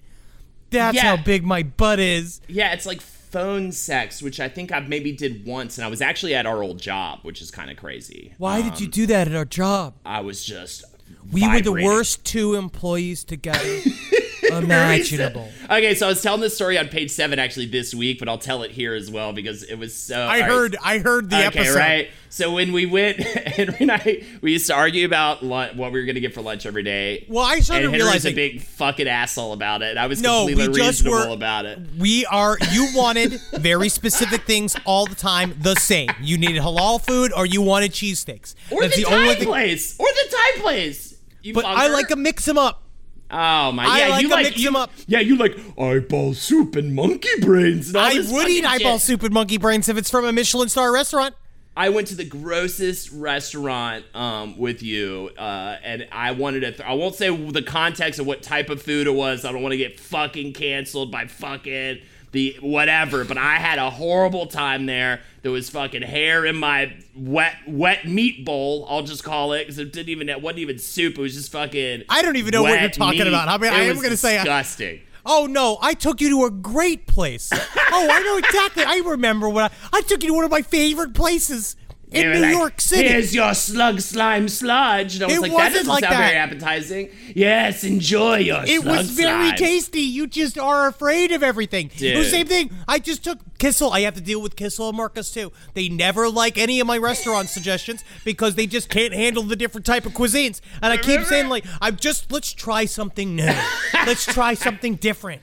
That's 0.70 0.96
Yeah. 0.96 1.16
how 1.16 1.22
big 1.22 1.44
my 1.44 1.62
butt 1.62 1.98
is. 1.98 2.40
Yeah, 2.48 2.72
it's 2.72 2.87
like 2.87 3.00
phone 3.32 3.72
sex, 3.72 4.22
which 4.22 4.38
I 4.38 4.48
think 4.48 4.70
I 4.70 4.80
maybe 4.80 5.10
did 5.10 5.46
once, 5.46 5.78
and 5.78 5.84
I 5.84 5.88
was 5.88 6.00
actually 6.00 6.34
at 6.34 6.46
our 6.46 6.62
old 6.62 6.78
job, 6.78 7.20
which 7.22 7.40
is 7.42 7.50
kind 7.50 7.70
of 7.70 7.76
crazy. 7.76 8.34
Why 8.38 8.62
did 8.62 8.78
you 8.78 8.86
um, 8.86 8.90
do 8.90 9.06
that 9.06 9.26
at 9.26 9.34
our 9.34 9.46
job? 9.46 9.94
I 10.04 10.20
was 10.20 10.44
just 10.44 10.84
We 11.32 11.48
were 11.48 11.60
the 11.60 11.72
worst 11.72 12.24
two 12.24 12.54
employees 12.54 13.24
together 13.24 13.80
imaginable. 14.50 15.48
Okay, 15.64 15.94
so 15.94 16.06
I 16.06 16.08
was 16.10 16.22
telling 16.22 16.40
this 16.40 16.54
story 16.54 16.78
on 16.78 16.88
page 16.88 17.10
seven 17.10 17.38
actually 17.38 17.66
this 17.66 17.94
week, 17.94 18.18
but 18.18 18.28
I'll 18.28 18.38
tell 18.38 18.62
it 18.62 18.70
here 18.70 18.94
as 18.94 19.10
well 19.10 19.32
because 19.32 19.62
it 19.62 19.76
was 19.76 19.96
so. 19.96 20.16
I 20.16 20.20
all 20.20 20.28
right. 20.28 20.42
heard. 20.42 20.76
I 20.82 20.98
heard 20.98 21.30
the 21.30 21.46
okay, 21.46 21.60
episode. 21.60 21.78
right. 21.78 22.10
So 22.32 22.50
when 22.52 22.72
we 22.72 22.86
went, 22.86 23.18
Henry 23.20 23.76
and 23.80 23.92
I, 23.92 24.24
we 24.40 24.52
used 24.52 24.66
to 24.68 24.74
argue 24.74 25.04
about 25.04 25.44
lunch, 25.44 25.76
what 25.76 25.92
we 25.92 26.00
were 26.00 26.06
going 26.06 26.14
to 26.14 26.20
get 26.22 26.32
for 26.32 26.40
lunch 26.40 26.64
every 26.64 26.82
day. 26.82 27.26
Well, 27.28 27.44
I 27.44 27.60
started 27.60 27.84
and 27.84 27.92
Henry's 27.94 28.04
realizing- 28.24 28.32
a 28.32 28.34
big 28.34 28.62
fucking 28.62 29.06
asshole 29.06 29.52
about 29.52 29.82
it. 29.82 29.98
I 29.98 30.06
was 30.06 30.22
No, 30.22 30.46
we 30.46 30.52
completely 30.52 30.80
just 30.80 31.02
reasonable 31.04 31.28
were- 31.28 31.34
about 31.34 31.66
it. 31.66 31.78
We 31.98 32.24
are. 32.24 32.56
You 32.72 32.88
wanted 32.94 33.38
very 33.52 33.90
specific 33.90 34.44
things 34.46 34.74
all 34.86 35.04
the 35.04 35.14
time, 35.14 35.54
the 35.60 35.74
same. 35.74 36.08
You 36.22 36.38
needed 36.38 36.62
halal 36.62 37.04
food, 37.04 37.34
or 37.36 37.44
you 37.44 37.60
wanted 37.60 37.92
cheesesteaks. 37.92 38.54
Or 38.70 38.80
That's 38.80 38.96
the, 38.96 39.02
the 39.04 39.10
Thai 39.10 39.34
thing. 39.34 39.44
place. 39.48 40.00
Or 40.00 40.06
the 40.06 40.28
Thai 40.30 40.60
place. 40.62 41.14
You 41.42 41.52
But 41.52 41.66
I 41.66 41.88
like 41.88 42.08
to 42.08 42.16
mix 42.16 42.46
them 42.46 42.56
up. 42.56 42.82
Oh 43.30 43.72
my! 43.72 43.84
I 43.86 43.98
Yeah, 43.98 44.08
like 44.08 44.22
you 44.22 44.28
like 44.28 44.44
mix 44.46 44.62
them 44.64 44.76
up. 44.76 44.90
Yeah, 45.06 45.20
you 45.20 45.36
like 45.36 45.58
eyeball 45.78 46.32
soup 46.34 46.76
and 46.76 46.94
monkey 46.94 47.28
brains. 47.40 47.88
And 47.88 47.96
I 47.98 48.14
would 48.14 48.48
eat 48.48 48.64
eyeball 48.64 48.98
shit. 48.98 49.06
soup 49.06 49.22
and 49.22 49.34
monkey 49.34 49.58
brains 49.58 49.88
if 49.90 49.96
it's 49.98 50.10
from 50.10 50.24
a 50.24 50.32
Michelin 50.32 50.68
star 50.70 50.92
restaurant. 50.92 51.34
I 51.74 51.88
went 51.88 52.08
to 52.08 52.14
the 52.14 52.24
grossest 52.24 53.11
restaurant 53.12 54.04
um, 54.14 54.58
with 54.58 54.82
you, 54.82 55.30
uh, 55.38 55.76
and 55.82 56.06
I 56.12 56.32
wanted 56.32 56.61
to. 56.61 56.72
Th- 56.72 56.88
I 56.88 56.92
won't 56.94 57.14
say 57.14 57.35
the 57.35 57.62
context 57.62 58.20
of 58.20 58.26
what 58.26 58.42
type 58.42 58.68
of 58.68 58.82
food 58.82 59.06
it 59.06 59.14
was. 59.14 59.44
I 59.46 59.52
don't 59.52 59.62
want 59.62 59.72
to 59.72 59.78
get 59.78 59.98
fucking 59.98 60.52
canceled 60.52 61.11
by 61.11 61.26
fucking 61.26 62.00
the 62.32 62.56
whatever. 62.61 63.24
But 63.24 63.38
I 63.38 63.54
had 63.56 63.78
a 63.78 63.88
horrible 63.88 64.46
time 64.46 64.85
there. 64.85 65.20
There 65.40 65.50
was 65.50 65.70
fucking 65.70 66.02
hair 66.02 66.44
in 66.44 66.56
my 66.56 66.94
wet 67.16 67.56
wet 67.66 68.06
meat 68.06 68.44
bowl. 68.44 68.87
I'll 68.90 69.02
just 69.02 69.24
call 69.24 69.54
it 69.54 69.61
because 69.61 69.78
it 69.78 69.94
didn't 69.94 70.11
even 70.11 70.28
it 70.28 70.42
wasn't 70.42 70.58
even 70.61 70.78
soup. 70.78 71.16
It 71.16 71.22
was 71.22 71.35
just 71.35 71.50
fucking. 71.52 72.02
I 72.11 72.20
don't 72.20 72.37
even 72.37 72.50
know 72.52 72.62
what 72.64 72.78
you're 72.82 72.90
talking 72.90 73.20
meat. 73.20 73.28
about. 73.28 73.48
I 73.48 73.56
mean, 73.56 73.72
It 73.72 73.76
I 73.76 73.82
am 73.85 73.96
gonna 74.00 74.16
say 74.18 74.35
I- 74.37 74.42
disgusting. 74.44 75.00
Oh 75.24 75.46
no, 75.46 75.78
I 75.80 75.94
took 75.94 76.20
you 76.20 76.30
to 76.30 76.44
a 76.46 76.50
great 76.50 77.06
place. 77.06 77.50
oh, 77.52 78.08
I 78.11 78.22
know 78.22 78.38
exactly. 78.38 78.85
I 78.85 78.96
remember 79.04 79.48
when 79.48 79.64
I, 79.64 79.70
I 79.92 80.00
took 80.02 80.22
you 80.22 80.30
to 80.30 80.35
one 80.35 80.44
of 80.44 80.50
my 80.50 80.62
favorite 80.62 81.14
places 81.14 81.76
in 82.12 82.33
New 82.33 82.40
like, 82.40 82.53
York 82.53 82.81
City. 82.81 83.09
Here's 83.09 83.35
your 83.35 83.55
slug 83.55 84.01
slime 84.01 84.48
sludge. 84.48 85.14
And 85.16 85.25
I 85.25 85.27
was 85.27 85.37
It 85.37 85.40
like, 85.40 85.53
that 85.53 85.72
doesn't 85.72 85.87
like 85.87 86.05
sound 86.05 86.16
very 86.16 86.37
appetizing. 86.37 87.11
Yes, 87.35 87.85
enjoy 87.85 88.38
your 88.38 88.64
It 88.64 88.85
was 88.85 89.11
very 89.11 89.48
slime. 89.48 89.57
tasty. 89.57 90.01
You 90.01 90.27
just 90.27 90.59
are 90.59 90.88
afraid 90.88 91.33
of 91.33 91.42
everything. 91.42 91.90
It 91.98 92.16
was 92.16 92.31
the 92.31 92.37
same 92.37 92.46
thing. 92.46 92.70
I 92.87 92.98
just 92.98 93.25
took 93.25 93.38
Kissel. 93.59 93.90
I 93.92 94.01
have 94.01 94.14
to 94.14 94.20
deal 94.20 94.42
with 94.42 94.57
Kissel 94.57 94.88
and 94.88 94.96
Marcus 94.96 95.33
too. 95.33 95.53
They 95.75 95.88
never 95.88 96.29
like 96.29 96.59
any 96.59 96.81
of 96.81 96.87
my 96.87 96.98
restaurant 96.98 97.48
suggestions 97.48 98.05
because 98.25 98.55
they 98.55 98.66
just 98.66 98.88
can't 98.88 99.14
handle 99.14 99.42
the 99.42 99.57
different 99.57 99.87
type 99.87 100.07
of 100.07 100.12
cuisines. 100.12 100.61
And 100.83 100.92
I 100.92 100.96
keep 100.96 101.22
saying 101.22 101.48
like, 101.48 101.64
I'm 101.81 101.96
just 101.96 102.31
let's 102.31 102.53
try 102.53 102.85
something 102.85 103.37
new. 103.37 103.53
let's 103.94 104.27
try 104.27 104.55
something 104.55 104.96
different. 104.96 105.42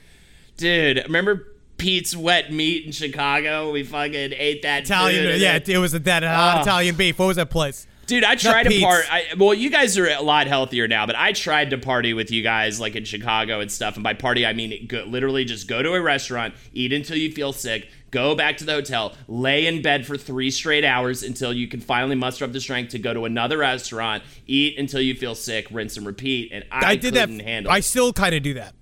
Dude, 0.56 0.98
remember 1.04 1.46
Pete's 1.80 2.16
wet 2.16 2.52
meat 2.52 2.86
in 2.86 2.92
Chicago? 2.92 3.70
We 3.72 3.82
fucking 3.82 4.32
ate 4.36 4.62
that 4.62 4.84
Italian, 4.84 5.32
food 5.32 5.40
yeah, 5.40 5.56
it- 5.56 5.68
it 5.68 5.78
was 5.78 5.94
a 5.94 5.98
that 6.00 6.22
uh, 6.22 6.28
Ah. 6.30 6.62
Italian 6.62 6.94
beef. 6.94 7.18
What 7.18 7.26
was 7.26 7.36
that 7.36 7.50
place? 7.50 7.86
Dude, 8.06 8.24
I 8.24 8.34
tried 8.34 8.64
to 8.64 8.80
part. 8.80 9.04
I, 9.08 9.22
well, 9.38 9.54
you 9.54 9.70
guys 9.70 9.96
are 9.96 10.08
a 10.08 10.20
lot 10.20 10.48
healthier 10.48 10.88
now, 10.88 11.06
but 11.06 11.14
I 11.14 11.32
tried 11.32 11.70
to 11.70 11.78
party 11.78 12.12
with 12.12 12.32
you 12.32 12.42
guys 12.42 12.80
like 12.80 12.96
in 12.96 13.04
Chicago 13.04 13.60
and 13.60 13.70
stuff. 13.70 13.94
And 13.94 14.02
by 14.02 14.14
party, 14.14 14.44
I 14.44 14.52
mean 14.52 14.88
go, 14.88 15.04
literally 15.04 15.44
just 15.44 15.68
go 15.68 15.80
to 15.80 15.92
a 15.94 16.00
restaurant, 16.00 16.54
eat 16.72 16.92
until 16.92 17.16
you 17.16 17.30
feel 17.30 17.52
sick, 17.52 17.88
go 18.10 18.34
back 18.34 18.56
to 18.56 18.64
the 18.64 18.72
hotel, 18.72 19.14
lay 19.28 19.64
in 19.68 19.80
bed 19.80 20.06
for 20.06 20.16
three 20.16 20.50
straight 20.50 20.84
hours 20.84 21.22
until 21.22 21.52
you 21.52 21.68
can 21.68 21.78
finally 21.80 22.16
muster 22.16 22.44
up 22.44 22.50
the 22.52 22.60
strength 22.60 22.90
to 22.90 22.98
go 22.98 23.14
to 23.14 23.26
another 23.26 23.58
restaurant, 23.58 24.24
eat 24.44 24.76
until 24.76 25.00
you 25.00 25.14
feel 25.14 25.36
sick, 25.36 25.68
rinse 25.70 25.96
and 25.96 26.04
repeat. 26.04 26.50
And 26.52 26.64
I, 26.72 26.90
I 26.90 26.96
did 26.96 27.14
that. 27.14 27.28
handle. 27.30 27.70
I 27.70 27.78
still 27.78 28.12
kind 28.12 28.34
of 28.34 28.42
do 28.42 28.54
that. 28.54 28.74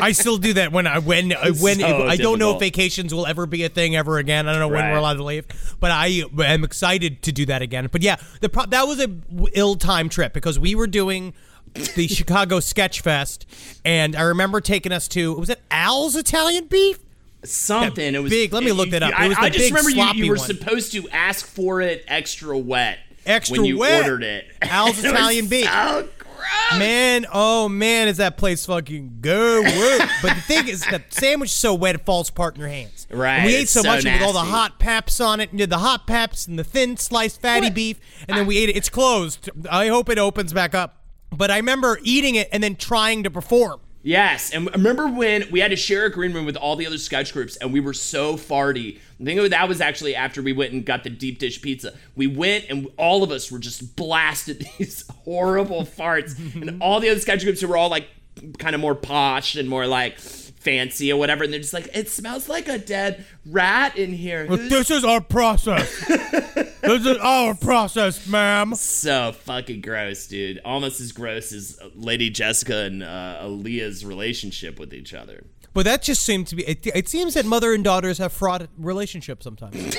I 0.00 0.12
still 0.12 0.36
do 0.38 0.52
that 0.54 0.72
when 0.72 0.86
I 0.86 0.98
when 0.98 1.32
uh, 1.32 1.52
when 1.54 1.78
So 1.80 2.06
I 2.06 2.16
don't 2.16 2.38
know 2.38 2.54
if 2.54 2.60
vacations 2.60 3.14
will 3.14 3.26
ever 3.26 3.46
be 3.46 3.64
a 3.64 3.68
thing 3.68 3.96
ever 3.96 4.18
again. 4.18 4.46
I 4.48 4.52
don't 4.52 4.60
know 4.60 4.68
when 4.68 4.80
Right. 4.84 4.92
we're 4.92 4.98
allowed 4.98 5.14
to 5.14 5.24
leave, 5.24 5.46
but 5.80 5.90
I 5.90 6.24
am 6.44 6.64
excited 6.64 7.22
to 7.22 7.32
do 7.32 7.46
that 7.46 7.62
again. 7.62 7.88
But 7.90 8.02
yeah, 8.02 8.16
the 8.40 8.48
pro- 8.48 8.66
that 8.66 8.86
was 8.86 9.00
a 9.00 9.10
ill-timed 9.54 10.10
trip 10.12 10.32
because 10.32 10.58
we 10.58 10.74
were 10.74 10.86
doing 10.86 11.32
the 11.94 12.08
Chicago 12.08 12.60
Sketch 12.60 13.00
Fest, 13.00 13.46
and 13.84 14.14
I 14.16 14.22
remember 14.22 14.60
taking 14.60 14.92
us 14.92 15.08
to 15.08 15.34
was 15.34 15.48
it 15.50 15.60
Al's 15.70 16.16
Italian 16.16 16.66
Beef? 16.66 16.98
something. 17.44 18.14
It 18.14 18.18
was 18.22 18.30
big- 18.30 18.52
let 18.52 18.64
me 18.64 18.72
look 18.72 18.90
that 18.90 19.02
up. 19.04 19.10
It 19.12 19.18
I, 19.20 19.28
was 19.28 19.36
I 19.38 19.48
the 19.48 19.58
just 19.58 19.64
big 19.72 19.72
remember 19.86 19.90
you, 20.16 20.24
you 20.24 20.30
were 20.30 20.36
one. 20.36 20.46
supposed 20.46 20.92
to 20.92 21.08
ask 21.10 21.46
for 21.46 21.80
it 21.80 22.04
extra 22.08 22.58
wet. 22.58 22.98
Extra 23.24 23.58
when 23.58 23.64
you 23.64 23.78
wet. 23.78 24.02
ordered 24.04 24.22
it. 24.24 24.46
Al's 24.62 25.02
It 25.02 25.08
Italian 25.10 25.46
beef. 25.46 25.64
So 25.64 26.08
gross. 26.70 26.78
Man, 26.78 27.26
oh 27.32 27.68
man, 27.68 28.08
is 28.08 28.16
that 28.18 28.36
place 28.36 28.66
fucking 28.66 29.18
good? 29.20 29.64
But 30.22 30.34
the 30.34 30.40
thing 30.40 30.68
is, 30.68 30.80
the 30.80 31.02
sandwich 31.10 31.50
is 31.50 31.54
so 31.56 31.74
wet 31.74 31.94
it 31.94 32.04
falls 32.04 32.28
apart 32.30 32.54
in 32.54 32.60
your 32.60 32.68
hands. 32.70 33.06
Right, 33.10 33.36
And 33.38 33.46
we 33.46 33.54
ate 33.56 33.68
so, 33.68 33.82
so 33.82 33.88
much 33.88 34.00
of 34.00 34.06
it 34.06 34.12
with 34.14 34.22
all 34.22 34.32
the 34.32 34.38
hot 34.40 34.78
peps 34.78 35.20
on 35.20 35.40
it, 35.40 35.50
and 35.50 35.58
did 35.58 35.70
the 35.70 35.78
hot 35.78 36.06
peps 36.06 36.46
and 36.46 36.58
the 36.58 36.64
thin 36.64 36.96
sliced 36.96 37.40
fatty 37.40 37.66
What? 37.66 37.74
beef, 37.74 38.00
and 38.28 38.36
then 38.36 38.46
we 38.46 38.58
ate 38.58 38.68
it. 38.70 38.76
It's 38.76 38.88
closed. 38.88 39.50
I 39.70 39.88
hope 39.88 40.08
it 40.08 40.18
opens 40.18 40.52
back 40.52 40.74
up. 40.74 41.02
But 41.30 41.50
I 41.50 41.56
remember 41.56 41.98
eating 42.02 42.34
it 42.34 42.48
and 42.52 42.62
then 42.62 42.76
trying 42.76 43.22
to 43.24 43.30
perform. 43.30 43.80
Yes, 44.06 44.52
and 44.52 44.70
remember 44.72 45.08
when 45.08 45.50
we 45.50 45.58
had 45.58 45.72
to 45.72 45.76
share 45.76 46.04
a 46.04 46.12
green 46.12 46.32
room 46.32 46.46
with 46.46 46.54
all 46.54 46.76
the 46.76 46.86
other 46.86 46.96
sketch 46.96 47.32
groups, 47.32 47.56
and 47.56 47.72
we 47.72 47.80
were 47.80 47.92
so 47.92 48.36
farty. 48.36 49.00
I 49.20 49.24
think 49.24 49.50
that 49.50 49.68
was 49.68 49.80
actually 49.80 50.14
after 50.14 50.42
we 50.42 50.52
went 50.52 50.72
and 50.72 50.86
got 50.86 51.02
the 51.02 51.10
deep 51.10 51.40
dish 51.40 51.60
pizza. 51.60 51.92
We 52.14 52.28
went 52.28 52.66
and 52.70 52.86
all 52.98 53.24
of 53.24 53.32
us 53.32 53.50
were 53.50 53.58
just 53.58 53.96
blasted 53.96 54.64
these 54.78 55.04
horrible 55.24 55.82
farts, 55.82 56.38
and 56.54 56.80
all 56.80 57.00
the 57.00 57.08
other 57.08 57.18
sketch 57.18 57.42
groups 57.42 57.60
who 57.60 57.66
were 57.66 57.76
all 57.76 57.88
like 57.88 58.06
kind 58.60 58.76
of 58.76 58.80
more 58.80 58.94
posh 58.94 59.56
and 59.56 59.68
more 59.68 59.88
like 59.88 60.20
fancy 60.66 61.12
or 61.12 61.16
whatever, 61.16 61.44
and 61.44 61.52
they're 61.52 61.60
just 61.60 61.72
like, 61.72 61.88
"It 61.94 62.08
smells 62.10 62.48
like 62.48 62.66
a 62.68 62.76
dead 62.78 63.24
rat 63.46 63.96
in 63.96 64.12
here." 64.12 64.46
This 64.48 64.90
is 64.90 65.04
our 65.04 65.20
process. 65.20 65.88
this 66.08 67.06
is 67.06 67.16
our 67.18 67.54
process, 67.54 68.26
ma'am. 68.26 68.74
so 68.74 69.32
fucking 69.32 69.80
gross, 69.80 70.26
dude. 70.26 70.60
Almost 70.64 71.00
as 71.00 71.12
gross 71.12 71.52
as 71.52 71.78
Lady 71.94 72.28
Jessica 72.30 72.78
and 72.84 73.02
uh, 73.02 73.38
Alia's 73.42 74.04
relationship 74.04 74.78
with 74.80 74.92
each 74.92 75.14
other. 75.14 75.44
But 75.72 75.84
that 75.84 76.02
just 76.02 76.22
seemed 76.24 76.46
to 76.48 76.56
be. 76.56 76.64
It, 76.66 76.86
it 76.94 77.08
seems 77.08 77.34
that 77.34 77.44
mother 77.46 77.72
and 77.72 77.84
daughters 77.84 78.18
have 78.18 78.32
fraught 78.32 78.66
relationships 78.76 79.44
sometimes. 79.44 79.96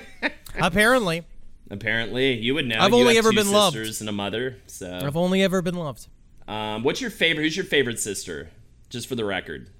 Apparently, 0.60 1.24
Apparently, 1.70 2.34
you 2.34 2.54
would 2.54 2.66
know. 2.66 2.76
I've 2.78 2.90
You 2.92 2.98
only 2.98 3.18
ever 3.18 3.30
two 3.30 3.36
been 3.36 3.50
loved. 3.50 3.74
sisters 3.74 4.00
and 4.00 4.08
a 4.08 4.12
mother. 4.12 4.58
So, 4.66 5.00
I've 5.02 5.16
only 5.16 5.42
ever 5.42 5.62
been 5.62 5.74
loved. 5.76 6.06
um, 6.46 6.82
what's 6.84 7.00
your 7.00 7.10
favorite? 7.10 7.42
Who's 7.44 7.56
your 7.56 7.64
favorite 7.66 7.98
sister? 7.98 8.50
Just 8.90 9.08
for 9.08 9.14
the 9.16 9.24
record, 9.24 9.70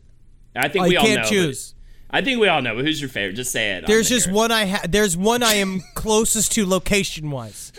I 0.56 0.68
think 0.68 0.84
I 0.84 0.88
we 0.88 0.96
all 0.96 1.04
can't 1.04 1.22
know. 1.22 1.28
choose. 1.28 1.74
I 2.10 2.20
think 2.22 2.40
we 2.40 2.46
all 2.48 2.62
know. 2.62 2.76
But 2.76 2.84
who's 2.84 3.00
your 3.00 3.10
favorite? 3.10 3.34
Just 3.34 3.50
say 3.50 3.72
it. 3.72 3.86
There's 3.86 4.08
the 4.08 4.14
just 4.16 4.30
one 4.30 4.52
I 4.52 4.66
ha- 4.66 4.86
there's 4.88 5.16
one 5.16 5.42
I 5.42 5.54
am 5.54 5.80
closest 5.94 6.52
to 6.52 6.64
location 6.66 7.30
wise. 7.30 7.72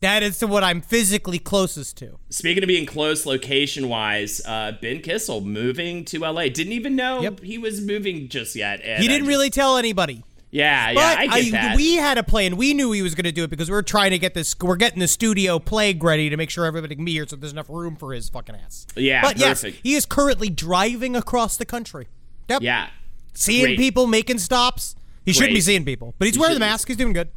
that 0.00 0.22
is 0.22 0.38
to 0.38 0.46
what 0.46 0.62
I'm 0.64 0.80
physically 0.80 1.38
closest 1.38 1.96
to. 1.98 2.18
Speaking 2.30 2.62
of 2.62 2.68
being 2.68 2.86
close 2.86 3.26
location 3.26 3.88
wise, 3.88 4.40
uh, 4.46 4.72
Ben 4.80 5.00
Kissel 5.00 5.40
moving 5.40 6.04
to 6.06 6.20
LA. 6.20 6.44
Didn't 6.48 6.72
even 6.72 6.94
know 6.96 7.20
Yep. 7.22 7.40
he 7.40 7.58
was 7.58 7.80
moving 7.80 8.28
just 8.28 8.54
yet. 8.54 8.80
He 8.80 9.08
didn't 9.08 9.20
just- 9.20 9.28
really 9.28 9.50
tell 9.50 9.76
anybody. 9.76 10.22
Yeah, 10.52 10.90
yeah. 10.90 10.94
But 10.94 11.18
I 11.18 11.40
get 11.40 11.52
that. 11.52 11.76
we 11.76 11.94
had 11.94 12.18
a 12.18 12.22
plan. 12.22 12.56
We 12.56 12.74
knew 12.74 12.92
he 12.92 13.00
was 13.00 13.14
going 13.14 13.24
to 13.24 13.32
do 13.32 13.42
it 13.42 13.48
because 13.48 13.70
we 13.70 13.74
were 13.74 13.82
trying 13.82 14.10
to 14.10 14.18
get 14.18 14.34
this. 14.34 14.54
We're 14.60 14.76
getting 14.76 15.00
the 15.00 15.08
studio 15.08 15.58
plague 15.58 16.04
ready 16.04 16.28
to 16.28 16.36
make 16.36 16.50
sure 16.50 16.66
everybody 16.66 16.94
can 16.94 17.06
be 17.06 17.12
here, 17.12 17.26
so 17.26 17.36
there's 17.36 17.52
enough 17.52 17.70
room 17.70 17.96
for 17.96 18.12
his 18.12 18.28
fucking 18.28 18.54
ass. 18.54 18.86
Yeah, 18.94 19.22
but 19.22 19.38
yes, 19.38 19.62
he 19.62 19.94
is 19.94 20.04
currently 20.04 20.50
driving 20.50 21.16
across 21.16 21.56
the 21.56 21.64
country. 21.64 22.06
Yep. 22.48 22.62
yeah. 22.62 22.90
seeing 23.32 23.64
Great. 23.64 23.78
people, 23.78 24.06
making 24.06 24.38
stops. 24.38 24.94
He 25.24 25.32
shouldn't 25.32 25.54
be 25.54 25.60
seeing 25.62 25.86
people, 25.86 26.14
but 26.18 26.26
he's 26.26 26.34
He 26.34 26.40
wearing 26.40 26.54
the 26.54 26.60
mask. 26.60 26.88
He's 26.88 26.98
doing 26.98 27.14
good. 27.14 27.30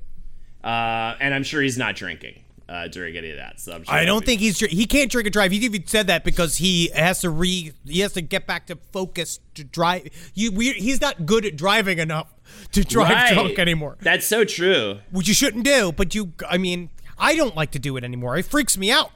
Uh, 0.62 1.16
and 1.22 1.34
I'm 1.34 1.44
sure 1.44 1.62
he's 1.62 1.78
not 1.78 1.96
drinking 1.96 2.42
uh, 2.68 2.88
during 2.88 3.16
any 3.18 3.30
of 3.32 3.38
that. 3.38 3.60
So 3.60 3.74
I'm 3.74 3.84
sure 3.84 3.94
I 3.94 4.06
don't 4.06 4.22
be- 4.22 4.26
think 4.26 4.42
he's 4.42 4.60
he 4.60 4.86
can't 4.86 5.12
drink 5.12 5.28
and 5.28 5.34
drive. 5.34 5.52
He 5.52 5.58
even 5.60 5.86
said 5.88 6.08
that 6.08 6.24
because 6.24 6.58
he 6.58 6.90
has 6.96 7.22
to 7.22 7.30
re 7.30 7.72
he 7.86 8.00
has 8.02 8.14
to 8.14 8.22
get 8.22 8.48
back 8.48 8.68
to 8.68 8.78
focus 8.92 9.40
to 9.56 9.64
drive. 9.64 10.08
You 10.34 10.52
we, 10.52 10.72
he's 10.74 11.02
not 11.02 11.26
good 11.26 11.46
at 11.46 11.56
driving 11.56 12.00
enough 12.00 12.34
to 12.72 12.84
drive 12.84 13.10
Right. 13.12 13.34
drunk 13.34 13.60
anymore, 13.60 13.98
That's 14.02 14.26
so 14.26 14.44
true. 14.46 15.00
which 15.12 15.28
you 15.28 15.34
shouldn't 15.34 15.64
do. 15.66 15.92
But 15.92 16.14
you, 16.16 16.34
I 16.50 16.58
mean, 16.58 16.90
I 17.18 17.36
don't 17.36 17.56
like 17.56 17.72
to 17.72 17.80
do 17.80 17.98
it 17.98 18.04
anymore. 18.04 18.38
It 18.38 18.46
freaks 18.46 18.78
me 18.78 18.92
out. 18.92 19.12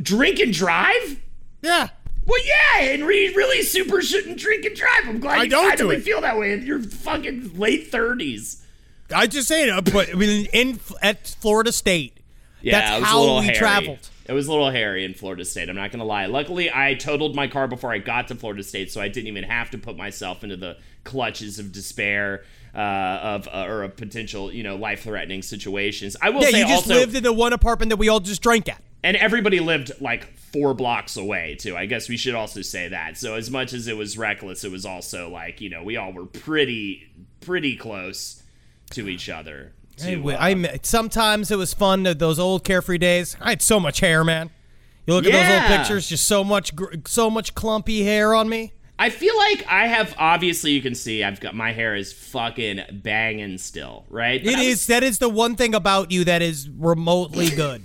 Drink 0.00 0.38
and 0.40 0.52
drive? 0.52 1.20
Yeah. 1.62 1.88
Well, 2.24 2.40
yeah, 2.46 2.82
Henry 2.84 3.34
really 3.34 3.62
super 3.62 4.02
shouldn't 4.02 4.38
drink 4.38 4.64
and 4.64 4.76
drive. 4.76 5.02
I'm 5.06 5.18
glad 5.20 5.38
I 5.38 5.42
you 5.44 5.50
don't 5.50 5.78
do 5.78 5.90
it. 5.90 6.02
feel 6.02 6.20
that 6.20 6.38
way 6.38 6.52
in 6.52 6.64
your 6.66 6.80
fucking 6.82 7.58
late 7.58 7.90
30s. 7.90 8.62
I 9.14 9.26
just 9.26 9.48
say 9.48 9.70
uh, 9.70 9.80
but 9.80 10.10
I 10.10 10.12
mean, 10.12 10.46
in 10.52 10.78
at 11.00 11.26
Florida 11.26 11.72
State, 11.72 12.17
Yeah, 12.62 12.80
that's 12.80 12.90
it 12.90 13.00
was 13.00 13.02
a 13.02 13.06
how 13.06 13.20
little 13.20 13.38
we 13.40 13.44
hairy. 13.46 13.56
traveled. 13.58 14.08
It 14.26 14.32
was 14.32 14.46
a 14.46 14.50
little 14.50 14.70
hairy 14.70 15.04
in 15.04 15.14
Florida 15.14 15.44
State. 15.44 15.68
I'm 15.70 15.76
not 15.76 15.90
gonna 15.90 16.04
lie. 16.04 16.26
Luckily, 16.26 16.70
I 16.72 16.94
totaled 16.94 17.34
my 17.34 17.46
car 17.48 17.66
before 17.68 17.92
I 17.92 17.98
got 17.98 18.28
to 18.28 18.34
Florida 18.34 18.62
State, 18.62 18.90
so 18.92 19.00
I 19.00 19.08
didn't 19.08 19.28
even 19.28 19.44
have 19.44 19.70
to 19.70 19.78
put 19.78 19.96
myself 19.96 20.44
into 20.44 20.56
the 20.56 20.76
clutches 21.04 21.58
of 21.58 21.72
despair. 21.72 22.44
uh, 22.74 22.78
of 23.22 23.48
uh, 23.48 23.64
or 23.66 23.82
of 23.82 23.96
potential 23.96 24.52
you 24.52 24.62
know 24.62 24.76
life 24.76 25.04
threatening 25.04 25.40
situations. 25.42 26.16
I 26.20 26.28
will 26.30 26.42
Yeah, 26.42 26.50
say 26.50 26.58
you 26.60 26.64
just 26.66 26.86
also, 26.88 26.94
lived 26.94 27.14
in 27.16 27.22
the 27.22 27.32
one 27.32 27.54
apartment 27.54 27.88
that 27.88 27.96
we 27.96 28.08
all 28.10 28.20
just 28.20 28.42
drank 28.42 28.68
at. 28.68 28.82
and 29.02 29.16
everybody 29.16 29.58
lived 29.60 29.90
like 30.02 30.36
four 30.52 30.74
blocks 30.74 31.16
away 31.16 31.56
too. 31.58 31.74
I 31.76 31.86
guess 31.86 32.08
we 32.10 32.18
should 32.18 32.34
also 32.34 32.60
say 32.60 32.88
that. 32.88 33.16
So 33.16 33.34
as 33.36 33.50
much 33.50 33.72
as 33.72 33.88
it 33.88 33.96
was 33.96 34.18
reckless, 34.18 34.64
it 34.64 34.70
was 34.70 34.84
also 34.84 35.30
like 35.30 35.62
you 35.62 35.70
know 35.70 35.82
we 35.82 35.96
all 35.96 36.12
were 36.12 36.26
pretty 36.26 37.08
pretty 37.40 37.74
close 37.74 38.42
to 38.90 39.08
each 39.08 39.30
other. 39.30 39.72
To, 39.98 40.06
Anyway, 40.06 40.34
uh, 40.34 40.44
I 40.44 40.78
sometimes 40.82 41.50
it 41.50 41.56
was 41.56 41.74
fun 41.74 42.02
those 42.02 42.38
old 42.38 42.64
carefree 42.64 42.98
days. 42.98 43.36
I 43.40 43.50
had 43.50 43.62
so 43.62 43.78
much 43.80 44.00
hair, 44.00 44.24
man. 44.24 44.50
You 45.06 45.14
look 45.14 45.24
at 45.26 45.32
those 45.32 45.60
old 45.70 45.78
pictures, 45.78 46.08
just 46.08 46.26
so 46.26 46.44
much, 46.44 46.72
so 47.06 47.30
much 47.30 47.54
clumpy 47.54 48.02
hair 48.04 48.34
on 48.34 48.48
me. 48.48 48.72
I 49.00 49.10
feel 49.10 49.36
like 49.36 49.64
I 49.68 49.86
have 49.86 50.14
obviously 50.18 50.72
you 50.72 50.82
can 50.82 50.94
see 50.96 51.22
I've 51.22 51.38
got 51.40 51.54
my 51.54 51.72
hair 51.72 51.94
is 51.94 52.12
fucking 52.12 52.80
banging 53.02 53.56
still, 53.58 54.04
right? 54.10 54.42
But 54.42 54.54
it 54.54 54.58
was, 54.58 54.66
is 54.66 54.86
that 54.88 55.02
is 55.04 55.18
the 55.18 55.28
one 55.28 55.54
thing 55.54 55.74
about 55.74 56.10
you 56.10 56.24
that 56.24 56.42
is 56.42 56.68
remotely 56.68 57.48
good. 57.56 57.84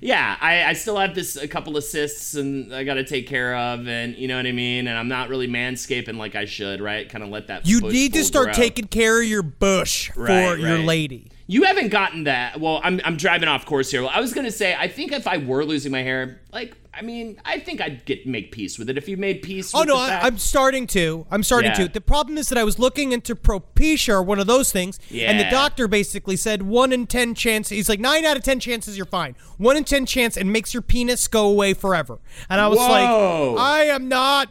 yeah, 0.00 0.36
I, 0.40 0.64
I 0.64 0.72
still 0.72 0.96
have 0.96 1.14
this 1.14 1.36
a 1.36 1.46
couple 1.46 1.76
of 1.76 1.84
cysts 1.84 2.34
and 2.34 2.74
I 2.74 2.82
got 2.82 2.94
to 2.94 3.04
take 3.04 3.28
care 3.28 3.56
of, 3.56 3.86
and 3.86 4.16
you 4.16 4.26
know 4.26 4.36
what 4.36 4.46
I 4.46 4.52
mean. 4.52 4.88
And 4.88 4.98
I'm 4.98 5.08
not 5.08 5.28
really 5.28 5.46
manscaping 5.46 6.16
like 6.16 6.34
I 6.34 6.44
should, 6.44 6.80
right? 6.80 7.08
Kind 7.08 7.22
of 7.22 7.30
let 7.30 7.46
that. 7.46 7.64
You 7.66 7.80
need 7.80 8.12
to 8.14 8.24
start 8.24 8.46
grow. 8.46 8.54
taking 8.54 8.88
care 8.88 9.22
of 9.22 9.28
your 9.28 9.42
bush 9.42 10.10
for 10.10 10.24
Right, 10.24 10.58
your 10.58 10.78
lady. 10.78 11.30
You 11.50 11.62
haven't 11.62 11.88
gotten 11.88 12.24
that. 12.24 12.60
Well, 12.60 12.78
I'm 12.84 13.00
I'm 13.06 13.16
driving 13.16 13.48
off 13.48 13.64
course 13.64 13.90
here. 13.90 14.06
I 14.06 14.20
was 14.20 14.34
gonna 14.34 14.52
say 14.52 14.76
I 14.78 14.86
think 14.86 15.12
if 15.12 15.26
I 15.26 15.38
were 15.38 15.64
losing 15.64 15.90
my 15.90 16.02
hair, 16.02 16.42
like 16.52 16.76
I 16.92 17.00
mean, 17.00 17.40
I 17.42 17.58
think 17.58 17.80
I'd 17.80 18.04
get 18.04 18.26
make 18.26 18.52
peace 18.52 18.78
with 18.78 18.90
it. 18.90 18.98
If 18.98 19.08
you 19.08 19.16
made 19.16 19.40
peace. 19.40 19.72
Oh 19.74 19.80
with 19.80 19.88
no, 19.88 19.96
I, 19.96 20.20
I'm 20.26 20.36
starting 20.36 20.86
to. 20.88 21.26
I'm 21.30 21.42
starting 21.42 21.70
Yeah. 21.70 21.86
to. 21.86 21.88
The 21.88 22.02
problem 22.02 22.36
is 22.36 22.50
that 22.50 22.58
I 22.58 22.64
was 22.64 22.78
looking 22.78 23.12
into 23.12 23.34
Propecia 23.34 24.10
or 24.14 24.22
one 24.22 24.38
of 24.38 24.46
those 24.46 24.70
things, 24.70 25.00
and 25.10 25.40
the 25.40 25.48
doctor 25.50 25.88
basically 25.88 26.36
said 26.36 26.62
one 26.62 26.92
in 26.92 27.06
ten 27.06 27.34
chance. 27.34 27.70
He's 27.70 27.88
like 27.88 28.00
nine 28.00 28.26
out 28.26 28.36
of 28.36 28.42
ten 28.42 28.60
chances 28.60 28.98
you're 28.98 29.06
fine. 29.06 29.34
One 29.56 29.78
in 29.78 29.84
ten 29.84 30.04
chance 30.04 30.36
and 30.36 30.52
makes 30.52 30.74
your 30.74 30.82
penis 30.82 31.28
go 31.28 31.48
away 31.48 31.72
forever. 31.72 32.18
And 32.50 32.60
I 32.60 32.68
was 32.68 32.78
Whoa. 32.78 33.54
like, 33.54 33.60
I 33.64 33.84
am 33.84 34.08
not 34.08 34.50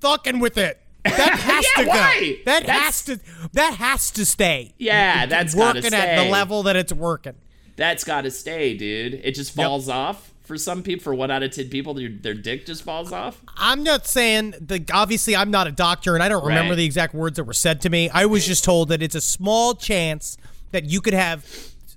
fucking 0.00 0.38
with 0.38 0.56
it. 0.56 0.80
That 1.16 1.38
has 1.38 1.64
Yeah, 1.76 1.82
to 1.84 1.88
why? 1.88 2.20
go. 2.20 2.26
That 2.52 2.66
That's- 2.66 2.80
has 2.84 3.02
to. 3.04 3.20
That 3.52 3.74
has 3.74 4.10
to 4.12 4.24
stay. 4.26 4.74
Yeah, 4.78 5.26
that's 5.26 5.54
working 5.54 5.92
at 5.94 6.22
the 6.24 6.30
level 6.30 6.62
that 6.64 6.76
it's 6.76 6.92
working. 6.92 7.34
That's 7.76 8.04
got 8.04 8.22
to 8.22 8.30
stay, 8.30 8.76
dude. 8.76 9.14
It 9.24 9.34
just 9.34 9.56
Yep. 9.56 9.64
falls 9.64 9.88
off 9.88 10.32
for 10.42 10.56
some 10.58 10.82
people. 10.82 11.04
For 11.04 11.14
one 11.14 11.30
out 11.30 11.42
of 11.42 11.52
ten 11.52 11.68
people, 11.68 11.94
their, 11.94 12.08
their 12.08 12.34
dick 12.34 12.66
just 12.66 12.82
falls 12.82 13.12
off. 13.12 13.40
I'm 13.56 13.82
not 13.84 14.06
saying 14.06 14.54
the 14.60 14.84
obviously 14.92 15.36
I'm 15.36 15.50
not 15.50 15.66
a 15.66 15.72
doctor 15.72 16.14
and 16.14 16.22
I 16.22 16.28
don't 16.28 16.44
remember 16.44 16.70
Right. 16.72 16.76
the 16.78 16.84
exact 16.84 17.14
words 17.14 17.36
that 17.36 17.44
were 17.44 17.52
said 17.52 17.80
to 17.82 17.90
me. 17.90 18.10
I 18.10 18.26
was 18.26 18.46
just 18.46 18.64
told 18.64 18.88
that 18.88 19.00
it's 19.02 19.14
a 19.14 19.20
small 19.20 19.74
chance 19.74 20.36
that 20.72 20.84
you 20.86 21.00
could 21.00 21.14
have 21.14 21.44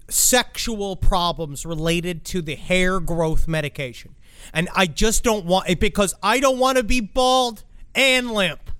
sexual 0.09 0.95
problems 0.95 1.65
related 1.65 2.23
to 2.25 2.41
the 2.41 2.55
hair 2.55 2.99
growth 2.99 3.47
medication. 3.47 4.15
And 4.53 4.69
I 4.75 4.85
just 4.85 5.23
don't 5.23 5.45
want 5.45 5.69
it 5.69 5.79
because 5.79 6.13
I 6.21 6.39
don't 6.39 6.57
want 6.59 6.77
to 6.77 6.83
be 6.83 6.99
bald 6.99 7.63
and 7.95 8.31
limp. 8.31 8.70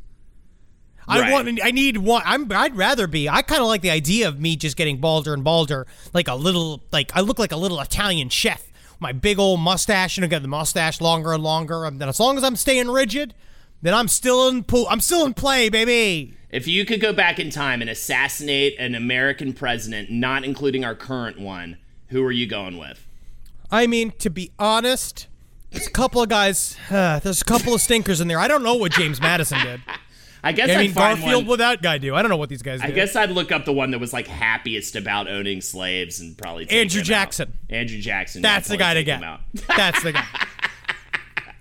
I 1.08 1.20
Right. 1.22 1.32
want 1.32 1.60
I 1.64 1.72
need 1.72 1.98
one 1.98 2.22
I'm 2.26 2.52
I'd 2.52 2.76
rather 2.76 3.08
be. 3.08 3.28
I 3.28 3.42
kind 3.42 3.62
of 3.62 3.68
like 3.68 3.82
the 3.82 3.92
idea 3.92 4.28
of 4.28 4.40
me 4.40 4.56
just 4.56 4.78
getting 4.78 4.98
balder 4.98 5.34
and 5.34 5.44
balder 5.44 5.88
like 6.14 6.28
a 6.28 6.36
little 6.36 6.82
like 6.92 7.12
I 7.16 7.22
look 7.22 7.40
like 7.40 7.52
a 7.52 7.58
little 7.58 7.80
Italian 7.80 8.30
chef. 8.30 8.72
My 9.00 9.12
big 9.12 9.40
old 9.40 9.60
mustache 9.60 10.18
and 10.18 10.24
I 10.26 10.28
got 10.28 10.42
the 10.44 10.48
mustache 10.48 11.02
longer 11.02 11.34
and 11.34 11.42
longer. 11.44 11.86
And 11.86 12.00
then 12.00 12.08
as 12.08 12.20
long 12.20 12.38
as 12.38 12.44
I'm 12.44 12.56
staying 12.56 12.88
rigid, 12.88 13.34
then 13.82 13.94
I'm 13.96 14.08
still 14.08 14.48
in 14.48 14.64
pool. 14.64 14.86
I'm 14.90 15.00
still 15.02 15.26
in 15.26 15.34
play, 15.34 15.70
baby. 15.70 16.36
If 16.52 16.68
you 16.68 16.86
could 16.86 17.02
go 17.02 17.12
back 17.14 17.40
in 17.40 17.50
time 17.50 17.82
and 17.82 17.90
assassinate 17.90 18.76
an 18.78 18.94
American 18.94 19.54
president, 19.54 20.12
not 20.12 20.44
including 20.44 20.86
our 20.86 20.94
current 20.94 21.40
one, 21.40 21.78
who 22.10 22.24
are 22.24 22.32
you 22.32 22.46
going 22.46 22.78
with? 22.78 23.08
I 23.72 23.88
mean, 23.88 24.12
to 24.20 24.30
be 24.30 24.52
honest, 24.60 25.28
there's 25.72 25.88
a 25.88 25.92
couple 25.92 26.22
of 26.22 26.30
guys. 26.30 26.76
Uh, 26.92 27.20
there's 27.24 27.42
a 27.42 27.46
couple 27.46 27.74
of 27.74 27.82
stinkers 27.82 28.22
in 28.22 28.28
there. 28.28 28.38
I 28.38 28.48
don't 28.48 28.64
know 28.64 28.76
what 28.76 28.92
James 28.92 29.20
Madison 29.20 29.60
did. 29.66 29.82
I 30.44 30.52
guess 30.54 30.70
I 30.70 30.74
I'd 30.74 30.80
mean, 30.80 30.92
find 30.94 31.20
Garfield, 31.20 31.44
one- 31.44 31.50
what 31.50 31.60
that 31.60 31.82
guy 31.82 31.98
do? 32.00 32.16
I 32.16 32.22
don't 32.22 32.30
know 32.30 32.38
what 32.38 32.50
these 32.50 32.62
guys 32.64 32.82
do. 32.82 32.88
I 32.88 32.92
guess 32.92 33.16
I'd 33.16 33.30
look 33.30 33.52
up 33.52 33.66
the 33.66 33.74
one 33.74 33.92
that 33.92 34.00
was 34.00 34.12
like 34.12 34.28
happiest 34.28 34.96
about 34.96 35.28
owning 35.30 35.62
slaves 35.62 36.20
and 36.20 36.38
probably 36.38 36.66
take 36.66 36.78
Andrew 36.80 37.00
him 37.00 37.04
out. 37.04 37.08
Jackson. 37.08 37.54
Andrew 37.70 38.00
Jackson. 38.00 38.42
That's 38.44 38.68
the 38.68 38.78
guy 38.78 38.96
to 38.96 39.04
get. 39.04 39.22
That's 39.68 40.02
the 40.04 40.14
guy. 40.14 40.26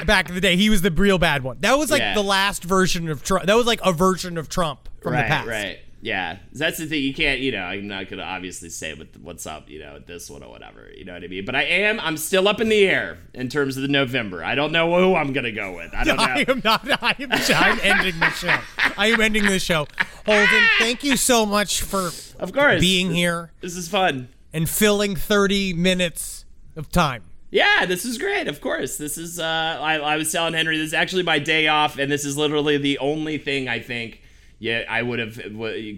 Back 0.06 0.30
in 0.30 0.34
the 0.34 0.40
day, 0.40 0.56
he 0.56 0.70
was 0.70 0.80
the 0.80 0.90
real 0.90 1.18
bad 1.18 1.42
one. 1.42 1.58
That 1.60 1.76
was 1.76 1.90
like 1.90 2.00
Yeah. 2.00 2.14
the 2.14 2.22
last 2.22 2.64
version 2.64 3.08
of 3.10 3.22
Trump. 3.22 3.44
That 3.44 3.54
was 3.56 3.66
like 3.66 3.80
a 3.84 3.92
version 3.92 4.38
of 4.38 4.48
Trump 4.48 4.88
from 5.02 5.12
right, 5.12 5.22
the 5.24 5.28
past. 5.28 5.46
Right, 5.48 5.78
Yeah, 6.03 6.38
that's 6.53 6.78
the 6.78 6.86
thing. 6.86 7.03
You 7.03 7.12
can't, 7.12 7.40
you 7.40 7.53
know, 7.53 7.62
I'm 7.62 7.86
not 7.86 8.09
gonna 8.09 8.22
obviously 8.22 8.70
say 8.70 8.94
what, 8.94 9.09
what's 9.20 9.46
up, 9.46 9.68
you 9.68 9.80
know, 9.80 9.98
this 9.98 10.30
one 10.30 10.42
or 10.42 10.48
whatever. 10.51 10.88
You 10.96 11.05
know 11.05 11.12
what 11.12 11.22
I 11.22 11.26
mean? 11.26 11.44
But 11.44 11.55
I 11.55 11.64
am. 11.64 12.01
I'm 12.01 12.16
still 12.16 12.48
up 12.48 12.59
in 12.61 12.70
the 12.70 12.86
air 12.88 13.18
in 13.34 13.48
terms 13.51 13.76
of 13.76 13.82
the 13.82 13.88
November. 13.88 14.42
I 14.42 14.55
don't 14.55 14.72
know 14.72 14.98
who 14.98 15.14
I'm 15.14 15.34
gonna 15.34 15.53
go 15.53 15.76
with. 15.76 15.92
I 15.94 16.05
don't 16.05 16.16
know. 16.18 16.22
I 16.22 16.44
am 16.48 16.62
not. 16.64 16.88
I 17.03 17.14
am, 17.18 17.30
I'm 17.32 17.80
ending 17.82 18.18
the 18.18 18.30
show. 18.30 18.57
I 18.96 19.09
am 19.09 19.20
ending 19.20 19.44
the 19.44 19.59
show. 19.59 19.86
Holden, 20.24 20.62
thank 20.78 21.05
you 21.05 21.18
so 21.18 21.44
much 21.44 21.82
for 21.82 22.11
of 22.38 22.53
course, 22.55 22.80
being 22.80 23.11
here 23.12 23.53
This 23.61 23.76
is 23.76 23.88
fun. 23.88 24.28
and 24.55 24.68
filling 24.70 25.16
30 25.16 25.74
minutes 25.74 26.46
of 26.76 26.88
time. 26.90 27.24
Yeah, 27.51 27.84
this 27.84 28.05
is 28.07 28.16
great. 28.16 28.48
Of 28.48 28.61
course, 28.62 28.96
this 28.96 29.18
is. 29.18 29.38
Uh, 29.38 29.44
I, 29.82 29.96
I 29.98 30.16
was 30.16 30.30
telling 30.32 30.55
Henry 30.55 30.78
this 30.78 30.86
is 30.86 30.94
actually 30.94 31.24
my 31.24 31.38
day 31.40 31.66
off, 31.68 31.98
and 31.98 32.11
this 32.11 32.24
is 32.24 32.38
literally 32.38 32.78
the 32.78 32.98
only 33.01 33.36
thing 33.38 33.68
I 33.68 33.80
think. 33.80 34.22
Yeah, 34.62 34.84
I 34.88 35.00
would 35.02 35.18
have 35.18 35.36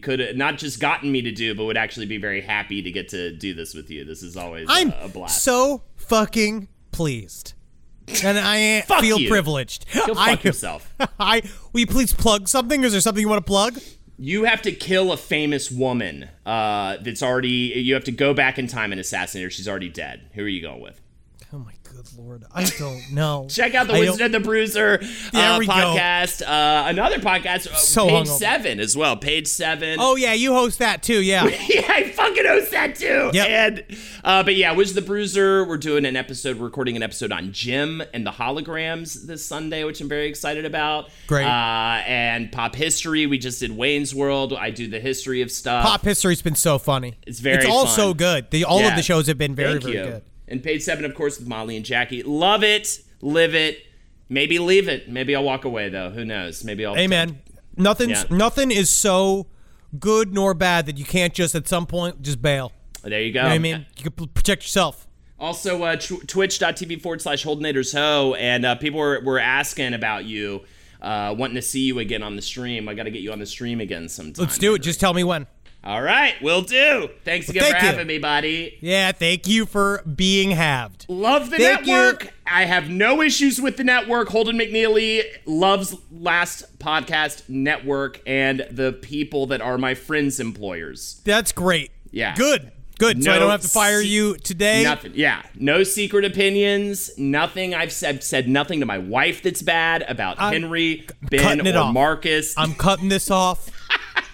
could 0.02 0.20
have 0.20 0.36
not 0.36 0.56
just 0.56 0.78
gotten 0.80 1.10
me 1.10 1.20
to 1.22 1.32
do, 1.32 1.52
but 1.54 1.64
would 1.64 1.76
actually 1.76 2.06
be 2.06 2.16
very 2.18 2.40
happy 2.40 2.80
to 2.80 2.90
get 2.92 3.08
to 3.08 3.32
do 3.36 3.54
this 3.54 3.74
with 3.74 3.90
you. 3.90 4.04
This 4.04 4.22
is 4.22 4.36
always 4.36 4.68
a- 4.68 4.72
I'm 4.72 4.92
a 5.00 5.08
blast. 5.08 5.42
so 5.42 5.82
fucking 5.96 6.68
pleased. 6.92 7.54
And 8.24 8.38
I 8.38 8.80
feel 9.00 9.18
you. 9.18 9.28
privileged. 9.28 9.86
Go 10.06 10.14
I, 10.16 10.36
fuck 10.36 10.44
yourself. 10.44 10.94
I 11.20 11.42
will 11.72 11.80
you 11.80 11.86
please 11.88 12.12
plug 12.14 12.48
something? 12.48 12.84
Is 12.84 12.92
there 12.92 13.00
something 13.00 13.20
you 13.20 13.28
want 13.28 13.44
to 13.44 13.50
plug? 13.50 13.78
You 14.18 14.44
have 14.44 14.62
to 14.62 14.70
kill 14.72 15.10
a 15.10 15.16
famous 15.16 15.68
woman 15.70 16.28
uh, 16.46 16.98
that's 17.02 17.22
already. 17.24 17.48
You 17.48 17.94
have 17.94 18.04
to 18.04 18.12
go 18.12 18.32
back 18.32 18.58
in 18.60 18.68
time 18.68 18.92
and 18.92 19.00
assassinate 19.00 19.42
her. 19.44 19.50
She's 19.50 19.66
already 19.66 19.88
dead. 19.88 20.30
Who 20.34 20.44
are 20.44 20.48
you 20.48 20.62
going 20.62 20.80
with? 20.80 21.00
Good 21.94 22.08
lord, 22.16 22.44
I 22.54 22.64
don't 22.64 23.12
know. 23.12 23.46
Check 23.50 23.74
out 23.74 23.86
the 23.86 23.92
I 23.94 24.00
Wizard 24.00 24.22
and 24.22 24.32
the 24.34 24.40
Bruiser 24.40 24.94
uh, 25.02 25.58
podcast. 25.60 26.40
Uh, 26.40 26.88
another 26.88 27.18
podcast, 27.18 27.66
uh, 27.68 27.74
So 27.76 28.08
page 28.08 28.26
hungover. 28.28 28.38
seven 28.38 28.80
as 28.80 28.96
well. 28.96 29.16
Page 29.16 29.46
seven. 29.46 29.98
Oh 30.00 30.16
yeah, 30.16 30.32
you 30.32 30.54
host 30.54 30.78
that 30.78 31.02
too. 31.02 31.20
Yeah. 31.20 31.44
yeah, 31.68 31.86
I 31.92 32.10
fucking 32.10 32.46
host 32.46 32.70
that 32.70 32.94
too. 32.96 33.30
Yeah, 33.34 33.44
And 33.44 33.84
uh, 34.24 34.42
but 34.42 34.56
yeah, 34.56 34.72
Wizard 34.72 34.96
the 34.96 35.02
Bruiser. 35.02 35.64
We're 35.66 35.76
doing 35.76 36.06
an 36.06 36.16
episode, 36.16 36.56
recording 36.56 36.96
an 36.96 37.02
episode 37.02 37.30
on 37.30 37.52
Jem 37.52 38.02
and 38.14 38.26
the 38.26 38.30
holograms 38.32 39.26
this 39.26 39.44
Sunday, 39.44 39.84
which 39.84 40.00
I'm 40.00 40.08
very 40.08 40.28
excited 40.28 40.64
about. 40.64 41.10
Great. 41.26 41.44
Uh, 41.44 42.02
and 42.06 42.50
pop 42.50 42.74
history. 42.74 43.26
We 43.26 43.36
just 43.38 43.60
did 43.60 43.76
Wayne's 43.76 44.14
World. 44.14 44.54
I 44.54 44.70
do 44.70 44.88
the 44.88 45.00
history 45.00 45.42
of 45.42 45.50
stuff. 45.50 45.84
Pop 45.84 46.02
history's 46.04 46.40
been 46.42 46.54
so 46.56 46.78
funny. 46.78 47.18
It's 47.26 47.40
very 47.40 47.58
It's 47.64 47.66
all 47.66 47.84
fun. 47.86 47.94
so 47.96 48.14
good. 48.14 48.50
The 48.50 48.64
all 48.64 48.80
Yeah. 48.80 48.90
of 48.90 48.96
the 48.96 49.02
shows 49.02 49.26
have 49.26 49.36
been 49.38 49.54
very 49.54 49.72
Thank 49.72 49.82
very 49.84 49.96
you. 49.96 50.04
good. 50.04 50.22
And 50.52 50.62
page 50.62 50.82
seven, 50.82 51.06
of 51.06 51.14
course, 51.14 51.38
with 51.38 51.48
Molly 51.48 51.76
and 51.76 51.84
Jackie. 51.84 52.22
Love 52.22 52.62
it. 52.62 53.00
Live 53.22 53.54
it. 53.54 53.86
Maybe 54.28 54.58
leave 54.58 54.86
it. 54.86 55.08
Maybe 55.08 55.34
I'll 55.34 55.42
walk 55.42 55.64
away 55.64 55.88
though. 55.88 56.10
Who 56.10 56.26
knows? 56.26 56.62
Maybe 56.62 56.84
I'll. 56.84 56.94
Amen. 56.94 57.40
Nothing's 57.74 58.26
Yeah. 58.30 58.36
nothing 58.36 58.70
is 58.70 58.90
so 58.90 59.46
good 59.98 60.34
nor 60.34 60.52
bad 60.52 60.84
that 60.86 60.98
you 60.98 61.06
can't 61.06 61.32
just 61.32 61.54
at 61.54 61.66
some 61.66 61.86
point 61.86 62.20
just 62.20 62.42
bail. 62.42 62.70
There 63.02 63.22
you 63.22 63.32
go. 63.32 63.40
You 63.44 63.48
know 63.48 63.54
I 63.54 63.58
mean? 63.58 63.86
You 63.96 64.10
can 64.10 64.28
protect 64.28 64.62
yourself. 64.64 65.08
Also, 65.40 65.82
uh, 65.82 65.96
tw- 65.96 66.28
twitch.tv 66.28 67.00
forward 67.00 67.22
slash 67.22 67.44
Holdenators 67.44 67.94
Ho. 67.94 68.34
And 68.34 68.66
uh, 68.66 68.74
people 68.74 69.00
were, 69.00 69.20
were 69.24 69.38
asking 69.40 69.94
about 69.94 70.26
you, 70.26 70.64
uh, 71.00 71.34
wanting 71.36 71.56
to 71.56 71.62
see 71.62 71.80
you 71.80 71.98
again 71.98 72.22
on 72.22 72.36
the 72.36 72.42
stream. 72.42 72.90
I 72.90 72.94
got 72.94 73.04
to 73.04 73.10
get 73.10 73.22
you 73.22 73.32
on 73.32 73.38
the 73.38 73.46
stream 73.46 73.80
again 73.80 74.08
sometime. 74.08 74.44
Let's 74.44 74.58
do 74.58 74.74
it. 74.74 74.82
Just 74.82 75.00
tell 75.00 75.14
me 75.14 75.24
when. 75.24 75.46
All 75.84 76.00
right, 76.00 76.40
will 76.40 76.62
do. 76.62 77.08
Thanks 77.24 77.48
again 77.48 77.64
thank 77.64 77.76
for 77.76 77.84
you. 77.84 77.90
having 77.90 78.06
me, 78.06 78.18
buddy. 78.18 78.78
Yeah, 78.80 79.10
thank 79.10 79.48
you 79.48 79.66
for 79.66 80.02
being 80.02 80.52
halved. 80.52 81.06
Love 81.08 81.50
the 81.50 81.56
Thank 81.56 81.86
you. 81.88 81.94
network. 81.94 82.32
I 82.46 82.66
have 82.66 82.88
no 82.88 83.20
issues 83.20 83.60
with 83.60 83.76
the 83.78 83.84
network. 83.84 84.28
Holden 84.28 84.56
McNeely 84.58 85.24
loves 85.44 85.96
Last 86.12 86.78
Podcast 86.78 87.48
Network 87.48 88.20
and 88.28 88.64
the 88.70 88.92
people 88.92 89.46
that 89.46 89.60
are 89.60 89.76
my 89.76 89.94
friends' 89.94 90.38
employers. 90.38 91.20
That's 91.24 91.50
great. 91.50 91.90
Yeah. 92.12 92.36
Good. 92.36 92.70
Good. 92.98 93.24
so 93.24 93.32
I 93.32 93.40
don't 93.40 93.50
have 93.50 93.62
to 93.62 93.68
fire 93.68 94.02
se- 94.02 94.06
you 94.08 94.36
today. 94.36 94.84
Nothing. 94.84 95.12
Yeah. 95.16 95.42
No 95.58 95.82
secret 95.82 96.24
opinions. 96.24 97.10
Nothing. 97.18 97.74
I've 97.74 97.90
said 97.90 98.22
said 98.22 98.46
nothing 98.48 98.78
to 98.78 98.86
my 98.86 98.98
wife 98.98 99.42
that's 99.42 99.62
bad 99.62 100.02
about 100.06 100.36
I'm 100.40 100.52
Henry, 100.52 101.08
Ben, 101.22 101.66
or 101.66 101.78
off. 101.78 101.92
Marcus. 101.94 102.54
I'm 102.56 102.74
cutting 102.74 103.08
this 103.08 103.28
off. 103.28 103.68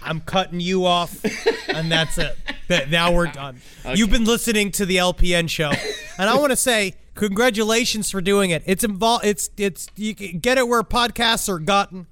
I'm 0.09 0.21
cutting 0.21 0.61
you 0.61 0.87
off, 0.87 1.23
and 1.69 1.91
that's 1.93 2.19
it. 2.19 2.37
That 2.69 2.91
now 2.91 3.13
we're 3.13 3.29
done. 3.33 3.63
You've 3.95 4.11
been 4.11 4.25
listening 4.27 4.73
to 4.73 4.85
the 4.85 4.97
LPN 4.99 5.49
show, 5.49 5.71
and 6.19 6.29
I 6.29 6.37
want 6.37 6.51
to 6.51 6.57
say 6.57 6.93
congratulations 7.15 8.11
for 8.11 8.21
doing 8.21 8.51
it. 8.51 8.63
It's 8.67 8.85
involved. 8.85 9.25
It's 9.25 9.49
it's 9.57 9.87
you 9.97 10.15
can 10.15 10.39
get 10.41 10.59
it 10.59 10.69
where 10.69 10.83
podcasts 10.83 11.49
are 11.49 11.59
gotten. 11.59 12.07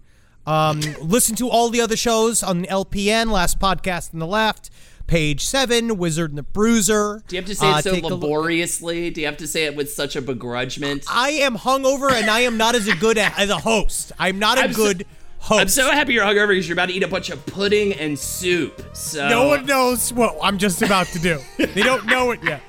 Um, 0.47 0.81
listen 1.03 1.37
to 1.37 1.51
all 1.51 1.69
the 1.69 1.83
other 1.83 1.95
shows 1.97 2.43
on 2.43 2.65
LPN, 2.65 3.31
Last 3.31 3.59
Podcast 3.59 4.15
on 4.15 4.21
the 4.21 4.27
Left, 4.27 4.71
Page 5.07 5.45
7, 5.45 5.99
Wizard 5.99 6.31
and 6.31 6.39
the 6.39 6.43
Bruiser. 6.43 7.23
Do 7.29 7.37
you 7.37 7.43
have 7.43 7.49
to 7.51 7.55
say 7.55 7.69
it 7.69 7.75
Uh, 7.75 7.83
so 7.83 7.91
take 7.93 8.05
a 8.05 8.07
look- 8.07 8.23
laboriously? 8.23 9.11
Do 9.11 9.21
you 9.21 9.27
have 9.27 9.37
to 9.39 9.47
say 9.49 9.65
it 9.65 9.75
with 9.77 9.93
such 9.93 10.17
a 10.17 10.23
begrudgment? 10.23 11.05
I 11.11 11.31
am 11.31 11.57
hungover 11.59 12.11
and 12.13 12.31
I 12.31 12.41
am 12.41 12.57
not 12.57 12.75
as 12.77 12.87
a 12.89 12.95
good 12.95 13.19
a, 13.19 13.25
as 13.39 13.51
a 13.51 13.59
host. 13.59 14.13
I'm 14.19 14.39
not 14.39 14.57
a 14.59 14.63
I'm 14.63 14.73
so- 14.73 14.85
good 14.85 15.07
host. 15.47 15.61
I'm 15.61 15.69
so 15.69 15.91
happy 15.91 16.15
you're 16.15 16.25
hungover 16.25 16.49
because 16.49 16.69
you're 16.69 16.75
about 16.75 16.89
to 16.89 16.95
eat 16.95 17.03
a 17.03 17.09
bunch 17.09 17.31
of 17.31 17.45
pudding 17.47 17.93
and 17.95 18.19
soup. 18.19 18.83
So 18.95 19.29
No 19.29 19.47
one 19.49 19.65
knows 19.67 20.13
what 20.13 20.37
I'm 20.43 20.59
just 20.59 20.83
about 20.83 21.07
to 21.09 21.19
do. 21.19 21.39
They 21.59 21.83
don't 21.83 22.07
know 22.07 22.31
it 22.33 22.43
yet. 22.43 22.61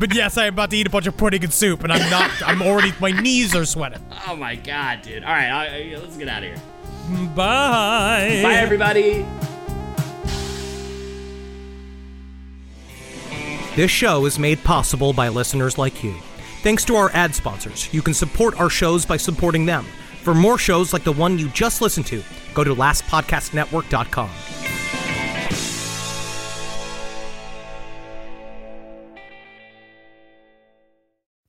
But 0.00 0.14
yes, 0.14 0.36
I 0.36 0.46
am 0.46 0.54
about 0.54 0.70
to 0.70 0.76
eat 0.76 0.86
a 0.86 0.90
bunch 0.90 1.06
of 1.06 1.16
pudding 1.16 1.42
and 1.44 1.52
soup, 1.52 1.82
and 1.84 1.92
I'm 1.92 2.08
not. 2.10 2.30
I'm 2.44 2.62
already. 2.62 2.92
My 3.00 3.10
knees 3.12 3.54
are 3.54 3.64
sweating. 3.64 4.00
Oh 4.28 4.34
my 4.36 4.54
god, 4.56 5.02
dude. 5.02 5.22
All 5.24 5.30
right, 5.32 5.48
I, 5.50 5.92
I- 5.94 5.98
let's 6.00 6.16
get 6.16 6.28
out 6.28 6.42
of 6.42 6.48
here. 6.50 7.28
Bye. 7.34 8.40
Bye, 8.42 8.54
everybody. 8.54 9.24
This 13.76 13.90
show 13.90 14.24
is 14.26 14.38
made 14.38 14.62
possible 14.64 15.12
by 15.12 15.28
listeners 15.28 15.78
like 15.78 16.02
you. 16.02 16.14
Thanks 16.62 16.84
to 16.86 16.96
our 16.96 17.10
ad 17.12 17.34
sponsors, 17.34 17.92
you 17.94 18.02
can 18.02 18.12
support 18.14 18.58
our 18.58 18.68
shows 18.68 19.06
by 19.06 19.16
supporting 19.16 19.66
them. 19.66 19.86
For 20.28 20.34
more 20.34 20.58
shows 20.58 20.92
like 20.92 21.04
the 21.04 21.12
one 21.12 21.38
you 21.38 21.48
just 21.48 21.80
listened 21.80 22.04
to, 22.08 22.22
go 22.52 22.62
to 22.62 22.74
lastpodcastnetwork.com. 22.74 24.28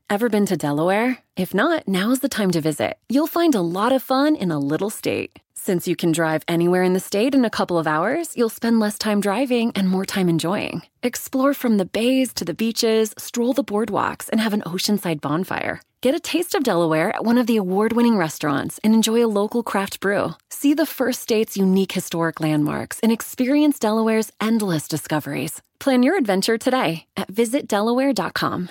Ever 0.09 0.29
been 0.29 0.45
to 0.45 0.55
Delaware? 0.55 1.17
If 1.35 1.53
not, 1.53 1.89
now's 1.89 2.21
the 2.21 2.29
time 2.29 2.51
to 2.51 2.61
visit. 2.61 2.97
You'll 3.09 3.27
find 3.27 3.53
a 3.53 3.59
lot 3.59 3.91
of 3.91 4.01
fun 4.01 4.37
in 4.37 4.49
a 4.49 4.57
little 4.57 4.89
state. 4.89 5.39
Since 5.55 5.85
you 5.85 5.97
can 5.97 6.13
drive 6.13 6.43
anywhere 6.47 6.83
in 6.83 6.93
the 6.93 7.01
state 7.01 7.35
in 7.35 7.43
a 7.43 7.49
couple 7.49 7.77
of 7.77 7.85
hours, 7.85 8.37
you'll 8.37 8.47
spend 8.47 8.79
less 8.79 8.97
time 8.97 9.19
driving 9.19 9.73
and 9.75 9.89
more 9.89 10.05
time 10.05 10.29
enjoying. 10.29 10.83
Explore 11.03 11.53
from 11.53 11.75
the 11.75 11.85
bays 11.85 12.33
to 12.35 12.45
the 12.45 12.53
beaches, 12.53 13.13
stroll 13.17 13.51
the 13.51 13.61
boardwalks, 13.61 14.29
and 14.29 14.39
have 14.39 14.53
an 14.53 14.61
oceanside 14.61 15.19
bonfire. 15.19 15.81
Get 16.01 16.15
a 16.15 16.19
taste 16.19 16.55
of 16.55 16.63
Delaware 16.63 17.13
at 17.13 17.25
one 17.25 17.37
of 17.37 17.45
the 17.45 17.57
award 17.57 17.91
winning 17.91 18.15
restaurants 18.15 18.79
and 18.85 18.93
enjoy 18.93 19.25
a 19.25 19.27
local 19.27 19.63
craft 19.63 19.99
brew. 19.99 20.31
See 20.49 20.73
the 20.73 20.85
first 20.85 21.21
state's 21.21 21.57
unique 21.57 21.91
historic 21.91 22.39
landmarks 22.39 23.01
and 23.01 23.11
experience 23.11 23.77
Delaware's 23.79 24.31
endless 24.39 24.87
discoveries. 24.87 25.61
Plan 25.81 26.01
your 26.01 26.17
adventure 26.17 26.57
today 26.57 27.05
at 27.17 27.27
visitdelaware.com. 27.29 28.69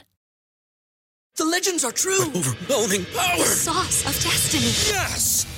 The 1.37 1.45
legends 1.45 1.85
are 1.85 1.93
true. 1.93 2.25
overwhelming 2.35 3.05
power! 3.15 3.37
The 3.37 3.45
Sauce 3.45 4.07
of 4.07 4.15
destiny. 4.25 4.73
Yes! 4.97 5.58